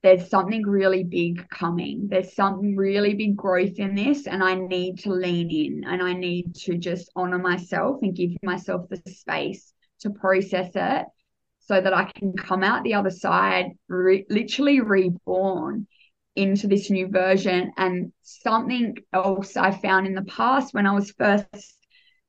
there's 0.03 0.29
something 0.29 0.63
really 0.63 1.03
big 1.03 1.47
coming. 1.49 2.07
There's 2.09 2.33
something 2.33 2.75
really 2.75 3.13
big 3.13 3.35
growth 3.35 3.77
in 3.77 3.93
this, 3.93 4.25
and 4.25 4.43
I 4.43 4.55
need 4.55 4.99
to 4.99 5.11
lean 5.11 5.51
in 5.51 5.83
and 5.85 6.01
I 6.01 6.13
need 6.13 6.55
to 6.63 6.77
just 6.77 7.11
honor 7.15 7.37
myself 7.37 7.99
and 8.01 8.15
give 8.15 8.31
myself 8.41 8.89
the 8.89 9.01
space 9.11 9.73
to 9.99 10.09
process 10.09 10.71
it 10.73 11.05
so 11.59 11.79
that 11.79 11.93
I 11.93 12.11
can 12.15 12.33
come 12.33 12.63
out 12.63 12.83
the 12.83 12.95
other 12.95 13.11
side 13.11 13.67
re- 13.87 14.25
literally 14.29 14.79
reborn 14.79 15.87
into 16.35 16.67
this 16.67 16.89
new 16.89 17.07
version. 17.07 17.71
And 17.77 18.11
something 18.21 18.97
else 19.13 19.57
I 19.57 19.71
found 19.71 20.07
in 20.07 20.15
the 20.15 20.23
past 20.23 20.73
when 20.73 20.87
I 20.87 20.93
was 20.93 21.11
first 21.11 21.77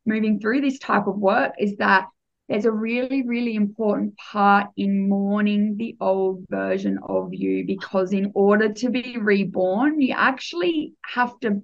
moving 0.04 0.40
through 0.40 0.60
this 0.62 0.78
type 0.78 1.06
of 1.06 1.16
work 1.16 1.52
is 1.58 1.76
that 1.76 2.08
there's 2.48 2.64
a 2.64 2.72
really, 2.72 3.22
really 3.26 3.54
important 3.54 4.16
part 4.16 4.68
in 4.76 5.08
mourning 5.08 5.76
the 5.76 5.96
old 6.00 6.44
version 6.50 6.98
of 7.02 7.32
you 7.32 7.64
because 7.64 8.12
in 8.12 8.32
order 8.34 8.72
to 8.72 8.90
be 8.90 9.16
reborn, 9.18 10.00
you 10.00 10.14
actually 10.16 10.94
have 11.02 11.38
to 11.40 11.62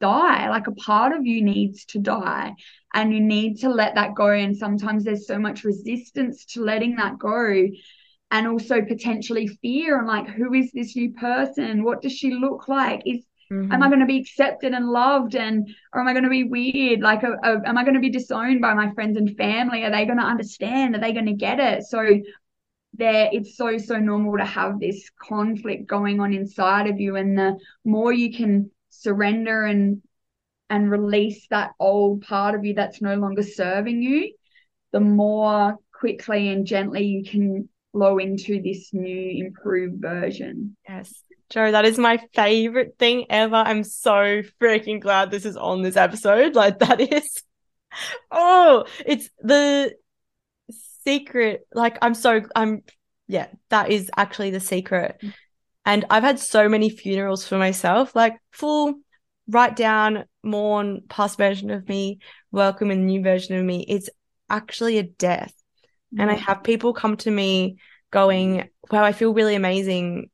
die. 0.00 0.50
Like 0.50 0.66
a 0.66 0.72
part 0.72 1.12
of 1.12 1.26
you 1.26 1.42
needs 1.42 1.86
to 1.86 1.98
die 1.98 2.52
and 2.92 3.12
you 3.12 3.20
need 3.20 3.60
to 3.60 3.70
let 3.70 3.94
that 3.94 4.14
go. 4.14 4.28
And 4.28 4.56
sometimes 4.56 5.04
there's 5.04 5.26
so 5.26 5.38
much 5.38 5.64
resistance 5.64 6.44
to 6.46 6.62
letting 6.62 6.96
that 6.96 7.18
go 7.18 7.68
and 8.32 8.48
also 8.48 8.80
potentially 8.80 9.46
fear 9.46 9.98
and 9.98 10.08
like 10.08 10.26
who 10.26 10.54
is 10.54 10.72
this 10.72 10.96
new 10.96 11.12
person? 11.12 11.84
What 11.84 12.00
does 12.00 12.12
she 12.12 12.32
look 12.32 12.66
like? 12.66 13.02
Is 13.04 13.24
mm-hmm. 13.52 13.70
am 13.70 13.82
i 13.82 13.88
going 13.88 14.00
to 14.00 14.06
be 14.06 14.18
accepted 14.18 14.72
and 14.72 14.88
loved 14.88 15.36
and 15.36 15.68
or 15.92 16.00
am 16.00 16.08
i 16.08 16.12
going 16.12 16.24
to 16.24 16.30
be 16.30 16.44
weird? 16.44 17.00
Like 17.00 17.22
a, 17.22 17.32
a, 17.44 17.60
am 17.68 17.76
i 17.76 17.84
going 17.84 17.94
to 17.94 18.00
be 18.00 18.10
disowned 18.10 18.62
by 18.62 18.72
my 18.72 18.92
friends 18.94 19.18
and 19.18 19.36
family? 19.36 19.84
Are 19.84 19.90
they 19.90 20.06
going 20.06 20.18
to 20.18 20.24
understand? 20.24 20.96
Are 20.96 21.00
they 21.00 21.12
going 21.12 21.26
to 21.26 21.34
get 21.34 21.60
it? 21.60 21.84
So 21.84 22.02
there 22.94 23.28
it's 23.32 23.56
so 23.56 23.76
so 23.76 23.98
normal 23.98 24.38
to 24.38 24.44
have 24.44 24.80
this 24.80 25.10
conflict 25.22 25.86
going 25.86 26.18
on 26.18 26.32
inside 26.32 26.88
of 26.88 26.98
you 26.98 27.16
and 27.16 27.38
the 27.38 27.56
more 27.84 28.12
you 28.12 28.34
can 28.34 28.70
surrender 28.88 29.64
and 29.64 30.02
and 30.68 30.90
release 30.90 31.46
that 31.48 31.72
old 31.78 32.22
part 32.22 32.54
of 32.54 32.64
you 32.64 32.74
that's 32.74 33.00
no 33.00 33.14
longer 33.14 33.42
serving 33.42 34.02
you 34.02 34.34
the 34.92 35.00
more 35.00 35.76
quickly 35.98 36.48
and 36.48 36.66
gently 36.66 37.04
you 37.04 37.24
can 37.24 37.66
flow 37.92 38.18
into 38.18 38.60
this 38.62 38.92
new 38.92 39.46
improved 39.46 40.00
version. 40.00 40.76
Yes. 40.88 41.22
Jo, 41.50 41.70
that 41.70 41.84
is 41.84 41.98
my 41.98 42.18
favorite 42.34 42.96
thing 42.98 43.26
ever. 43.28 43.56
I'm 43.56 43.84
so 43.84 44.42
freaking 44.60 45.00
glad 45.00 45.30
this 45.30 45.44
is 45.44 45.56
on 45.56 45.82
this 45.82 45.96
episode. 45.96 46.54
Like 46.62 46.78
that 46.78 47.00
is 47.00 47.42
oh, 48.30 48.86
it's 49.04 49.28
the 49.40 49.94
secret. 51.04 51.66
Like 51.74 51.98
I'm 52.00 52.14
so 52.14 52.42
I'm 52.56 52.82
yeah, 53.28 53.48
that 53.68 53.90
is 53.90 54.10
actually 54.16 54.50
the 54.50 54.60
secret. 54.60 55.18
Mm. 55.22 55.34
And 55.84 56.04
I've 56.10 56.22
had 56.22 56.38
so 56.38 56.68
many 56.68 56.90
funerals 56.90 57.46
for 57.46 57.58
myself, 57.58 58.14
like 58.14 58.36
full 58.52 58.94
write 59.48 59.76
down, 59.76 60.24
mourn, 60.42 61.02
past 61.08 61.38
version 61.38 61.70
of 61.70 61.88
me, 61.88 62.20
welcome 62.50 62.90
a 62.90 62.94
new 62.94 63.22
version 63.22 63.56
of 63.56 63.64
me. 63.64 63.84
It's 63.88 64.08
actually 64.48 64.98
a 64.98 65.02
death. 65.02 65.52
And 66.18 66.30
I 66.30 66.34
have 66.34 66.62
people 66.62 66.92
come 66.92 67.16
to 67.18 67.30
me 67.30 67.76
going, 68.10 68.68
wow, 68.90 69.02
I 69.02 69.12
feel 69.12 69.32
really 69.32 69.54
amazing. 69.54 70.30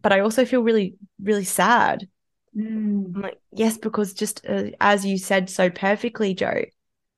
But 0.00 0.12
I 0.12 0.20
also 0.20 0.44
feel 0.44 0.62
really, 0.62 0.94
really 1.20 1.44
sad. 1.44 2.08
Mm. 2.56 3.14
I'm 3.14 3.22
like, 3.22 3.38
yes, 3.52 3.78
because 3.78 4.14
just 4.14 4.44
uh, 4.48 4.70
as 4.80 5.04
you 5.04 5.18
said 5.18 5.50
so 5.50 5.70
perfectly, 5.70 6.34
Jo, 6.34 6.64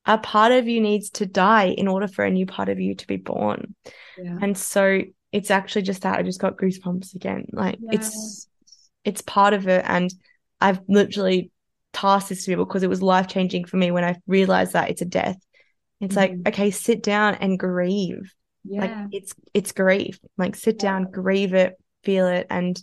a 0.07 0.19
part 0.19 0.53
of 0.53 0.69
you 0.69 0.81
needs 0.81 1.11
to 1.11 1.27
die 1.27 1.69
in 1.69 1.89
order 1.89 2.09
for 2.09 2.25
a 2.25 2.31
new 2.31 2.47
part 2.47 2.69
of 2.69 2.81
you 2.81 2.95
to 2.95 3.07
be 3.07 3.17
born. 3.17 3.75
Yeah. 4.19 4.39
And 4.43 4.57
so 4.57 5.01
it's 5.33 5.51
actually 5.51 5.83
just 5.83 6.03
that 6.03 6.19
I 6.19 6.23
just 6.23 6.41
got 6.41 6.57
goosebumps 6.57 7.15
again. 7.15 7.47
Like 7.53 7.79
yeah. 7.81 7.95
it's 7.95 8.49
it's 9.05 9.23
part 9.23 9.55
of 9.55 9.67
it. 9.69 9.85
And 9.87 10.13
I've 10.61 10.81
literally 10.89 11.51
tasked 11.93 12.29
this 12.29 12.45
to 12.45 12.51
people 12.51 12.65
because 12.65 12.83
it 12.83 12.91
was 12.91 13.03
life 13.03 13.29
changing 13.29 13.65
for 13.65 13.77
me 13.77 13.91
when 13.91 14.05
I 14.05 14.17
realized 14.27 14.73
that 14.75 14.91
it's 14.91 15.03
a 15.03 15.07
death. 15.07 15.39
It's 16.01 16.17
mm-hmm. 16.17 16.43
like, 16.45 16.55
okay, 16.55 16.71
sit 16.71 17.03
down 17.03 17.35
and 17.37 17.59
grieve. 17.59 18.33
Yeah. 18.65 18.81
Like 18.81 19.09
it's 19.13 19.35
it's 19.53 19.73
grief. 19.73 20.19
Like 20.39 20.57
sit 20.57 20.79
down, 20.79 21.11
grieve 21.11 21.55
it, 21.55 21.75
feel 22.03 22.27
it, 22.27 22.47
and 22.51 22.81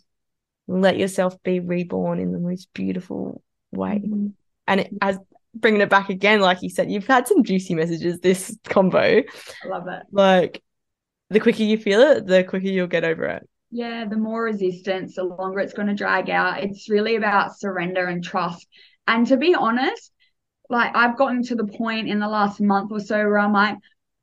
let 0.68 0.98
yourself 0.98 1.42
be 1.44 1.60
reborn 1.60 2.20
in 2.20 2.32
the 2.32 2.40
most 2.40 2.70
beautiful 2.74 3.42
way. 3.72 4.02
Mm-hmm. 4.04 4.28
And 4.68 4.80
it, 4.82 4.94
as 5.02 5.18
bringing 5.56 5.82
it 5.82 5.90
back 5.90 6.10
again, 6.10 6.40
like 6.40 6.62
you 6.62 6.70
said, 6.70 6.92
you've 6.92 7.08
had 7.08 7.28
some 7.28 7.44
juicy 7.44 7.76
messages 7.76 8.20
this 8.20 8.56
combo. 8.66 9.00
I 9.00 9.68
love 9.68 9.88
it. 9.88 10.04
Like 10.12 10.62
the 11.30 11.40
quicker 11.40 11.64
you 11.64 11.78
feel 11.78 12.02
it, 12.02 12.26
the 12.26 12.44
quicker 12.44 12.68
you'll 12.68 12.88
get 12.88 13.04
over 13.04 13.26
it. 13.26 13.50
Yeah, 13.72 14.06
the 14.06 14.18
more 14.18 14.44
resistance, 14.44 15.16
the 15.16 15.24
longer 15.24 15.60
it's 15.60 15.74
going 15.74 15.88
to 15.88 15.96
drag 15.96 16.30
out. 16.30 16.62
It's 16.62 16.90
really 16.90 17.16
about 17.16 17.58
surrender 17.58 18.06
and 18.06 18.24
trust. 18.24 18.68
And 19.08 19.26
to 19.28 19.38
be 19.38 19.56
honest, 19.56 20.12
like 20.72 20.96
I've 20.96 21.18
gotten 21.18 21.44
to 21.44 21.56
the 21.56 21.66
point 21.66 22.08
in 22.08 22.20
the 22.20 22.28
last 22.28 22.62
month 22.62 22.92
or 22.92 23.00
so 23.00 23.18
where 23.18 23.38
I'm 23.38 23.54
like, 23.54 23.78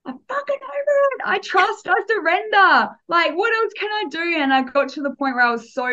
I'm 0.05 0.18
fucking 0.29 0.57
over 0.57 0.99
it. 1.12 1.20
I 1.25 1.39
trust, 1.39 1.87
I 1.87 2.03
surrender. 2.09 2.91
Like, 3.09 3.37
what 3.37 3.55
else 3.55 3.73
can 3.79 3.91
I 3.91 4.05
do? 4.11 4.43
And 4.43 4.53
I 4.53 4.62
got 4.62 4.89
to 4.91 5.03
the 5.03 5.14
point 5.14 5.37
where 5.37 5.45
I 5.45 5.51
was 5.51 5.75
so 5.75 5.89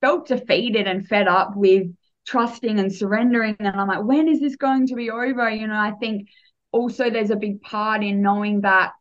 felt 0.00 0.28
defeated 0.28 0.86
and 0.86 1.06
fed 1.06 1.26
up 1.26 1.56
with 1.56 1.86
trusting 2.26 2.78
and 2.78 2.92
surrendering. 2.92 3.56
And 3.58 3.68
I'm 3.68 3.88
like, 3.88 4.04
when 4.04 4.28
is 4.28 4.40
this 4.40 4.56
going 4.56 4.86
to 4.88 4.94
be 4.94 5.10
over? 5.10 5.50
You 5.50 5.66
know, 5.66 5.78
I 5.78 5.92
think 5.92 6.28
also 6.70 7.08
there's 7.08 7.30
a 7.30 7.36
big 7.36 7.62
part 7.62 8.04
in 8.04 8.20
knowing 8.20 8.60
that 8.60 8.92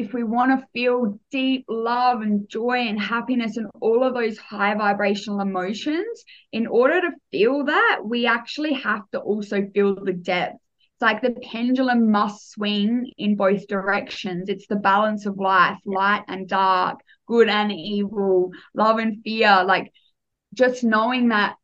if 0.00 0.14
we 0.14 0.24
want 0.24 0.58
to 0.58 0.66
feel 0.72 1.18
deep 1.30 1.66
love 1.68 2.22
and 2.22 2.48
joy 2.48 2.78
and 2.88 2.98
happiness 2.98 3.58
and 3.58 3.66
all 3.80 4.02
of 4.02 4.14
those 4.14 4.38
high 4.38 4.74
vibrational 4.74 5.40
emotions, 5.40 6.24
in 6.52 6.66
order 6.66 7.00
to 7.02 7.10
feel 7.30 7.64
that, 7.66 8.00
we 8.04 8.26
actually 8.26 8.72
have 8.72 9.02
to 9.12 9.20
also 9.20 9.66
feel 9.74 9.94
the 9.94 10.14
depth. 10.14 10.54
It's 10.54 11.02
like 11.02 11.20
the 11.20 11.38
pendulum 11.52 12.10
must 12.10 12.50
swing 12.52 13.10
in 13.18 13.36
both 13.36 13.68
directions. 13.68 14.48
It's 14.48 14.66
the 14.66 14.76
balance 14.76 15.26
of 15.26 15.38
life, 15.38 15.78
light 15.84 16.24
and 16.28 16.48
dark, 16.48 17.00
good 17.26 17.48
and 17.48 17.70
evil, 17.70 18.52
love 18.74 18.98
and 18.98 19.22
fear. 19.22 19.64
Like 19.64 19.92
just 20.54 20.82
knowing 20.82 21.28
that 21.28 21.56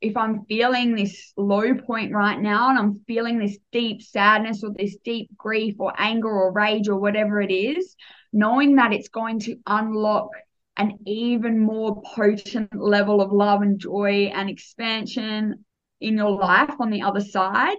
if 0.00 0.16
I'm 0.16 0.44
feeling 0.46 0.94
this 0.94 1.32
low 1.36 1.74
point 1.74 2.12
right 2.12 2.40
now 2.40 2.70
and 2.70 2.78
I'm 2.78 3.00
feeling 3.06 3.38
this 3.38 3.58
deep 3.70 4.02
sadness 4.02 4.64
or 4.64 4.70
this 4.74 4.96
deep 5.04 5.36
grief 5.36 5.76
or 5.78 5.92
anger 5.98 6.30
or 6.30 6.52
rage 6.52 6.88
or 6.88 6.96
whatever 6.96 7.40
it 7.40 7.52
is, 7.52 7.96
knowing 8.32 8.76
that 8.76 8.92
it's 8.92 9.08
going 9.08 9.40
to 9.40 9.56
unlock 9.66 10.30
an 10.76 10.98
even 11.06 11.58
more 11.58 12.00
potent 12.14 12.74
level 12.74 13.20
of 13.20 13.32
love 13.32 13.60
and 13.60 13.78
joy 13.78 14.30
and 14.34 14.48
expansion 14.48 15.64
in 16.00 16.16
your 16.16 16.30
life 16.30 16.74
on 16.80 16.90
the 16.90 17.02
other 17.02 17.20
side, 17.20 17.76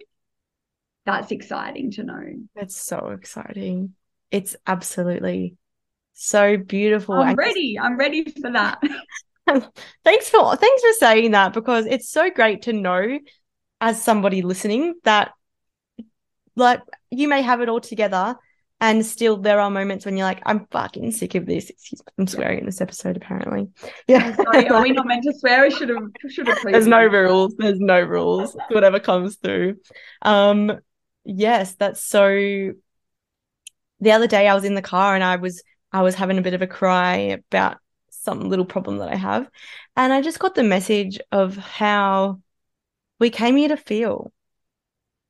that's 1.07 1.32
exciting 1.32 1.89
to 1.91 2.03
know. 2.03 2.24
It's 2.55 2.76
so 2.76 3.15
exciting. 3.17 3.95
It's 4.30 4.55
absolutely 4.67 5.55
so 6.13 6.57
beautiful. 6.57 7.15
I'm 7.15 7.36
ready. 7.36 7.80
I'm 7.82 7.97
ready 7.97 8.26
for 8.26 8.51
that. 8.51 8.80
thanks 10.04 10.30
for 10.30 10.56
thanks 10.56 10.82
for 10.82 10.93
saying 10.99 11.32
that 11.32 11.54
because 11.54 11.86
it's 11.86 12.10
so 12.10 12.30
great 12.30 12.64
to 12.64 12.74
know 12.74 13.20
as 13.80 14.02
somebody 14.02 14.41
listening 14.41 14.95
that 15.04 15.32
like 16.56 16.82
you 17.10 17.28
may 17.28 17.41
have 17.41 17.62
it 17.62 17.70
all 17.70 17.82
together 17.82 18.36
and 18.80 19.06
still 19.06 19.38
there 19.38 19.60
are 19.60 19.70
moments 19.70 20.06
when 20.06 20.18
you're 20.18 20.26
like 20.26 20.41
i'm 20.45 20.66
fucking 20.72 21.12
sick 21.12 21.36
of 21.36 21.45
this. 21.45 21.70
Excuse 21.70 22.02
me 22.02 22.14
i'm 22.18 22.28
swearing 22.28 22.60
in 22.60 22.66
this 22.66 22.82
episode 22.82 23.18
apparently. 23.18 23.70
Yeah. 24.08 24.36
Sorry. 24.36 24.68
Are 24.70 24.82
we 24.82 24.91
not 24.91 25.06
meant 25.06 25.24
to 25.24 25.34
swear. 25.34 25.64
We 25.64 25.72
should 25.72 25.89
have 25.89 25.99
should 26.30 26.47
have 26.47 26.58
there's 26.64 26.88
no 26.88 27.06
rules. 27.06 27.56
There's 27.58 27.80
no 27.80 28.02
rules. 28.02 28.58
Whatever 28.70 28.99
comes 28.99 29.38
through. 29.38 29.78
Um 30.22 30.80
yes 31.24 31.76
that's 31.76 32.04
so 32.04 32.74
the 33.99 34.12
other 34.12 34.26
day 34.26 34.47
i 34.47 34.56
was 34.56 34.64
in 34.64 34.74
the 34.74 34.82
car 34.82 35.14
and 35.14 35.24
i 35.24 35.36
was 35.36 35.62
i 35.91 36.02
was 36.02 36.16
having 36.16 36.39
a 36.39 36.41
bit 36.41 36.56
of 36.56 36.64
a 36.64 36.68
cry 36.68 37.38
about 37.52 37.78
some 38.24 38.49
little 38.49 38.65
problem 38.65 38.97
that 38.99 39.09
I 39.09 39.15
have. 39.15 39.49
And 39.95 40.13
I 40.13 40.22
just 40.22 40.39
got 40.39 40.55
the 40.55 40.63
message 40.63 41.19
of 41.32 41.57
how 41.57 42.39
we 43.19 43.30
came 43.30 43.55
here 43.55 43.69
to 43.69 43.78
feel. 43.78 44.32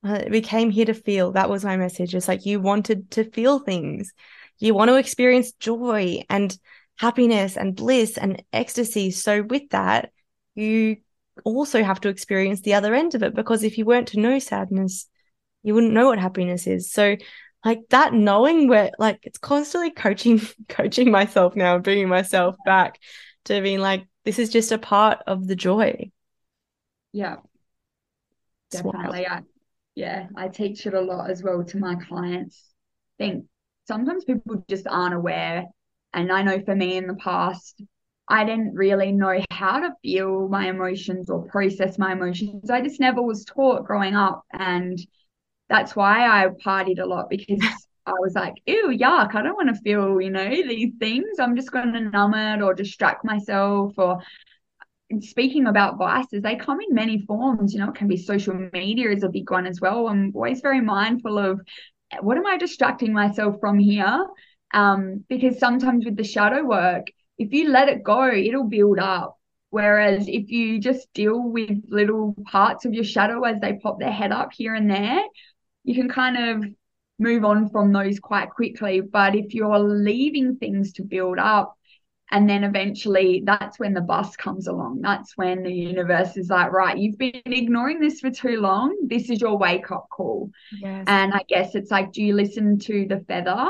Uh, 0.04 0.24
we 0.30 0.40
came 0.40 0.70
here 0.70 0.86
to 0.86 0.94
feel. 0.94 1.32
That 1.32 1.50
was 1.50 1.64
my 1.64 1.76
message. 1.76 2.14
It's 2.14 2.28
like 2.28 2.44
you 2.44 2.60
wanted 2.60 3.10
to 3.12 3.24
feel 3.24 3.60
things. 3.60 4.12
You 4.58 4.74
want 4.74 4.88
to 4.88 4.96
experience 4.96 5.52
joy 5.52 6.24
and 6.28 6.56
happiness 6.98 7.56
and 7.56 7.76
bliss 7.76 8.18
and 8.18 8.42
ecstasy. 8.52 9.10
So, 9.10 9.42
with 9.42 9.70
that, 9.70 10.10
you 10.54 10.96
also 11.44 11.82
have 11.82 12.00
to 12.02 12.08
experience 12.08 12.60
the 12.60 12.74
other 12.74 12.94
end 12.94 13.14
of 13.14 13.22
it 13.22 13.34
because 13.34 13.62
if 13.62 13.78
you 13.78 13.84
weren't 13.84 14.08
to 14.08 14.20
know 14.20 14.38
sadness, 14.38 15.08
you 15.62 15.74
wouldn't 15.74 15.92
know 15.92 16.06
what 16.06 16.18
happiness 16.18 16.66
is. 16.66 16.90
So, 16.92 17.16
like 17.64 17.80
that 17.90 18.12
knowing 18.12 18.68
where 18.68 18.90
like 18.98 19.20
it's 19.22 19.38
constantly 19.38 19.90
coaching 19.90 20.40
coaching 20.68 21.10
myself 21.10 21.54
now 21.56 21.76
and 21.76 21.84
bringing 21.84 22.08
myself 22.08 22.56
back 22.64 22.98
to 23.44 23.60
being 23.60 23.80
like 23.80 24.06
this 24.24 24.38
is 24.38 24.50
just 24.50 24.72
a 24.72 24.78
part 24.78 25.20
of 25.26 25.46
the 25.46 25.56
joy. 25.56 26.10
Yeah. 27.12 27.36
Definitely. 28.70 29.26
I, 29.26 29.42
yeah 29.94 30.28
i 30.36 30.48
teach 30.48 30.86
it 30.86 30.94
a 30.94 31.00
lot 31.00 31.30
as 31.30 31.42
well 31.42 31.62
to 31.64 31.78
my 31.78 31.96
clients. 31.96 32.72
I 33.18 33.24
think 33.24 33.44
sometimes 33.86 34.24
people 34.24 34.64
just 34.68 34.86
aren't 34.86 35.14
aware. 35.14 35.66
And 36.14 36.32
i 36.32 36.42
know 36.42 36.60
for 36.64 36.74
me 36.74 36.96
in 36.96 37.06
the 37.06 37.14
past 37.14 37.82
i 38.28 38.44
didn't 38.44 38.74
really 38.74 39.12
know 39.12 39.40
how 39.50 39.80
to 39.80 39.90
feel 40.02 40.48
my 40.48 40.68
emotions 40.68 41.28
or 41.28 41.44
process 41.46 41.98
my 41.98 42.12
emotions. 42.12 42.70
I 42.70 42.80
just 42.80 43.00
never 43.00 43.20
was 43.20 43.44
taught 43.44 43.84
growing 43.84 44.14
up. 44.14 44.42
And 44.52 44.98
that's 45.72 45.96
why 45.96 46.26
I 46.28 46.48
partied 46.48 47.00
a 47.00 47.06
lot 47.06 47.30
because 47.30 47.60
I 48.06 48.12
was 48.20 48.34
like, 48.34 48.54
ew, 48.66 48.88
yuck, 48.88 49.34
I 49.34 49.42
don't 49.42 49.56
want 49.56 49.74
to 49.74 49.80
feel, 49.80 50.20
you 50.20 50.30
know, 50.30 50.48
these 50.50 50.92
things. 51.00 51.38
I'm 51.38 51.56
just 51.56 51.72
going 51.72 51.94
to 51.94 52.00
numb 52.00 52.34
it 52.34 52.60
or 52.60 52.74
distract 52.74 53.24
myself. 53.24 53.94
Or 53.96 54.20
speaking 55.20 55.66
about 55.66 55.96
vices, 55.96 56.42
they 56.42 56.56
come 56.56 56.80
in 56.80 56.94
many 56.94 57.24
forms. 57.24 57.72
You 57.72 57.80
know, 57.80 57.88
it 57.88 57.94
can 57.94 58.08
be 58.08 58.18
social 58.18 58.54
media 58.72 59.10
is 59.10 59.22
a 59.22 59.30
big 59.30 59.50
one 59.50 59.66
as 59.66 59.80
well. 59.80 60.08
I'm 60.08 60.32
always 60.34 60.60
very 60.60 60.82
mindful 60.82 61.38
of 61.38 61.60
what 62.20 62.36
am 62.36 62.46
I 62.46 62.58
distracting 62.58 63.14
myself 63.14 63.56
from 63.58 63.78
here? 63.78 64.26
Um, 64.74 65.24
because 65.28 65.58
sometimes 65.58 66.04
with 66.04 66.16
the 66.16 66.24
shadow 66.24 66.64
work, 66.64 67.06
if 67.38 67.52
you 67.52 67.70
let 67.70 67.88
it 67.88 68.02
go, 68.02 68.30
it'll 68.30 68.68
build 68.68 68.98
up. 68.98 69.38
Whereas 69.70 70.28
if 70.28 70.50
you 70.50 70.80
just 70.80 71.10
deal 71.14 71.40
with 71.40 71.82
little 71.88 72.34
parts 72.50 72.84
of 72.84 72.92
your 72.92 73.04
shadow 73.04 73.42
as 73.44 73.58
they 73.58 73.78
pop 73.82 73.98
their 73.98 74.12
head 74.12 74.30
up 74.30 74.50
here 74.52 74.74
and 74.74 74.90
there, 74.90 75.22
you 75.84 75.94
can 75.94 76.08
kind 76.08 76.36
of 76.36 76.64
move 77.18 77.44
on 77.44 77.68
from 77.68 77.92
those 77.92 78.18
quite 78.18 78.50
quickly. 78.50 79.00
But 79.00 79.34
if 79.34 79.54
you're 79.54 79.78
leaving 79.78 80.56
things 80.56 80.92
to 80.94 81.02
build 81.02 81.38
up, 81.38 81.76
and 82.30 82.48
then 82.48 82.64
eventually 82.64 83.42
that's 83.44 83.78
when 83.78 83.92
the 83.92 84.00
bus 84.00 84.36
comes 84.36 84.66
along. 84.66 85.02
That's 85.02 85.36
when 85.36 85.62
the 85.62 85.72
universe 85.72 86.38
is 86.38 86.48
like, 86.48 86.72
right, 86.72 86.96
you've 86.96 87.18
been 87.18 87.42
ignoring 87.44 88.00
this 88.00 88.20
for 88.20 88.30
too 88.30 88.58
long. 88.58 88.96
This 89.06 89.28
is 89.28 89.42
your 89.42 89.58
wake 89.58 89.90
up 89.90 90.06
call. 90.10 90.50
Yes. 90.80 91.04
And 91.08 91.34
I 91.34 91.42
guess 91.46 91.74
it's 91.74 91.90
like, 91.90 92.10
do 92.12 92.22
you 92.22 92.34
listen 92.34 92.78
to 92.80 93.06
the 93.06 93.22
feather, 93.28 93.68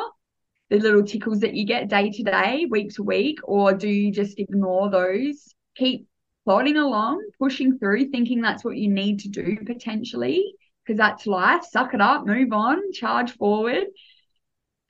the 0.70 0.78
little 0.78 1.02
tickles 1.02 1.40
that 1.40 1.54
you 1.54 1.66
get 1.66 1.88
day 1.88 2.10
to 2.10 2.22
day, 2.22 2.66
week 2.70 2.94
to 2.94 3.02
week, 3.02 3.40
or 3.42 3.72
do 3.74 3.88
you 3.88 4.12
just 4.12 4.38
ignore 4.38 4.88
those? 4.90 5.52
Keep 5.74 6.06
plodding 6.44 6.76
along, 6.76 7.20
pushing 7.40 7.78
through, 7.78 8.10
thinking 8.10 8.42
that's 8.42 8.64
what 8.64 8.76
you 8.76 8.88
need 8.88 9.18
to 9.20 9.28
do 9.28 9.58
potentially 9.66 10.54
because 10.84 10.98
that's 10.98 11.26
life. 11.26 11.64
Suck 11.64 11.94
it 11.94 12.00
up, 12.00 12.26
move 12.26 12.52
on, 12.52 12.92
charge 12.92 13.32
forward. 13.32 13.84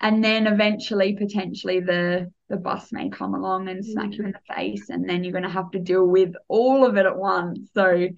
And 0.00 0.24
then 0.24 0.46
eventually, 0.46 1.14
potentially, 1.14 1.80
the 1.80 2.32
the 2.48 2.56
bus 2.56 2.92
may 2.92 3.08
come 3.08 3.34
along 3.34 3.68
and 3.68 3.84
smack 3.84 4.12
you 4.12 4.24
in 4.24 4.32
the 4.32 4.52
mm. 4.52 4.56
face, 4.56 4.90
and 4.90 5.08
then 5.08 5.24
you're 5.24 5.32
going 5.32 5.44
to 5.44 5.48
have 5.48 5.70
to 5.70 5.78
deal 5.78 6.04
with 6.04 6.34
all 6.48 6.84
of 6.84 6.96
it 6.96 7.06
at 7.06 7.16
once. 7.16 7.70
So 7.72 8.08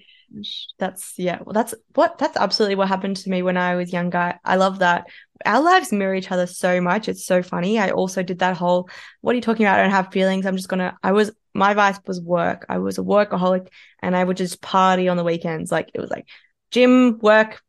that's 0.79 1.15
yeah, 1.17 1.39
well, 1.45 1.53
that's 1.53 1.75
what 1.95 2.19
that's 2.19 2.37
absolutely 2.37 2.75
what 2.75 2.89
happened 2.89 3.17
to 3.19 3.31
me 3.31 3.43
when 3.43 3.57
I 3.57 3.77
was 3.77 3.93
younger. 3.93 4.35
I 4.45 4.57
love 4.57 4.81
that 4.81 5.07
our 5.45 5.63
lives 5.63 5.93
mirror 5.93 6.15
each 6.15 6.33
other 6.33 6.47
so 6.47 6.81
much. 6.81 7.09
It's 7.09 7.27
so 7.27 7.43
funny. 7.43 7.79
I 7.79 7.91
also 7.91 8.23
did 8.23 8.41
that 8.41 8.57
whole 8.57 8.89
what 9.21 9.33
are 9.33 9.37
you 9.37 9.43
talking 9.43 9.67
about? 9.67 9.79
I 9.79 9.83
don't 9.83 9.91
have 9.91 10.13
feelings. 10.13 10.47
I'm 10.47 10.57
just 10.57 10.69
gonna. 10.69 10.97
I 11.03 11.13
was 11.13 11.31
my 11.55 11.75
vice 11.75 12.01
was 12.07 12.21
work. 12.21 12.67
I 12.69 12.79
was 12.79 12.99
a 12.99 13.03
workaholic, 13.03 13.69
and 14.03 14.17
I 14.17 14.25
would 14.25 14.37
just 14.37 14.61
party 14.61 15.09
on 15.09 15.17
the 15.17 15.25
weekends. 15.25 15.71
Like 15.71 15.91
it 15.95 16.01
was 16.01 16.11
like 16.11 16.27
gym, 16.75 17.19
work, 17.21 17.63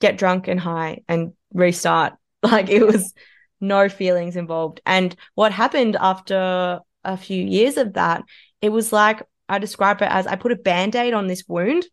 get 0.00 0.18
drunk 0.18 0.46
and 0.46 0.60
high 0.60 1.02
and 1.08 1.32
restart. 1.52 2.14
Like 2.42 2.70
it 2.70 2.86
was 2.86 3.12
no 3.60 3.90
feelings 3.90 4.34
involved. 4.34 4.80
And 4.86 5.14
what 5.34 5.52
happened 5.52 5.94
after 6.00 6.80
a 7.04 7.16
few 7.18 7.44
years 7.44 7.76
of 7.76 7.92
that, 7.92 8.22
it 8.62 8.70
was 8.70 8.94
like 8.94 9.22
I 9.46 9.58
describe 9.58 10.00
it 10.00 10.08
as 10.10 10.26
I 10.26 10.36
put 10.36 10.52
a 10.52 10.56
band 10.56 10.96
aid 10.96 11.12
on 11.12 11.26
this 11.26 11.44
wound 11.46 11.84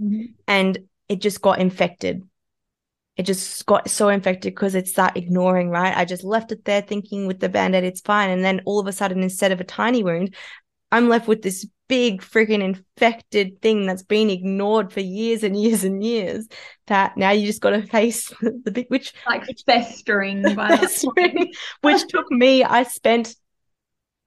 mm-hmm. 0.00 0.26
and 0.46 0.78
it 1.08 1.20
just 1.20 1.42
got 1.42 1.58
infected. 1.58 2.22
It 3.16 3.24
just 3.24 3.66
got 3.66 3.90
so 3.90 4.10
infected 4.10 4.54
because 4.54 4.76
it's 4.76 4.92
that 4.92 5.16
ignoring, 5.16 5.70
right? 5.70 5.96
I 5.96 6.04
just 6.04 6.22
left 6.22 6.52
it 6.52 6.64
there 6.64 6.82
thinking 6.82 7.26
with 7.26 7.40
the 7.40 7.48
band 7.48 7.74
aid, 7.74 7.82
it's 7.82 8.00
fine. 8.00 8.30
And 8.30 8.44
then 8.44 8.60
all 8.64 8.78
of 8.78 8.86
a 8.86 8.92
sudden, 8.92 9.24
instead 9.24 9.50
of 9.50 9.60
a 9.60 9.64
tiny 9.64 10.04
wound, 10.04 10.36
I'm 10.92 11.08
left 11.08 11.26
with 11.26 11.42
this 11.42 11.66
big 11.88 12.22
freaking 12.22 12.62
infected 12.62 13.60
thing 13.60 13.86
that's 13.86 14.02
been 14.02 14.30
ignored 14.30 14.92
for 14.92 15.00
years 15.00 15.42
and 15.42 15.60
years 15.60 15.84
and 15.84 16.02
years 16.02 16.48
that 16.86 17.16
now 17.16 17.30
you 17.30 17.46
just 17.46 17.60
got 17.60 17.70
to 17.70 17.82
face 17.82 18.32
the 18.40 18.70
big 18.70 18.86
which 18.88 19.12
like 19.26 19.44
festering, 19.66 20.42
festering 20.54 21.52
which 21.82 22.06
took 22.08 22.30
me 22.30 22.64
I 22.64 22.84
spent 22.84 23.34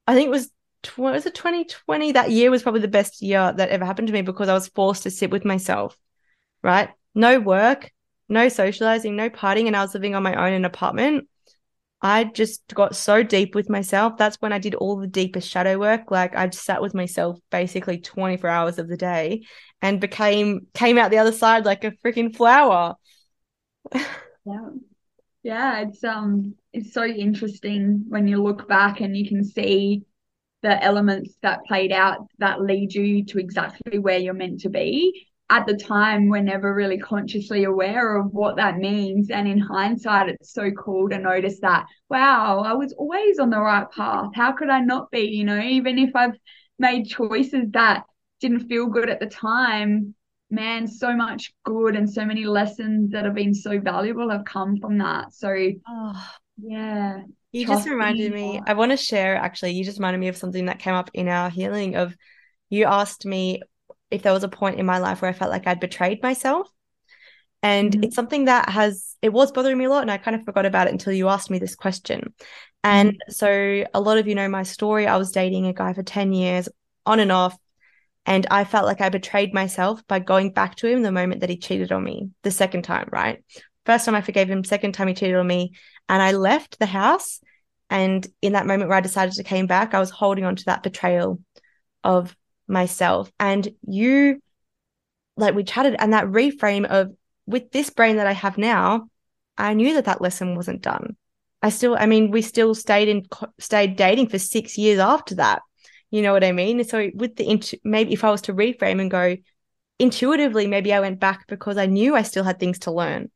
I 0.05 0.13
think 0.13 0.27
it 0.27 0.31
was 0.31 0.51
what 0.95 1.13
was 1.13 1.25
it 1.25 1.33
2020 1.33 2.11
that 2.13 2.31
year 2.31 2.51
was 2.51 2.63
probably 2.63 2.81
the 2.81 2.87
best 2.87 3.21
year 3.21 3.51
that 3.51 3.69
ever 3.69 3.85
happened 3.85 4.07
to 4.07 4.13
me 4.13 4.21
because 4.21 4.49
I 4.49 4.53
was 4.53 4.67
forced 4.67 5.03
to 5.03 5.11
sit 5.11 5.31
with 5.31 5.45
myself 5.45 5.97
right? 6.61 6.89
No 7.15 7.39
work 7.39 7.91
no 8.29 8.49
socializing 8.49 9.15
no 9.15 9.29
partying 9.29 9.67
and 9.67 9.75
I 9.75 9.81
was 9.81 9.93
living 9.93 10.13
on 10.13 10.23
my 10.23 10.35
own 10.35 10.49
in 10.49 10.53
an 10.53 10.65
apartment 10.65 11.27
I 12.01 12.25
just 12.25 12.73
got 12.73 12.95
so 12.95 13.23
deep 13.23 13.55
with 13.55 13.69
myself. 13.69 14.17
That's 14.17 14.37
when 14.37 14.53
I 14.53 14.59
did 14.59 14.75
all 14.75 14.97
the 14.97 15.07
deepest 15.07 15.49
shadow 15.49 15.79
work. 15.79 16.11
Like 16.11 16.35
I 16.35 16.47
just 16.47 16.63
sat 16.63 16.81
with 16.81 16.93
myself 16.93 17.39
basically 17.49 17.99
24 17.99 18.49
hours 18.49 18.77
of 18.77 18.87
the 18.87 18.97
day 18.97 19.43
and 19.81 19.99
became 19.99 20.67
came 20.73 20.97
out 20.97 21.09
the 21.11 21.17
other 21.17 21.31
side 21.31 21.65
like 21.65 21.83
a 21.83 21.91
freaking 21.91 22.35
flower. 22.35 22.95
yeah. 23.93 24.69
Yeah, 25.43 25.79
it's 25.81 26.03
um 26.03 26.55
it's 26.73 26.93
so 26.93 27.05
interesting 27.05 28.05
when 28.09 28.27
you 28.27 28.43
look 28.43 28.67
back 28.67 28.99
and 29.01 29.15
you 29.15 29.27
can 29.27 29.43
see 29.43 30.03
the 30.61 30.83
elements 30.83 31.35
that 31.41 31.65
played 31.65 31.91
out 31.91 32.27
that 32.39 32.61
lead 32.61 32.93
you 32.93 33.23
to 33.25 33.39
exactly 33.39 33.99
where 33.99 34.17
you're 34.17 34.33
meant 34.33 34.61
to 34.61 34.69
be. 34.69 35.26
At 35.49 35.65
the 35.65 35.75
time 35.75 36.27
we're 36.27 36.41
never 36.41 36.73
really 36.73 36.97
consciously 36.97 37.63
aware 37.63 38.17
of 38.17 38.33
what 38.33 38.57
that 38.57 38.77
means. 38.77 39.29
And 39.29 39.47
in 39.47 39.59
hindsight 39.59 40.29
it's 40.29 40.51
so 40.51 40.71
cool 40.71 41.09
to 41.09 41.17
notice 41.17 41.59
that 41.61 41.85
wow 42.09 42.61
i 42.65 42.73
was 42.73 42.93
always 42.93 43.39
on 43.39 43.49
the 43.49 43.59
right 43.59 43.89
path. 43.91 44.31
How 44.33 44.51
could 44.51 44.69
i 44.69 44.79
not 44.79 45.11
be? 45.11 45.21
You 45.21 45.45
know 45.45 45.59
even 45.59 45.97
if 45.99 46.15
i've 46.15 46.37
made 46.79 47.07
choices 47.07 47.65
that 47.71 48.03
didn't 48.39 48.67
feel 48.67 48.87
good 48.87 49.09
at 49.09 49.19
the 49.19 49.25
time 49.25 50.13
man 50.49 50.87
so 50.87 51.15
much 51.15 51.53
good 51.63 51.95
and 51.95 52.09
so 52.09 52.23
many 52.23 52.45
lessons 52.45 53.11
that 53.11 53.25
have 53.25 53.33
been 53.33 53.53
so 53.53 53.79
valuable 53.79 54.29
have 54.29 54.45
come 54.45 54.77
from 54.77 54.97
that. 54.99 55.33
So 55.33 55.53
oh, 55.87 56.29
yeah 56.57 57.21
you 57.51 57.65
just 57.65 57.87
reminded 57.87 58.33
me 58.33 58.61
i 58.65 58.73
want 58.73 58.91
to 58.91 58.97
share 58.97 59.35
actually 59.35 59.71
you 59.71 59.83
just 59.83 59.99
reminded 59.99 60.19
me 60.19 60.27
of 60.27 60.37
something 60.37 60.65
that 60.65 60.79
came 60.79 60.93
up 60.93 61.09
in 61.13 61.27
our 61.27 61.49
healing 61.49 61.95
of 61.95 62.15
you 62.69 62.85
asked 62.85 63.25
me 63.25 63.61
if 64.11 64.23
there 64.23 64.33
was 64.33 64.43
a 64.43 64.49
point 64.49 64.79
in 64.79 64.85
my 64.85 64.99
life 64.99 65.21
where 65.21 65.29
I 65.29 65.33
felt 65.33 65.51
like 65.51 65.67
I'd 65.67 65.79
betrayed 65.79 66.21
myself. 66.21 66.69
And 67.63 67.91
mm-hmm. 67.91 68.03
it's 68.03 68.15
something 68.15 68.45
that 68.45 68.69
has, 68.69 69.15
it 69.21 69.33
was 69.33 69.51
bothering 69.51 69.77
me 69.77 69.85
a 69.85 69.89
lot. 69.89 70.03
And 70.03 70.11
I 70.11 70.17
kind 70.17 70.35
of 70.35 70.43
forgot 70.43 70.65
about 70.65 70.87
it 70.87 70.93
until 70.93 71.13
you 71.13 71.27
asked 71.27 71.49
me 71.49 71.59
this 71.59 71.75
question. 71.75 72.33
And 72.83 73.13
mm-hmm. 73.13 73.31
so 73.31 73.85
a 73.93 74.01
lot 74.01 74.17
of 74.17 74.27
you 74.27 74.35
know 74.35 74.47
my 74.47 74.63
story. 74.63 75.07
I 75.07 75.17
was 75.17 75.31
dating 75.31 75.65
a 75.65 75.73
guy 75.73 75.93
for 75.93 76.03
10 76.03 76.33
years 76.33 76.69
on 77.05 77.19
and 77.19 77.31
off. 77.31 77.57
And 78.25 78.45
I 78.51 78.65
felt 78.65 78.85
like 78.85 79.01
I 79.01 79.09
betrayed 79.09 79.53
myself 79.53 80.05
by 80.07 80.19
going 80.19 80.51
back 80.51 80.75
to 80.75 80.87
him 80.87 81.01
the 81.01 81.11
moment 81.11 81.41
that 81.41 81.49
he 81.49 81.57
cheated 81.57 81.91
on 81.91 82.03
me 82.03 82.29
the 82.43 82.51
second 82.51 82.83
time, 82.83 83.07
right? 83.11 83.43
First 83.85 84.05
time 84.05 84.15
I 84.15 84.21
forgave 84.21 84.49
him, 84.49 84.65
second 84.65 84.91
time 84.91 85.07
he 85.07 85.13
cheated 85.13 85.37
on 85.37 85.47
me. 85.47 85.73
And 86.09 86.21
I 86.21 86.33
left 86.33 86.77
the 86.77 86.85
house. 86.85 87.39
And 87.89 88.27
in 88.41 88.53
that 88.53 88.67
moment 88.67 88.89
where 88.89 88.97
I 88.97 89.01
decided 89.01 89.33
to 89.35 89.43
came 89.43 89.65
back, 89.65 89.93
I 89.93 89.99
was 89.99 90.09
holding 90.09 90.43
on 90.43 90.57
to 90.57 90.65
that 90.65 90.83
betrayal 90.83 91.39
of 92.03 92.35
myself. 92.67 93.31
And 93.39 93.67
you, 93.87 94.41
like, 95.35 95.55
we 95.55 95.63
chatted, 95.63 95.95
and 95.99 96.13
that 96.13 96.25
reframe 96.25 96.85
of 96.85 97.13
with 97.45 97.71
this 97.71 97.89
brain 97.89 98.17
that 98.17 98.27
I 98.27 98.33
have 98.33 98.57
now, 98.57 99.09
I 99.57 99.73
knew 99.73 99.93
that 99.95 100.05
that 100.05 100.21
lesson 100.21 100.55
wasn't 100.55 100.81
done. 100.81 101.15
I 101.61 101.69
still, 101.69 101.95
I 101.97 102.05
mean, 102.05 102.29
we 102.29 102.41
still 102.41 102.75
stayed 102.75 103.07
in, 103.07 103.25
stayed 103.59 103.95
dating 103.95 104.29
for 104.29 104.37
six 104.37 104.77
years 104.77 104.99
after 104.99 105.35
that. 105.35 105.61
You 106.11 106.21
know 106.21 106.31
what 106.31 106.43
I 106.43 106.51
mean? 106.51 106.83
So 106.83 107.09
with 107.15 107.35
the, 107.35 107.79
maybe 107.83 108.13
if 108.13 108.23
I 108.23 108.31
was 108.31 108.41
to 108.43 108.53
reframe 108.53 109.01
and 109.01 109.09
go 109.09 109.37
intuitively, 109.99 110.67
maybe 110.67 110.93
I 110.93 110.99
went 110.99 111.19
back 111.19 111.47
because 111.47 111.77
I 111.77 111.87
knew 111.87 112.15
I 112.15 112.21
still 112.21 112.43
had 112.43 112.59
things 112.59 112.79
to 112.79 112.91
learn, 112.91 113.31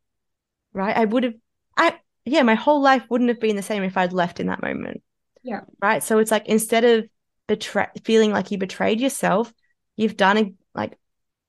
right? 0.73 0.95
I 0.95 1.05
would 1.05 1.23
have, 1.23 1.33
I, 1.75 1.97
yeah, 2.23 2.43
my 2.43 2.55
whole 2.55 2.81
life 2.81 3.03
wouldn't 3.09 3.29
have 3.29 3.39
been 3.39 3.55
the 3.55 3.63
same 3.63 3.83
if 3.83 3.97
I'd 3.97 4.13
left 4.13 4.39
in 4.39 4.47
that 4.47 4.61
moment. 4.61 5.01
Yeah. 5.41 5.61
Right. 5.81 6.03
So 6.03 6.19
it's 6.19 6.31
like 6.31 6.45
instead 6.45 6.83
of 6.83 7.05
betray 7.51 7.87
feeling 8.05 8.31
like 8.31 8.49
you 8.49 8.57
betrayed 8.57 9.01
yourself, 9.01 9.53
you've 9.97 10.15
done 10.15 10.55
like 10.73 10.97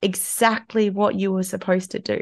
exactly 0.02 0.90
what 0.90 1.14
you 1.14 1.30
were 1.30 1.44
supposed 1.44 1.92
to 1.92 2.00
do 2.00 2.20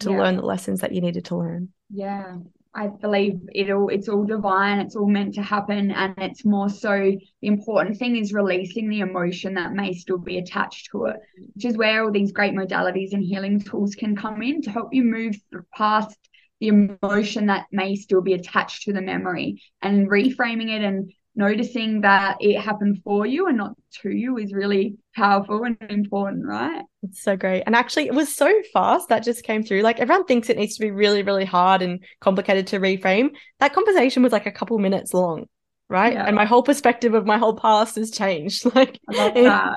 to 0.00 0.10
yeah. 0.10 0.16
learn 0.16 0.36
the 0.36 0.42
lessons 0.42 0.80
that 0.80 0.92
you 0.92 1.00
needed 1.00 1.24
to 1.24 1.36
learn. 1.36 1.70
Yeah. 1.90 2.36
I 2.72 2.88
believe 2.88 3.40
it 3.52 3.70
all 3.70 3.88
it's 3.88 4.08
all 4.08 4.24
divine, 4.24 4.78
it's 4.80 4.94
all 4.94 5.08
meant 5.08 5.34
to 5.34 5.42
happen. 5.42 5.90
And 5.90 6.14
it's 6.18 6.44
more 6.44 6.68
so 6.68 6.92
the 7.40 7.48
important 7.48 7.98
thing 7.98 8.16
is 8.16 8.32
releasing 8.32 8.88
the 8.88 9.00
emotion 9.00 9.54
that 9.54 9.72
may 9.72 9.92
still 9.94 10.18
be 10.18 10.38
attached 10.38 10.90
to 10.92 11.06
it, 11.06 11.16
which 11.54 11.64
is 11.64 11.76
where 11.76 12.04
all 12.04 12.12
these 12.12 12.32
great 12.32 12.54
modalities 12.54 13.12
and 13.12 13.24
healing 13.24 13.60
tools 13.60 13.96
can 13.96 14.14
come 14.14 14.40
in 14.42 14.62
to 14.62 14.70
help 14.70 14.94
you 14.94 15.02
move 15.02 15.34
past 15.74 16.16
the 16.60 16.68
emotion 16.68 17.46
that 17.46 17.66
may 17.72 17.96
still 17.96 18.20
be 18.20 18.34
attached 18.34 18.84
to 18.84 18.92
the 18.92 19.02
memory 19.02 19.62
and 19.82 20.08
reframing 20.08 20.70
it 20.70 20.82
and 20.82 21.10
noticing 21.36 22.00
that 22.00 22.38
it 22.40 22.58
happened 22.58 23.00
for 23.04 23.26
you 23.26 23.46
and 23.46 23.58
not 23.58 23.74
to 24.02 24.10
you 24.10 24.38
is 24.38 24.52
really 24.52 24.96
powerful 25.14 25.62
and 25.64 25.76
important, 25.90 26.46
right? 26.46 26.82
It's 27.02 27.22
so 27.22 27.36
great. 27.36 27.62
And 27.66 27.76
actually, 27.76 28.06
it 28.06 28.14
was 28.14 28.34
so 28.34 28.50
fast 28.72 29.10
that 29.10 29.22
just 29.22 29.44
came 29.44 29.62
through. 29.62 29.82
Like, 29.82 30.00
everyone 30.00 30.24
thinks 30.24 30.48
it 30.48 30.56
needs 30.56 30.76
to 30.76 30.80
be 30.80 30.90
really, 30.90 31.22
really 31.22 31.44
hard 31.44 31.82
and 31.82 32.02
complicated 32.20 32.66
to 32.68 32.80
reframe. 32.80 33.30
That 33.60 33.74
conversation 33.74 34.22
was 34.22 34.32
like 34.32 34.46
a 34.46 34.52
couple 34.52 34.78
minutes 34.78 35.12
long, 35.12 35.44
right? 35.88 36.14
Yeah. 36.14 36.24
And 36.24 36.34
my 36.34 36.46
whole 36.46 36.62
perspective 36.62 37.12
of 37.12 37.26
my 37.26 37.36
whole 37.36 37.56
past 37.56 37.96
has 37.96 38.10
changed. 38.10 38.64
Like, 38.74 38.98
it, 39.08 39.72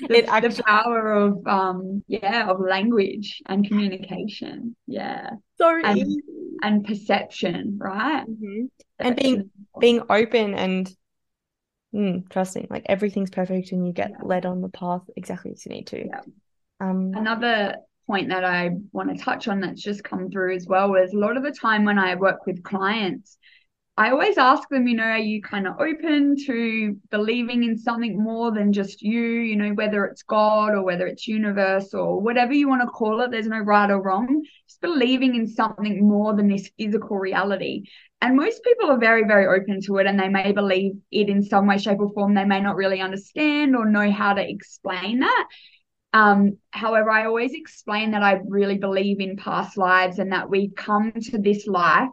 the, 0.00 0.18
it 0.18 0.28
actually, 0.28 0.48
the 0.56 0.62
power 0.64 1.12
of 1.12 1.46
um 1.46 2.02
yeah 2.08 2.48
of 2.48 2.60
language 2.60 3.42
and 3.46 3.66
communication 3.66 4.74
yeah 4.86 5.30
so 5.56 5.80
and, 5.82 6.22
and 6.62 6.84
perception 6.84 7.78
right 7.80 8.26
mm-hmm. 8.26 8.64
and 8.98 9.16
being 9.16 9.50
being 9.80 10.02
open 10.10 10.54
and 10.54 10.90
mm, 11.94 12.28
trusting 12.30 12.66
like 12.70 12.84
everything's 12.86 13.30
perfect 13.30 13.72
and 13.72 13.86
you 13.86 13.92
get 13.92 14.10
yeah. 14.10 14.16
led 14.22 14.46
on 14.46 14.60
the 14.60 14.68
path 14.68 15.02
exactly 15.16 15.52
as 15.52 15.64
you 15.64 15.72
need 15.72 15.86
to 15.86 16.06
yeah. 16.06 16.20
um 16.80 17.12
another 17.14 17.76
point 18.06 18.28
that 18.28 18.44
i 18.44 18.70
want 18.92 19.16
to 19.16 19.22
touch 19.22 19.48
on 19.48 19.60
that's 19.60 19.82
just 19.82 20.04
come 20.04 20.30
through 20.30 20.54
as 20.54 20.66
well 20.66 20.94
is 20.94 21.12
a 21.12 21.18
lot 21.18 21.36
of 21.36 21.42
the 21.42 21.52
time 21.52 21.84
when 21.84 21.98
i 21.98 22.14
work 22.14 22.46
with 22.46 22.62
clients 22.62 23.38
I 23.96 24.10
always 24.10 24.38
ask 24.38 24.68
them, 24.70 24.88
you 24.88 24.96
know, 24.96 25.04
are 25.04 25.18
you 25.18 25.40
kind 25.40 25.68
of 25.68 25.78
open 25.78 26.34
to 26.46 26.96
believing 27.12 27.62
in 27.62 27.78
something 27.78 28.20
more 28.20 28.50
than 28.50 28.72
just 28.72 29.02
you, 29.02 29.20
you 29.20 29.54
know, 29.54 29.70
whether 29.70 30.04
it's 30.04 30.24
God 30.24 30.74
or 30.74 30.82
whether 30.82 31.06
it's 31.06 31.28
universe 31.28 31.94
or 31.94 32.20
whatever 32.20 32.52
you 32.52 32.68
want 32.68 32.82
to 32.82 32.88
call 32.88 33.20
it, 33.20 33.30
there's 33.30 33.46
no 33.46 33.60
right 33.60 33.88
or 33.88 34.02
wrong, 34.02 34.42
just 34.68 34.80
believing 34.80 35.36
in 35.36 35.46
something 35.46 36.08
more 36.08 36.34
than 36.34 36.48
this 36.48 36.68
physical 36.76 37.18
reality. 37.18 37.84
And 38.20 38.34
most 38.34 38.64
people 38.64 38.90
are 38.90 38.98
very, 38.98 39.28
very 39.28 39.46
open 39.46 39.80
to 39.82 39.98
it 39.98 40.08
and 40.08 40.18
they 40.18 40.28
may 40.28 40.50
believe 40.50 40.94
it 41.12 41.28
in 41.28 41.44
some 41.44 41.68
way, 41.68 41.78
shape, 41.78 42.00
or 42.00 42.12
form. 42.14 42.34
They 42.34 42.44
may 42.44 42.60
not 42.60 42.74
really 42.74 43.00
understand 43.00 43.76
or 43.76 43.88
know 43.88 44.10
how 44.10 44.34
to 44.34 44.42
explain 44.42 45.20
that. 45.20 45.46
Um, 46.12 46.58
however, 46.72 47.10
I 47.10 47.26
always 47.26 47.52
explain 47.54 48.10
that 48.10 48.24
I 48.24 48.40
really 48.48 48.78
believe 48.78 49.20
in 49.20 49.36
past 49.36 49.76
lives 49.76 50.18
and 50.18 50.32
that 50.32 50.50
we 50.50 50.70
come 50.70 51.12
to 51.12 51.38
this 51.38 51.68
life 51.68 52.08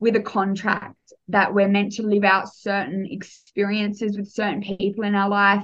with 0.00 0.14
a 0.14 0.20
contract 0.20 0.96
that 1.28 1.54
we're 1.54 1.68
meant 1.68 1.92
to 1.92 2.02
live 2.02 2.24
out 2.24 2.52
certain 2.52 3.06
experiences 3.10 4.16
with 4.16 4.28
certain 4.28 4.62
people 4.62 5.04
in 5.04 5.14
our 5.14 5.28
life 5.28 5.62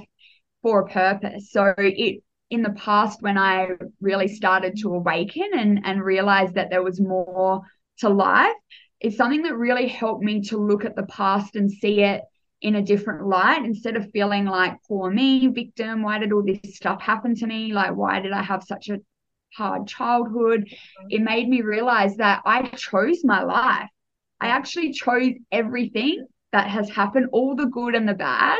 for 0.61 0.81
a 0.81 0.87
purpose. 0.87 1.51
So 1.51 1.73
it 1.77 2.23
in 2.49 2.61
the 2.61 2.71
past 2.71 3.21
when 3.21 3.37
I 3.37 3.69
really 3.99 4.27
started 4.27 4.77
to 4.79 4.93
awaken 4.93 5.49
and 5.53 5.81
and 5.83 6.03
realize 6.03 6.53
that 6.53 6.69
there 6.69 6.83
was 6.83 6.99
more 7.01 7.61
to 7.99 8.09
life, 8.09 8.55
it's 8.99 9.17
something 9.17 9.43
that 9.43 9.57
really 9.57 9.87
helped 9.87 10.23
me 10.23 10.41
to 10.41 10.57
look 10.57 10.85
at 10.85 10.95
the 10.95 11.05
past 11.05 11.55
and 11.55 11.71
see 11.71 12.01
it 12.01 12.21
in 12.61 12.75
a 12.75 12.81
different 12.81 13.27
light 13.27 13.63
instead 13.63 13.95
of 13.95 14.11
feeling 14.11 14.45
like 14.45 14.77
poor 14.87 15.11
me, 15.11 15.47
victim, 15.47 16.01
why 16.01 16.17
did 16.19 16.31
all 16.31 16.43
this 16.43 16.75
stuff 16.75 17.01
happen 17.01 17.35
to 17.35 17.47
me? 17.47 17.73
Like 17.73 17.95
why 17.95 18.19
did 18.19 18.31
I 18.31 18.41
have 18.41 18.63
such 18.63 18.89
a 18.89 18.99
hard 19.55 19.87
childhood? 19.87 20.61
Mm-hmm. 20.61 21.07
It 21.09 21.21
made 21.21 21.47
me 21.47 21.61
realize 21.61 22.17
that 22.17 22.41
I 22.45 22.63
chose 22.69 23.23
my 23.23 23.43
life. 23.43 23.89
I 24.39 24.47
actually 24.47 24.93
chose 24.93 25.33
everything 25.51 26.25
that 26.51 26.67
has 26.69 26.89
happened, 26.89 27.27
all 27.31 27.55
the 27.55 27.65
good 27.65 27.95
and 27.95 28.07
the 28.07 28.13
bad, 28.13 28.59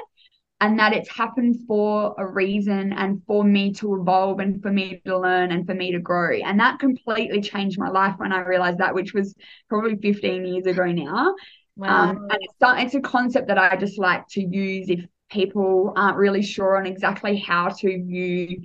and 0.62 0.80
that 0.80 0.94
it's 0.94 1.10
happened 1.10 1.58
for 1.68 2.16
a 2.18 2.26
reason 2.26 2.94
and 2.94 3.22
for 3.28 3.44
me 3.44 3.74
to 3.74 3.96
evolve 3.96 4.40
and 4.40 4.62
for 4.62 4.72
me 4.72 5.02
to 5.06 5.18
learn 5.18 5.52
and 5.52 5.66
for 5.66 5.74
me 5.74 5.92
to 5.92 6.00
grow. 6.00 6.38
And 6.38 6.60
that 6.60 6.80
completely 6.80 7.42
changed 7.42 7.78
my 7.78 7.90
life 7.90 8.16
when 8.18 8.32
I 8.32 8.40
realized 8.40 8.78
that, 8.78 8.96
which 8.96 9.14
was 9.14 9.36
probably 9.70 9.98
15 9.98 10.46
years 10.46 10.66
ago 10.66 10.86
now. 10.86 11.36
Wow. 11.76 12.10
Um, 12.10 12.28
and 12.30 12.40
it's, 12.42 12.56
it's 12.62 12.96
a 12.96 13.02
concept 13.02 13.50
that 13.50 13.58
I 13.58 13.76
just 13.76 14.00
like 14.00 14.28
to 14.30 14.42
use 14.42 14.90
if 14.90 15.06
people 15.30 15.92
aren't 15.98 16.18
really 16.18 16.42
sure 16.42 16.78
on 16.78 16.86
exactly 16.86 17.38
how 17.38 17.70
to 17.70 18.04
view 18.04 18.62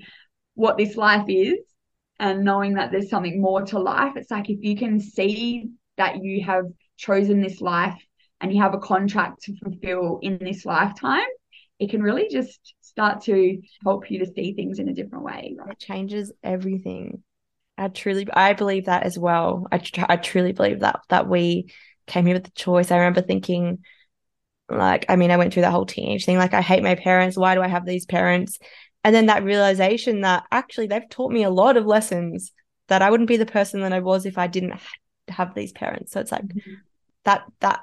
what 0.54 0.78
this 0.78 0.96
life 0.96 1.24
is 1.28 1.58
and 2.20 2.44
knowing 2.44 2.74
that 2.74 2.92
there's 2.92 3.10
something 3.10 3.40
more 3.40 3.62
to 3.62 3.78
life. 3.78 4.12
It's 4.14 4.30
like 4.30 4.48
if 4.48 4.58
you 4.62 4.76
can 4.76 5.00
see 5.00 5.70
that 5.96 6.22
you 6.22 6.44
have 6.44 6.66
chosen 7.00 7.40
this 7.40 7.60
life 7.60 8.00
and 8.40 8.52
you 8.52 8.62
have 8.62 8.74
a 8.74 8.78
contract 8.78 9.42
to 9.42 9.56
fulfill 9.56 10.18
in 10.22 10.38
this 10.38 10.64
lifetime, 10.64 11.26
it 11.78 11.90
can 11.90 12.02
really 12.02 12.28
just 12.30 12.74
start 12.80 13.22
to 13.22 13.60
help 13.82 14.10
you 14.10 14.18
to 14.18 14.32
see 14.32 14.52
things 14.52 14.78
in 14.78 14.88
a 14.88 14.94
different 14.94 15.24
way. 15.24 15.56
Right? 15.58 15.72
It 15.72 15.78
changes 15.78 16.32
everything. 16.42 17.22
I 17.78 17.88
truly, 17.88 18.28
I 18.32 18.52
believe 18.52 18.86
that 18.86 19.04
as 19.04 19.18
well. 19.18 19.66
I, 19.72 19.78
tr- 19.78 20.04
I 20.08 20.16
truly 20.16 20.52
believe 20.52 20.80
that 20.80 21.00
that 21.08 21.26
we 21.26 21.72
came 22.06 22.26
here 22.26 22.34
with 22.34 22.44
the 22.44 22.50
choice. 22.50 22.90
I 22.90 22.98
remember 22.98 23.22
thinking, 23.22 23.78
like, 24.68 25.06
I 25.08 25.16
mean, 25.16 25.30
I 25.30 25.38
went 25.38 25.54
through 25.54 25.62
that 25.62 25.72
whole 25.72 25.86
teenage 25.86 26.26
thing. 26.26 26.36
Like, 26.36 26.52
I 26.52 26.60
hate 26.60 26.82
my 26.82 26.96
parents. 26.96 27.38
Why 27.38 27.54
do 27.54 27.62
I 27.62 27.68
have 27.68 27.86
these 27.86 28.04
parents? 28.04 28.58
And 29.02 29.14
then 29.14 29.26
that 29.26 29.44
realization 29.44 30.20
that 30.20 30.44
actually 30.52 30.88
they've 30.88 31.08
taught 31.08 31.32
me 31.32 31.44
a 31.44 31.50
lot 31.50 31.78
of 31.78 31.86
lessons 31.86 32.52
that 32.88 33.00
I 33.00 33.10
wouldn't 33.10 33.28
be 33.28 33.38
the 33.38 33.46
person 33.46 33.80
that 33.80 33.94
I 33.94 34.00
was 34.00 34.26
if 34.26 34.36
I 34.36 34.46
didn't 34.46 34.78
have 35.28 35.54
these 35.54 35.72
parents. 35.72 36.12
So 36.12 36.20
it's 36.20 36.32
like, 36.32 36.42
mm-hmm 36.42 36.74
that 37.24 37.44
that 37.60 37.80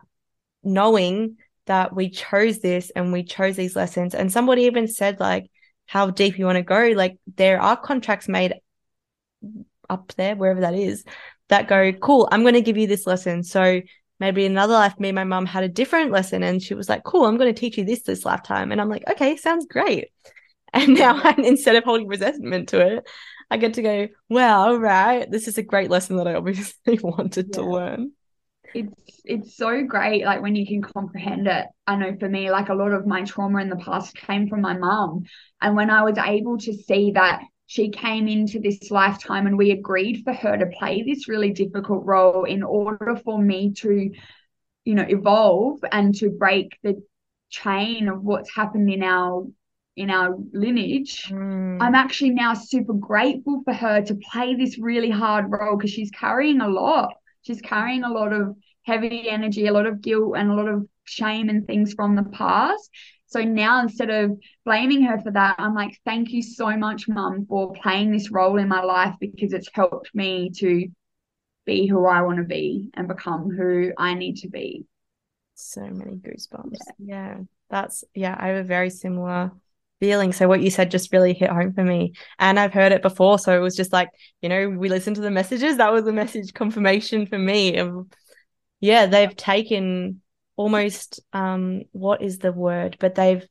knowing 0.64 1.38
that 1.66 1.96
we 1.96 2.10
chose 2.10 2.60
this 2.60 2.90
and 2.92 3.12
we 3.12 3.24
chose 3.24 3.56
these 3.56 3.76
lessons 3.76 4.16
and 4.16 4.32
somebody 4.32 4.64
even 4.64 4.88
said 4.88 5.20
like 5.20 5.50
how 5.86 6.10
deep 6.10 6.38
you 6.38 6.46
want 6.46 6.58
to 6.58 6.64
go 6.64 6.92
like 6.96 7.18
there 7.36 7.62
are 7.62 7.78
contracts 7.78 8.28
made 8.28 8.56
up 9.90 10.12
there 10.18 10.36
wherever 10.36 10.62
that 10.62 10.74
is 10.74 11.04
that 11.50 11.68
go 11.68 11.92
cool 11.94 12.28
i'm 12.32 12.42
going 12.42 12.54
to 12.54 12.62
give 12.62 12.78
you 12.78 12.88
this 12.88 13.08
lesson 13.08 13.44
so 13.44 13.82
maybe 14.20 14.46
another 14.46 14.74
life 14.74 15.00
me 15.00 15.10
and 15.10 15.16
my 15.16 15.24
mom 15.24 15.46
had 15.46 15.64
a 15.64 15.70
different 15.70 16.12
lesson 16.12 16.44
and 16.44 16.62
she 16.62 16.74
was 16.74 16.90
like 16.90 17.04
cool 17.04 17.26
i'm 17.26 17.38
going 17.38 17.54
to 17.54 17.60
teach 17.60 17.78
you 17.78 17.86
this 17.86 18.04
this 18.04 18.26
lifetime 18.26 18.72
and 18.72 18.82
i'm 18.82 18.90
like 18.90 19.04
okay 19.10 19.38
sounds 19.38 19.66
great 19.66 20.10
and 20.74 20.96
now 20.96 21.20
I'm, 21.24 21.40
instead 21.46 21.76
of 21.76 21.86
holding 21.86 22.08
resentment 22.08 22.70
to 22.70 22.98
it 22.98 23.08
I 23.50 23.58
get 23.58 23.76
to 23.76 23.82
go, 23.82 24.08
wow, 24.30 24.76
right. 24.76 25.30
This 25.30 25.48
is 25.48 25.58
a 25.58 25.64
great 25.64 25.90
lesson 25.90 26.18
that 26.18 26.28
I 26.28 26.36
obviously 26.36 27.00
wanted 27.04 27.48
yeah. 27.48 27.54
to 27.54 27.70
learn. 27.70 28.12
It's 28.74 29.22
it's 29.26 29.56
so 29.56 29.84
great, 29.84 30.24
like 30.24 30.42
when 30.42 30.56
you 30.56 30.66
can 30.66 30.82
comprehend 30.82 31.48
it. 31.48 31.66
I 31.86 31.96
know 31.96 32.16
for 32.20 32.30
me, 32.30 32.52
like 32.52 32.70
a 32.70 32.76
lot 32.76 32.92
of 32.92 33.08
my 33.08 33.24
trauma 33.24 33.62
in 33.62 33.70
the 33.70 33.76
past 33.78 34.16
came 34.16 34.48
from 34.48 34.62
my 34.62 34.78
mom. 34.78 35.26
And 35.62 35.76
when 35.76 35.90
I 35.90 36.04
was 36.04 36.18
able 36.18 36.58
to 36.60 36.74
see 36.74 37.12
that 37.12 37.42
she 37.66 37.90
came 37.90 38.28
into 38.30 38.60
this 38.60 38.92
lifetime 38.92 39.46
and 39.46 39.58
we 39.58 39.72
agreed 39.72 40.24
for 40.24 40.34
her 40.34 40.58
to 40.58 40.68
play 40.68 41.04
this 41.04 41.28
really 41.28 41.52
difficult 41.52 42.06
role 42.06 42.46
in 42.46 42.64
order 42.64 43.18
for 43.24 43.38
me 43.38 43.74
to, 43.74 44.10
you 44.86 44.96
know, 44.96 45.06
evolve 45.08 45.80
and 45.92 46.16
to 46.16 46.30
break 46.30 46.78
the 46.82 47.04
chain 47.50 48.08
of 48.08 48.24
what's 48.24 48.54
happened 48.54 48.90
in 48.90 49.04
our 49.04 49.46
in 49.98 50.12
our 50.12 50.38
lineage, 50.54 51.24
mm. 51.30 51.82
I'm 51.82 51.96
actually 51.96 52.30
now 52.30 52.54
super 52.54 52.94
grateful 52.94 53.64
for 53.66 53.74
her 53.74 54.02
to 54.04 54.16
play 54.32 54.54
this 54.54 54.78
really 54.78 55.10
hard 55.10 55.48
role 55.50 55.76
because 55.76 55.90
she's 55.90 56.12
carrying 56.12 56.62
a 56.62 56.70
lot. 56.70 57.16
She's 57.48 57.62
carrying 57.62 58.04
a 58.04 58.12
lot 58.12 58.34
of 58.34 58.58
heavy 58.84 59.30
energy, 59.30 59.68
a 59.68 59.72
lot 59.72 59.86
of 59.86 60.02
guilt, 60.02 60.36
and 60.38 60.52
a 60.52 60.54
lot 60.54 60.68
of 60.68 60.86
shame 61.06 61.48
and 61.48 61.66
things 61.66 61.94
from 61.94 62.16
the 62.16 62.24
past. 62.24 62.90
So 63.28 63.42
now 63.42 63.82
instead 63.82 64.10
of 64.10 64.38
blaming 64.66 65.04
her 65.04 65.18
for 65.20 65.32
that, 65.32 65.56
I'm 65.58 65.74
like, 65.74 65.98
thank 66.06 66.32
you 66.32 66.42
so 66.42 66.76
much, 66.76 67.08
mum, 67.08 67.46
for 67.48 67.72
playing 67.72 68.12
this 68.12 68.32
role 68.32 68.58
in 68.58 68.68
my 68.68 68.82
life 68.82 69.16
because 69.20 69.54
it's 69.54 69.70
helped 69.74 70.14
me 70.14 70.50
to 70.58 70.88
be 71.66 71.88
who 71.88 72.06
I 72.06 72.22
want 72.22 72.38
to 72.38 72.44
be 72.44 72.90
and 72.94 73.08
become 73.08 73.50
who 73.50 73.94
I 73.98 74.14
need 74.14 74.38
to 74.38 74.50
be. 74.50 74.86
So 75.56 75.82
many 75.82 76.16
goosebumps. 76.16 76.74
Yeah. 76.74 76.92
yeah. 77.00 77.38
That's, 77.70 78.04
yeah, 78.14 78.36
I 78.38 78.48
have 78.48 78.58
a 78.58 78.68
very 78.68 78.90
similar 78.90 79.52
feeling. 80.00 80.32
So 80.32 80.48
what 80.48 80.62
you 80.62 80.70
said 80.70 80.92
just 80.92 81.12
really 81.12 81.34
hit 81.34 81.50
home 81.50 81.74
for 81.74 81.84
me. 81.84 82.14
And 82.40 82.60
I've 82.60 82.74
heard 82.74 82.92
it 82.92 83.02
before. 83.02 83.40
So 83.40 83.56
it 83.56 83.62
was 83.62 83.76
just 83.76 83.94
like, 83.94 84.10
you 84.42 84.50
know, 84.50 84.70
we 84.70 84.90
listened 84.90 85.16
to 85.16 85.22
the 85.22 85.32
messages. 85.32 85.78
That 85.78 85.92
was 85.92 86.06
a 86.08 86.14
message 86.14 86.54
confirmation 86.54 87.26
for 87.26 87.38
me 87.38 87.78
of 87.78 88.08
yeah, 88.80 89.08
they've 89.08 89.36
taken 89.36 90.22
almost 90.56 91.20
um 91.34 91.84
what 91.92 92.22
is 92.22 92.40
the 92.40 92.52
word? 92.52 92.98
But 93.00 93.16
they've 93.16 93.46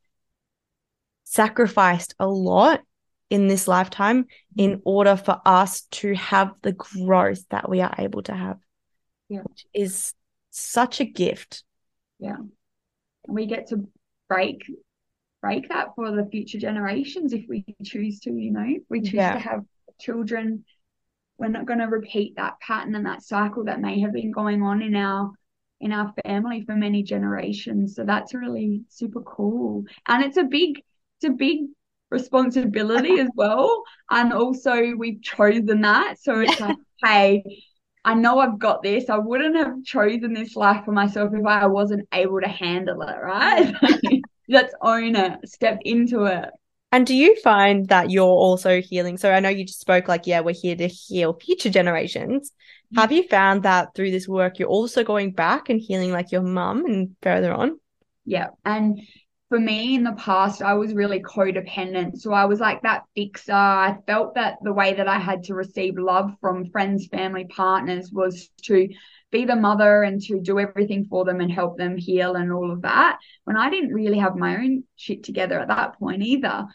sacrificed 1.23 2.15
a 2.19 2.27
lot 2.27 2.81
in 3.29 3.47
this 3.47 3.67
lifetime 3.67 4.25
in 4.55 4.71
mm-hmm. 4.71 4.81
order 4.85 5.17
for 5.17 5.41
us 5.45 5.81
to 5.91 6.13
have 6.15 6.51
the 6.61 6.71
growth 6.71 7.43
that 7.49 7.69
we 7.69 7.81
are 7.81 7.93
able 7.97 8.23
to 8.23 8.33
have. 8.33 8.57
Yeah. 9.27 9.41
Which 9.41 9.65
is 9.73 10.13
such 10.51 11.01
a 11.01 11.05
gift. 11.05 11.63
Yeah. 12.19 12.37
And 12.37 12.49
We 13.27 13.45
get 13.45 13.67
to 13.67 13.87
break 14.29 14.63
break 15.41 15.69
that 15.69 15.95
for 15.95 16.11
the 16.11 16.25
future 16.25 16.59
generations 16.59 17.33
if 17.33 17.45
we 17.47 17.63
choose 17.83 18.19
to, 18.21 18.31
you 18.31 18.51
know, 18.51 18.67
we 18.89 19.01
choose 19.01 19.13
yeah. 19.13 19.33
to 19.33 19.39
have 19.39 19.63
children, 19.99 20.63
we're 21.37 21.47
not 21.47 21.65
going 21.65 21.79
to 21.79 21.85
repeat 21.85 22.35
that 22.37 22.59
pattern 22.59 22.95
and 22.95 23.05
that 23.05 23.21
cycle 23.21 23.65
that 23.65 23.81
may 23.81 23.99
have 24.01 24.13
been 24.13 24.31
going 24.31 24.61
on 24.61 24.81
in 24.81 24.95
our 24.95 25.31
in 25.79 25.91
our 25.91 26.11
family 26.25 26.63
for 26.65 26.75
many 26.75 27.03
generations. 27.03 27.95
So 27.95 28.03
that's 28.03 28.33
really 28.33 28.81
super 28.89 29.21
cool. 29.21 29.83
And 30.07 30.23
it's 30.23 30.37
a 30.37 30.43
big, 30.43 30.81
it's 31.19 31.29
a 31.29 31.29
big 31.29 31.67
responsibility 32.09 33.19
as 33.19 33.29
well. 33.35 33.83
And 34.09 34.33
also 34.33 34.95
we've 34.97 35.21
chosen 35.21 35.81
that. 35.81 36.19
So 36.19 36.39
it's 36.39 36.59
like, 36.59 36.77
hey, 37.03 37.43
I 38.03 38.13
know 38.13 38.39
I've 38.39 38.57
got 38.57 38.81
this. 38.81 39.09
I 39.09 39.17
wouldn't 39.17 39.55
have 39.57 39.83
chosen 39.83 40.33
this 40.33 40.55
life 40.55 40.85
for 40.85 40.93
myself 40.93 41.31
if 41.33 41.45
I 41.45 41.67
wasn't 41.67 42.07
able 42.13 42.39
to 42.41 42.47
handle 42.47 43.01
it, 43.01 43.17
right? 43.21 43.75
let's 44.47 44.73
own 44.81 45.15
it, 45.15 45.47
step 45.47 45.79
into 45.81 46.25
it. 46.25 46.49
And 46.91 47.05
do 47.05 47.13
you 47.13 47.35
find 47.41 47.89
that 47.89 48.11
you're 48.11 48.25
also 48.25 48.81
healing? 48.81 49.17
So 49.17 49.31
I 49.31 49.41
know 49.41 49.49
you 49.49 49.65
just 49.65 49.81
spoke 49.81 50.07
like, 50.07 50.25
yeah, 50.25 50.39
we're 50.39 50.55
here 50.55 50.75
to 50.75 50.87
heal 50.87 51.33
future 51.33 51.69
generations. 51.69 52.51
Mm-hmm. 52.51 52.99
Have 53.01 53.11
you 53.11 53.27
found 53.27 53.63
that 53.63 53.93
through 53.93 54.11
this 54.11 54.27
work, 54.27 54.57
you're 54.57 54.69
also 54.69 55.03
going 55.03 55.31
back 55.31 55.69
and 55.69 55.81
healing 55.81 56.11
like 56.11 56.31
your 56.31 56.43
mum 56.43 56.85
and 56.85 57.15
further 57.21 57.53
on? 57.53 57.79
Yeah. 58.23 58.47
And 58.63 59.01
for 59.49 59.59
me 59.59 59.95
in 59.95 60.03
the 60.03 60.13
past, 60.13 60.61
I 60.61 60.75
was 60.75 60.93
really 60.93 61.21
codependent. 61.21 62.17
So 62.17 62.31
I 62.31 62.45
was 62.45 62.59
like 62.59 62.81
that 62.83 63.03
fixer. 63.15 63.53
I 63.53 63.97
felt 64.05 64.35
that 64.35 64.57
the 64.61 64.73
way 64.73 64.93
that 64.93 65.07
I 65.07 65.19
had 65.19 65.43
to 65.43 65.55
receive 65.55 65.97
love 65.97 66.31
from 66.39 66.69
friends, 66.69 67.07
family, 67.07 67.45
partners 67.45 68.11
was 68.11 68.49
to 68.63 68.87
be 69.31 69.45
the 69.45 69.55
mother 69.55 70.03
and 70.03 70.21
to 70.23 70.39
do 70.39 70.59
everything 70.59 71.05
for 71.05 71.25
them 71.25 71.41
and 71.41 71.51
help 71.51 71.77
them 71.77 71.97
heal 71.97 72.35
and 72.35 72.51
all 72.51 72.71
of 72.71 72.81
that 72.83 73.19
when 73.43 73.57
I 73.57 73.69
didn't 73.69 73.93
really 73.93 74.19
have 74.19 74.35
my 74.35 74.55
own 74.55 74.83
shit 74.95 75.23
together 75.23 75.59
at 75.59 75.67
that 75.67 75.99
point 75.99 76.23
either. 76.23 76.65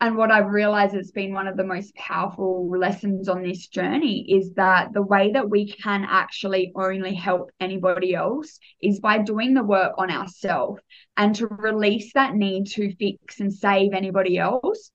And 0.00 0.16
what 0.16 0.32
I've 0.32 0.50
realized 0.50 0.96
has 0.96 1.12
been 1.12 1.32
one 1.32 1.46
of 1.46 1.56
the 1.56 1.62
most 1.62 1.94
powerful 1.94 2.68
lessons 2.68 3.28
on 3.28 3.44
this 3.44 3.68
journey 3.68 4.26
is 4.28 4.52
that 4.54 4.92
the 4.92 5.00
way 5.00 5.30
that 5.30 5.48
we 5.48 5.70
can 5.70 6.04
actually 6.08 6.72
only 6.74 7.14
help 7.14 7.52
anybody 7.60 8.12
else 8.12 8.58
is 8.80 8.98
by 8.98 9.18
doing 9.18 9.54
the 9.54 9.62
work 9.62 9.92
on 9.98 10.10
ourselves 10.10 10.82
and 11.16 11.36
to 11.36 11.46
release 11.46 12.12
that 12.14 12.34
need 12.34 12.66
to 12.66 12.92
fix 12.96 13.38
and 13.38 13.54
save 13.54 13.92
anybody 13.92 14.38
else 14.38 14.90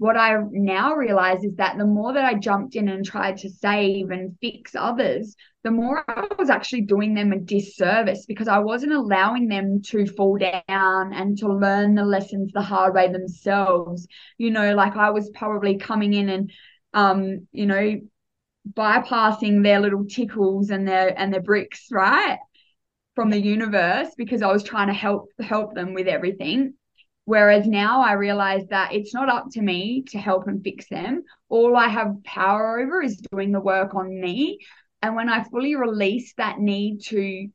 what 0.00 0.16
I 0.16 0.38
now 0.50 0.94
realize 0.94 1.44
is 1.44 1.56
that 1.56 1.76
the 1.76 1.84
more 1.84 2.14
that 2.14 2.24
I 2.24 2.32
jumped 2.32 2.74
in 2.74 2.88
and 2.88 3.04
tried 3.04 3.36
to 3.38 3.50
save 3.50 4.08
and 4.08 4.34
fix 4.40 4.74
others, 4.74 5.36
the 5.62 5.70
more 5.70 6.02
I 6.08 6.26
was 6.38 6.48
actually 6.48 6.80
doing 6.82 7.12
them 7.12 7.34
a 7.34 7.38
disservice 7.38 8.24
because 8.24 8.48
I 8.48 8.60
wasn't 8.60 8.94
allowing 8.94 9.48
them 9.48 9.82
to 9.88 10.06
fall 10.06 10.38
down 10.38 11.12
and 11.12 11.36
to 11.40 11.52
learn 11.52 11.96
the 11.96 12.02
lessons 12.02 12.50
the 12.52 12.62
hard 12.62 12.94
way 12.94 13.12
themselves. 13.12 14.08
You 14.38 14.50
know, 14.52 14.74
like 14.74 14.96
I 14.96 15.10
was 15.10 15.28
probably 15.34 15.76
coming 15.76 16.14
in 16.14 16.30
and, 16.30 16.50
um, 16.94 17.46
you 17.52 17.66
know, 17.66 18.00
bypassing 18.72 19.62
their 19.62 19.80
little 19.80 20.06
tickles 20.06 20.70
and 20.70 20.88
their 20.88 21.12
and 21.20 21.30
their 21.30 21.42
bricks, 21.42 21.88
right? 21.90 22.38
From 23.14 23.28
the 23.28 23.38
universe 23.38 24.08
because 24.16 24.40
I 24.40 24.50
was 24.50 24.62
trying 24.62 24.88
to 24.88 24.94
help 24.94 25.28
help 25.40 25.74
them 25.74 25.92
with 25.92 26.08
everything 26.08 26.72
Whereas 27.30 27.64
now 27.68 28.02
I 28.02 28.14
realize 28.14 28.66
that 28.70 28.92
it's 28.92 29.14
not 29.14 29.28
up 29.28 29.50
to 29.52 29.62
me 29.62 30.02
to 30.08 30.18
help 30.18 30.48
and 30.48 30.64
fix 30.64 30.88
them. 30.88 31.22
All 31.48 31.76
I 31.76 31.86
have 31.86 32.24
power 32.24 32.80
over 32.80 33.00
is 33.00 33.22
doing 33.30 33.52
the 33.52 33.60
work 33.60 33.94
on 33.94 34.20
me. 34.20 34.58
And 35.00 35.14
when 35.14 35.28
I 35.28 35.44
fully 35.44 35.76
release 35.76 36.34
that 36.38 36.58
need 36.58 37.02
to 37.04 37.46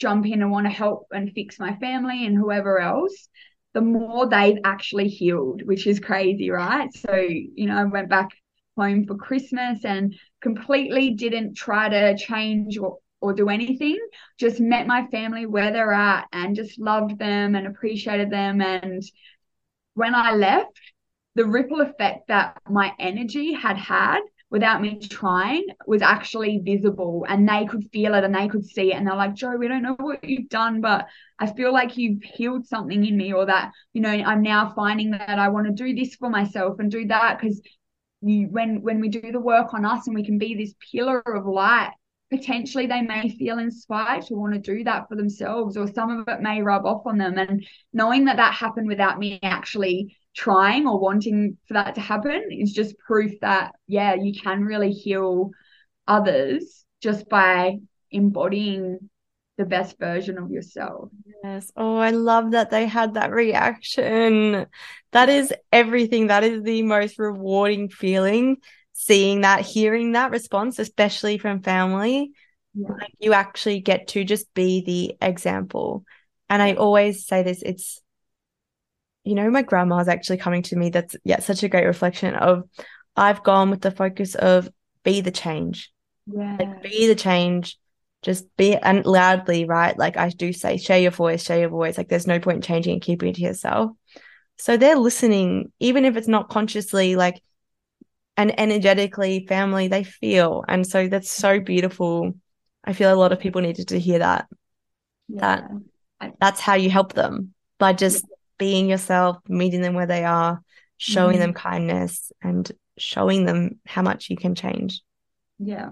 jump 0.00 0.26
in 0.26 0.42
and 0.42 0.50
want 0.50 0.66
to 0.66 0.72
help 0.72 1.06
and 1.12 1.30
fix 1.36 1.60
my 1.60 1.76
family 1.76 2.26
and 2.26 2.36
whoever 2.36 2.80
else, 2.80 3.28
the 3.74 3.80
more 3.80 4.28
they've 4.28 4.58
actually 4.64 5.06
healed, 5.06 5.62
which 5.66 5.86
is 5.86 6.00
crazy, 6.00 6.50
right? 6.50 6.92
So, 6.92 7.14
you 7.14 7.66
know, 7.66 7.76
I 7.76 7.84
went 7.84 8.08
back 8.08 8.30
home 8.76 9.06
for 9.06 9.14
Christmas 9.14 9.84
and 9.84 10.16
completely 10.40 11.14
didn't 11.14 11.54
try 11.54 11.88
to 11.88 12.16
change 12.16 12.76
or 12.76 12.98
or 13.22 13.32
do 13.32 13.48
anything, 13.48 13.98
just 14.38 14.60
met 14.60 14.86
my 14.86 15.06
family 15.06 15.46
where 15.46 15.72
they're 15.72 15.92
at 15.92 16.26
and 16.32 16.56
just 16.56 16.78
loved 16.78 17.18
them 17.18 17.54
and 17.54 17.66
appreciated 17.66 18.30
them. 18.30 18.60
And 18.60 19.02
when 19.94 20.14
I 20.14 20.32
left, 20.32 20.78
the 21.34 21.46
ripple 21.46 21.80
effect 21.80 22.28
that 22.28 22.60
my 22.68 22.92
energy 22.98 23.52
had 23.52 23.78
had 23.78 24.20
without 24.50 24.82
me 24.82 24.98
trying 24.98 25.66
was 25.86 26.02
actually 26.02 26.60
visible 26.62 27.24
and 27.26 27.48
they 27.48 27.64
could 27.64 27.88
feel 27.90 28.14
it 28.14 28.22
and 28.22 28.34
they 28.34 28.48
could 28.48 28.66
see 28.66 28.92
it 28.92 28.96
and 28.96 29.06
they're 29.06 29.16
like 29.16 29.34
Jo 29.34 29.56
we 29.56 29.66
don't 29.66 29.82
know 29.82 29.96
what 29.98 30.22
you've 30.22 30.50
done 30.50 30.82
but 30.82 31.06
i 31.38 31.50
feel 31.50 31.72
like 31.72 31.96
you've 31.96 32.22
healed 32.22 32.66
something 32.66 33.02
in 33.06 33.16
me 33.16 33.32
or 33.32 33.46
that 33.46 33.72
you 33.94 34.02
know 34.02 34.10
i'm 34.10 34.42
now 34.42 34.70
finding 34.76 35.12
that 35.12 35.38
i 35.38 35.48
want 35.48 35.66
to 35.66 35.72
do 35.72 35.94
this 35.94 36.14
for 36.16 36.28
myself 36.28 36.78
and 36.80 36.90
do 36.90 37.06
that 37.06 37.40
because 37.40 37.62
you 38.20 38.46
when 38.48 38.82
when 38.82 39.00
we 39.00 39.08
do 39.08 39.32
the 39.32 39.40
work 39.40 39.72
on 39.72 39.86
us 39.86 40.06
and 40.06 40.14
we 40.14 40.24
can 40.24 40.36
be 40.36 40.54
this 40.54 40.74
pillar 40.92 41.20
of 41.20 41.46
light 41.46 41.92
potentially 42.32 42.86
they 42.86 43.02
may 43.02 43.28
feel 43.28 43.58
inspired 43.58 44.22
to 44.22 44.34
want 44.34 44.54
to 44.54 44.58
do 44.58 44.82
that 44.84 45.06
for 45.08 45.16
themselves 45.16 45.76
or 45.76 45.86
some 45.86 46.20
of 46.20 46.28
it 46.28 46.40
may 46.40 46.62
rub 46.62 46.86
off 46.86 47.02
on 47.04 47.18
them 47.18 47.36
and 47.36 47.64
knowing 47.92 48.24
that 48.24 48.36
that 48.38 48.54
happened 48.54 48.88
without 48.88 49.18
me 49.18 49.38
actually 49.42 50.16
trying 50.34 50.86
or 50.86 50.98
wanting 50.98 51.58
for 51.68 51.74
that 51.74 51.94
to 51.94 52.00
happen 52.00 52.48
is 52.50 52.72
just 52.72 52.98
proof 52.98 53.32
that 53.42 53.72
yeah 53.86 54.14
you 54.14 54.32
can 54.32 54.64
really 54.64 54.90
heal 54.90 55.50
others 56.08 56.84
just 57.02 57.28
by 57.28 57.76
embodying 58.10 58.98
the 59.58 59.64
best 59.64 59.98
version 59.98 60.38
of 60.38 60.50
yourself. 60.50 61.10
Yes. 61.44 61.70
Oh, 61.76 61.96
I 61.96 62.10
love 62.10 62.52
that 62.52 62.70
they 62.70 62.86
had 62.86 63.14
that 63.14 63.30
reaction. 63.30 64.66
That 65.12 65.28
is 65.28 65.52
everything. 65.70 66.28
That 66.28 66.42
is 66.42 66.62
the 66.62 66.82
most 66.82 67.18
rewarding 67.18 67.88
feeling 67.88 68.56
seeing 69.04 69.40
that, 69.40 69.62
hearing 69.62 70.12
that 70.12 70.30
response, 70.30 70.78
especially 70.78 71.36
from 71.36 71.60
family, 71.60 72.30
yeah. 72.72 72.88
like 72.88 73.12
you 73.18 73.32
actually 73.32 73.80
get 73.80 74.06
to 74.08 74.22
just 74.22 74.52
be 74.54 74.84
the 74.84 75.26
example. 75.26 76.04
And 76.48 76.62
I 76.62 76.74
always 76.74 77.26
say 77.26 77.42
this, 77.42 77.62
it's 77.62 78.00
you 79.24 79.34
know, 79.34 79.50
my 79.50 79.62
grandma's 79.62 80.08
actually 80.08 80.38
coming 80.38 80.62
to 80.62 80.76
me. 80.76 80.90
That's 80.90 81.16
yeah, 81.24 81.40
such 81.40 81.64
a 81.64 81.68
great 81.68 81.86
reflection 81.86 82.34
of 82.34 82.68
I've 83.16 83.42
gone 83.42 83.70
with 83.70 83.80
the 83.80 83.90
focus 83.90 84.36
of 84.36 84.68
be 85.02 85.20
the 85.20 85.30
change. 85.32 85.92
Yeah. 86.26 86.56
Like 86.60 86.82
be 86.82 87.08
the 87.08 87.16
change. 87.16 87.78
Just 88.22 88.56
be 88.56 88.76
and 88.76 89.04
loudly, 89.04 89.64
right? 89.64 89.98
Like 89.98 90.16
I 90.16 90.28
do 90.28 90.52
say, 90.52 90.76
share 90.76 91.00
your 91.00 91.10
voice, 91.10 91.42
share 91.42 91.58
your 91.58 91.70
voice. 91.70 91.98
Like 91.98 92.08
there's 92.08 92.28
no 92.28 92.38
point 92.38 92.56
in 92.56 92.62
changing 92.62 92.92
and 92.92 93.02
keeping 93.02 93.30
it 93.30 93.34
to 93.36 93.42
yourself. 93.42 93.90
So 94.58 94.76
they're 94.76 94.96
listening, 94.96 95.72
even 95.80 96.04
if 96.04 96.16
it's 96.16 96.28
not 96.28 96.48
consciously 96.48 97.16
like 97.16 97.42
and 98.36 98.58
energetically 98.58 99.46
family 99.46 99.88
they 99.88 100.04
feel. 100.04 100.64
And 100.68 100.86
so 100.86 101.08
that's 101.08 101.30
so 101.30 101.60
beautiful. 101.60 102.34
I 102.84 102.92
feel 102.92 103.12
a 103.12 103.16
lot 103.16 103.32
of 103.32 103.40
people 103.40 103.60
needed 103.60 103.88
to 103.88 103.98
hear 103.98 104.18
that. 104.20 104.46
Yeah. 105.28 105.68
That 106.20 106.34
that's 106.40 106.60
how 106.60 106.74
you 106.74 106.90
help 106.90 107.14
them 107.14 107.54
by 107.78 107.92
just 107.92 108.24
yeah. 108.24 108.36
being 108.58 108.88
yourself, 108.88 109.38
meeting 109.48 109.82
them 109.82 109.94
where 109.94 110.06
they 110.06 110.24
are, 110.24 110.62
showing 110.96 111.36
mm. 111.36 111.40
them 111.40 111.52
kindness 111.52 112.32
and 112.42 112.70
showing 112.98 113.44
them 113.44 113.80
how 113.86 114.02
much 114.02 114.30
you 114.30 114.36
can 114.36 114.54
change. 114.54 115.02
Yeah. 115.58 115.90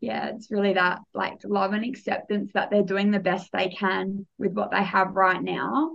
Yeah, 0.00 0.30
it's 0.34 0.50
really 0.50 0.72
that 0.74 1.00
like 1.12 1.40
love 1.44 1.74
and 1.74 1.84
acceptance 1.84 2.52
that 2.54 2.70
they're 2.70 2.82
doing 2.82 3.10
the 3.10 3.18
best 3.18 3.50
they 3.52 3.68
can 3.68 4.26
with 4.38 4.52
what 4.52 4.70
they 4.70 4.82
have 4.82 5.14
right 5.14 5.42
now 5.42 5.90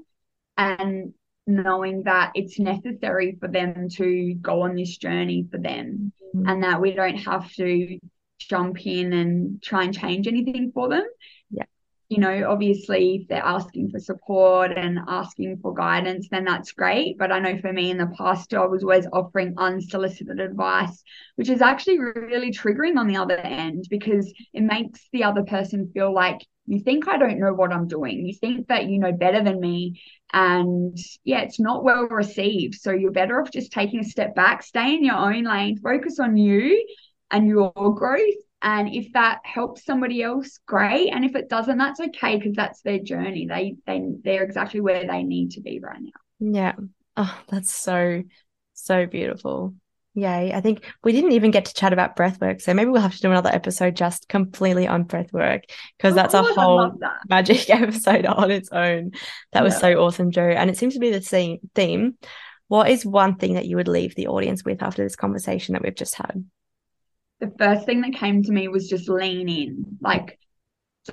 and 0.58 1.14
knowing 1.48 2.04
that 2.04 2.32
it's 2.36 2.60
necessary 2.60 3.38
for 3.39 3.48
them 3.48 3.88
to 3.89 4.34
go 4.41 4.64
on 4.64 4.76
this 4.76 4.98
journey 4.98 5.48
for 5.50 5.58
them 5.58 6.12
mm-hmm. 6.36 6.48
and 6.48 6.64
that 6.64 6.82
we 6.82 6.93
don't 6.93 7.18
have 7.18 7.52
to 7.54 8.00
jump 8.39 8.86
in 8.86 9.14
and 9.14 9.62
try 9.62 9.84
and 9.84 9.98
change 9.98 10.28
anything 10.28 10.72
for 10.74 10.89
them. 10.89 11.06
Yeah. 11.52 11.66
You 12.08 12.20
know, 12.20 12.49
obviously, 12.51 13.16
if 13.22 13.28
they're 13.28 13.43
asking 13.43 13.89
for 13.89 13.99
support 13.99 14.72
and 14.78 14.99
asking 15.08 15.58
for 15.58 15.74
guidance, 15.74 16.28
then 16.30 16.45
that's 16.45 16.72
great. 16.72 17.18
But 17.18 17.32
I 17.32 17.39
know 17.39 17.58
for 17.58 17.74
me 17.74 17.89
in 17.89 17.97
the 17.97 18.14
past, 18.18 18.53
I 18.53 18.66
was 18.66 18.84
always 18.84 19.08
offering 19.12 19.56
unsolicited 19.58 20.39
advice, 20.39 21.03
which 21.36 21.49
is 21.49 21.62
actually 21.62 21.99
really 21.99 22.51
triggering 22.51 22.97
on 22.97 23.08
the 23.08 23.18
other 23.18 23.38
end 23.38 23.86
because 23.89 24.32
it 24.53 24.62
makes 24.62 25.08
the 25.12 25.24
other 25.24 25.43
person 25.43 25.89
feel 25.93 26.14
like 26.14 26.39
you 26.68 26.80
think 26.80 27.08
I 27.08 27.18
don't 27.18 27.39
know 27.39 27.53
what 27.53 27.72
I'm 27.74 27.88
doing. 27.88 28.26
You 28.26 28.34
think 28.34 28.68
that 28.68 28.88
you 28.88 28.99
know 28.99 29.12
better 29.12 29.43
than 29.43 29.60
me. 29.60 30.01
And 30.34 30.97
yeah, 31.24 31.41
it's 31.41 31.60
not 31.60 31.84
well 31.84 32.08
received. 32.08 32.76
So 32.76 32.91
you're 32.91 33.12
better 33.12 33.41
off 33.41 33.51
just 33.51 33.72
taking 33.72 33.99
a 33.99 34.03
step 34.03 34.36
back, 34.36 34.64
stay 34.64 34.93
in 34.95 35.03
your 35.03 35.16
own 35.16 35.43
lane, 35.43 35.78
focus 35.78 36.20
on 36.20 36.38
you 36.38 36.86
and 37.32 37.47
your 37.47 37.72
growth. 37.74 38.45
And 38.66 38.91
if 38.91 39.13
that 39.13 39.41
helps 39.43 39.86
somebody 39.86 40.24
else, 40.24 40.59
great. 40.66 41.13
And 41.13 41.24
if 41.24 41.36
it 41.36 41.49
doesn't, 41.49 41.78
that's 41.78 41.99
okay 41.99 42.38
because 42.38 42.55
that's 42.55 42.82
their 42.82 42.97
journey. 42.97 43.45
They 43.45 43.76
they 43.86 44.03
they're 44.24 44.43
exactly 44.43 44.82
where 44.82 45.05
they 45.05 45.22
need 45.22 45.51
to 45.51 45.61
be 45.61 45.80
right 45.80 46.01
now. 46.01 46.09
Yeah. 46.39 46.74
Oh, 47.16 47.39
that's 47.47 47.72
so 47.72 48.24
so 48.74 49.05
beautiful. 49.05 49.76
Yay. 50.16 50.51
I 50.51 50.61
think 50.61 50.84
we 51.03 51.11
didn't 51.11 51.34
even 51.34 51.51
get 51.51 51.66
to 51.66 51.76
chat 51.76 51.93
about 51.93 52.16
breath 52.16 52.41
work. 52.41 52.59
So 52.59 52.74
maybe 52.74 52.89
we'll 52.89 53.03
have 53.03 53.13
to 53.13 53.22
do 53.22 53.30
another 53.30 53.51
episode 53.53 53.95
just 53.95 54.28
completely 54.30 54.88
on 54.88 55.03
breath 55.03 55.32
work 55.32 55.66
because 55.97 56.13
oh, 56.13 56.16
that's 56.16 56.34
a 56.34 56.41
whole 56.41 56.97
magic 57.30 57.70
episode 57.70 58.26
on 58.26 58.49
its 58.49 58.70
own. 58.72 59.11
That 59.51 59.59
yeah. 59.59 59.61
was 59.61 59.78
so 59.78 59.93
awesome, 60.01 60.32
Jo. 60.32 60.41
And 60.41 60.72
it 60.72 60.78
seems 60.78 60.95
to 60.95 60.99
be 60.99 61.11
the 61.11 61.22
same 61.22 61.59
theme. 61.76 62.18
What 62.68 62.89
is 62.89 63.05
one 63.05 63.36
thing 63.36 63.53
that 63.53 63.68
you 63.68 63.76
would 63.76 63.88
leave 63.88 64.16
the 64.16 64.28
audience 64.28 64.66
with 64.66 64.82
after 64.82 65.03
this 65.03 65.16
conversation 65.16 65.74
that 65.74 65.84
we've 65.84 65.93
just 65.93 66.16
had? 66.16 66.45
The 67.40 67.54
first 67.58 67.86
thing 67.86 68.02
that 68.02 68.14
came 68.14 68.44
to 68.44 68.52
me 68.52 68.68
was 68.68 68.88
just 68.88 69.10
lean 69.10 69.50
in. 69.50 69.98
Like, 70.02 70.40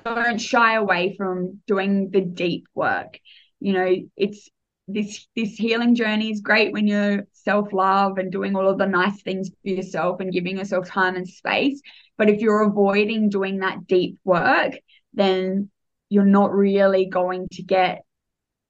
don't 0.03 0.39
shy 0.39 0.75
away 0.75 1.15
from 1.17 1.61
doing 1.67 2.09
the 2.09 2.21
deep 2.21 2.65
work. 2.73 3.19
You 3.59 3.73
know, 3.73 3.95
it's 4.15 4.49
this 4.87 5.27
this 5.35 5.51
healing 5.51 5.95
journey 5.95 6.31
is 6.31 6.41
great 6.41 6.73
when 6.73 6.87
you're 6.87 7.25
self-love 7.31 8.17
and 8.17 8.31
doing 8.31 8.55
all 8.55 8.67
of 8.67 8.77
the 8.77 8.85
nice 8.85 9.21
things 9.21 9.49
for 9.49 9.69
yourself 9.69 10.19
and 10.19 10.33
giving 10.33 10.57
yourself 10.57 10.87
time 10.87 11.15
and 11.15 11.27
space 11.27 11.81
but 12.17 12.29
if 12.29 12.41
you're 12.41 12.63
avoiding 12.63 13.29
doing 13.29 13.59
that 13.59 13.87
deep 13.87 14.17
work 14.25 14.73
then 15.13 15.69
you're 16.09 16.25
not 16.25 16.51
really 16.51 17.05
going 17.05 17.47
to 17.49 17.63
get 17.63 18.03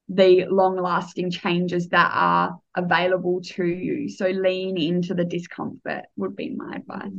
the 0.10 0.46
long 0.46 0.78
lasting 0.78 1.32
changes 1.32 1.90
that 1.90 2.12
are 2.14 2.60
available 2.76 3.42
to 3.42 3.66
you 3.66 4.10
so 4.10 4.28
lean 4.28 4.78
into 4.78 5.14
the 5.14 5.24
discomfort 5.24 6.04
would 6.18 6.36
be 6.36 6.54
my 6.56 6.76
advice 6.76 7.12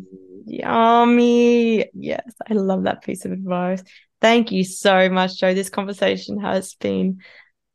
yummy 0.46 1.86
yes 1.94 2.34
i 2.48 2.52
love 2.52 2.84
that 2.84 3.02
piece 3.02 3.24
of 3.24 3.32
advice 3.32 3.82
thank 4.20 4.52
you 4.52 4.62
so 4.62 5.08
much 5.08 5.38
Jo. 5.38 5.54
this 5.54 5.70
conversation 5.70 6.38
has 6.40 6.74
been 6.74 7.18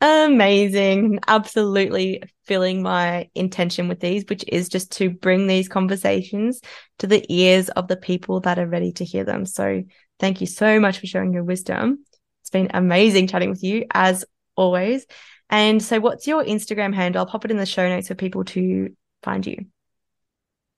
amazing. 0.02 1.20
Absolutely 1.28 2.24
filling 2.46 2.82
my 2.82 3.30
intention 3.36 3.88
with 3.88 4.00
these, 4.00 4.26
which 4.30 4.44
is 4.48 4.70
just 4.70 4.92
to 4.94 5.10
bring 5.10 5.48
these 5.48 5.68
conversations 5.68 6.62
to 7.00 7.08
the 7.08 7.26
ears 7.30 7.70
of 7.70 7.88
the 7.88 7.98
people 7.98 8.40
that 8.42 8.60
are 8.60 8.68
ready 8.68 8.92
to 8.94 9.06
hear 9.06 9.24
them. 9.24 9.46
So 9.46 9.84
thank 10.20 10.42
you 10.42 10.48
so 10.48 10.80
much 10.80 11.00
for 11.00 11.08
sharing 11.08 11.34
your 11.34 11.44
wisdom. 11.44 12.06
It's 12.42 12.50
been 12.50 12.72
amazing 12.74 13.28
chatting 13.28 13.50
with 13.50 13.64
you 13.64 13.86
as 13.92 14.26
always. 14.60 15.06
And 15.50 15.82
so, 15.82 16.00
what's 16.00 16.28
your 16.28 16.44
Instagram 16.44 16.94
handle? 16.94 17.22
I'll 17.22 17.26
pop 17.26 17.46
it 17.46 17.52
in 17.52 17.58
the 17.58 17.66
show 17.66 17.88
notes 17.88 18.10
for 18.10 18.16
people 18.16 18.44
to 18.46 18.96
find 19.24 19.46
you. 19.48 19.66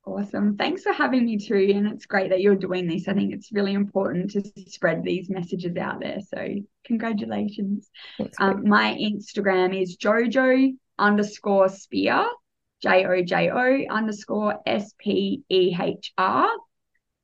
Awesome. 0.05 0.57
Thanks 0.57 0.81
for 0.81 0.91
having 0.91 1.25
me 1.25 1.37
too. 1.37 1.73
And 1.75 1.87
it's 1.87 2.07
great 2.07 2.31
that 2.31 2.41
you're 2.41 2.55
doing 2.55 2.87
this. 2.87 3.07
I 3.07 3.13
think 3.13 3.33
it's 3.33 3.51
really 3.51 3.73
important 3.73 4.31
to 4.31 4.43
spread 4.67 5.03
these 5.03 5.29
messages 5.29 5.77
out 5.77 5.99
there. 5.99 6.17
So 6.33 6.47
congratulations. 6.85 7.89
Um, 8.39 8.67
my 8.67 8.97
Instagram 8.99 9.79
is 9.79 9.97
Jojo 9.97 10.71
underscore 10.97 11.67
Spehr, 11.67 12.25
J 12.81 13.05
O 13.05 13.23
J 13.23 13.51
O 13.51 13.93
underscore 13.93 14.59
S 14.65 14.91
P 14.97 15.43
E 15.49 15.75
H 15.79 16.13
R. 16.17 16.49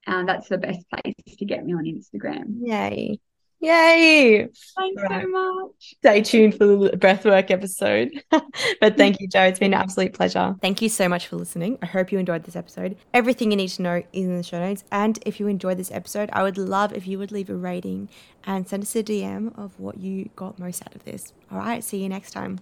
And 0.06 0.30
that's 0.30 0.48
the 0.48 0.60
best 0.60 0.86
place 0.90 1.16
to 1.40 1.46
get 1.46 1.66
me 1.66 1.74
on 1.74 1.84
Instagram. 1.84 2.60
Yay. 2.62 3.20
Yay! 3.60 4.48
Thanks 4.78 5.02
right. 5.02 5.24
so 5.24 5.28
much. 5.30 5.72
Stay 5.80 6.22
tuned 6.22 6.56
for 6.56 6.66
the 6.66 6.92
breathwork 6.92 7.50
episode. 7.50 8.12
but 8.30 8.98
thank 8.98 9.18
mm. 9.18 9.22
you, 9.22 9.28
Jo. 9.28 9.44
It's 9.44 9.60
been 9.60 9.74
an 9.74 9.80
absolute 9.80 10.14
pleasure. 10.14 10.56
Thank 10.62 10.82
you 10.82 10.90
so 10.90 11.10
much 11.10 11.28
for 11.28 11.38
listening. 11.38 11.80
I 11.82 11.88
hope 11.88 12.12
you 12.12 12.20
enjoyed 12.20 12.44
this 12.44 12.56
episode. 12.56 12.98
Everything 13.14 13.52
you 13.52 13.58
need 13.58 13.70
to 13.70 13.82
know 13.82 14.04
is 14.14 14.26
in 14.26 14.38
the 14.38 14.44
show 14.44 14.60
notes. 14.60 14.84
And 14.92 15.20
if 15.26 15.40
you 15.40 15.48
enjoyed 15.48 15.78
this 15.78 15.92
episode, 15.92 16.30
I 16.34 16.44
would 16.44 16.58
love 16.58 16.94
if 16.94 17.08
you 17.08 17.18
would 17.18 17.32
leave 17.32 17.50
a 17.50 17.56
rating 17.56 18.10
and 18.46 18.68
send 18.68 18.84
us 18.84 18.96
a 18.96 19.04
DM 19.04 19.58
of 19.58 19.80
what 19.80 19.98
you 19.98 20.30
got 20.36 20.60
most 20.60 20.84
out 20.84 20.96
of 20.96 21.04
this. 21.04 21.34
All 21.52 21.58
right, 21.58 21.84
see 21.84 22.02
you 22.02 22.10
next 22.10 22.32
time. 22.32 22.56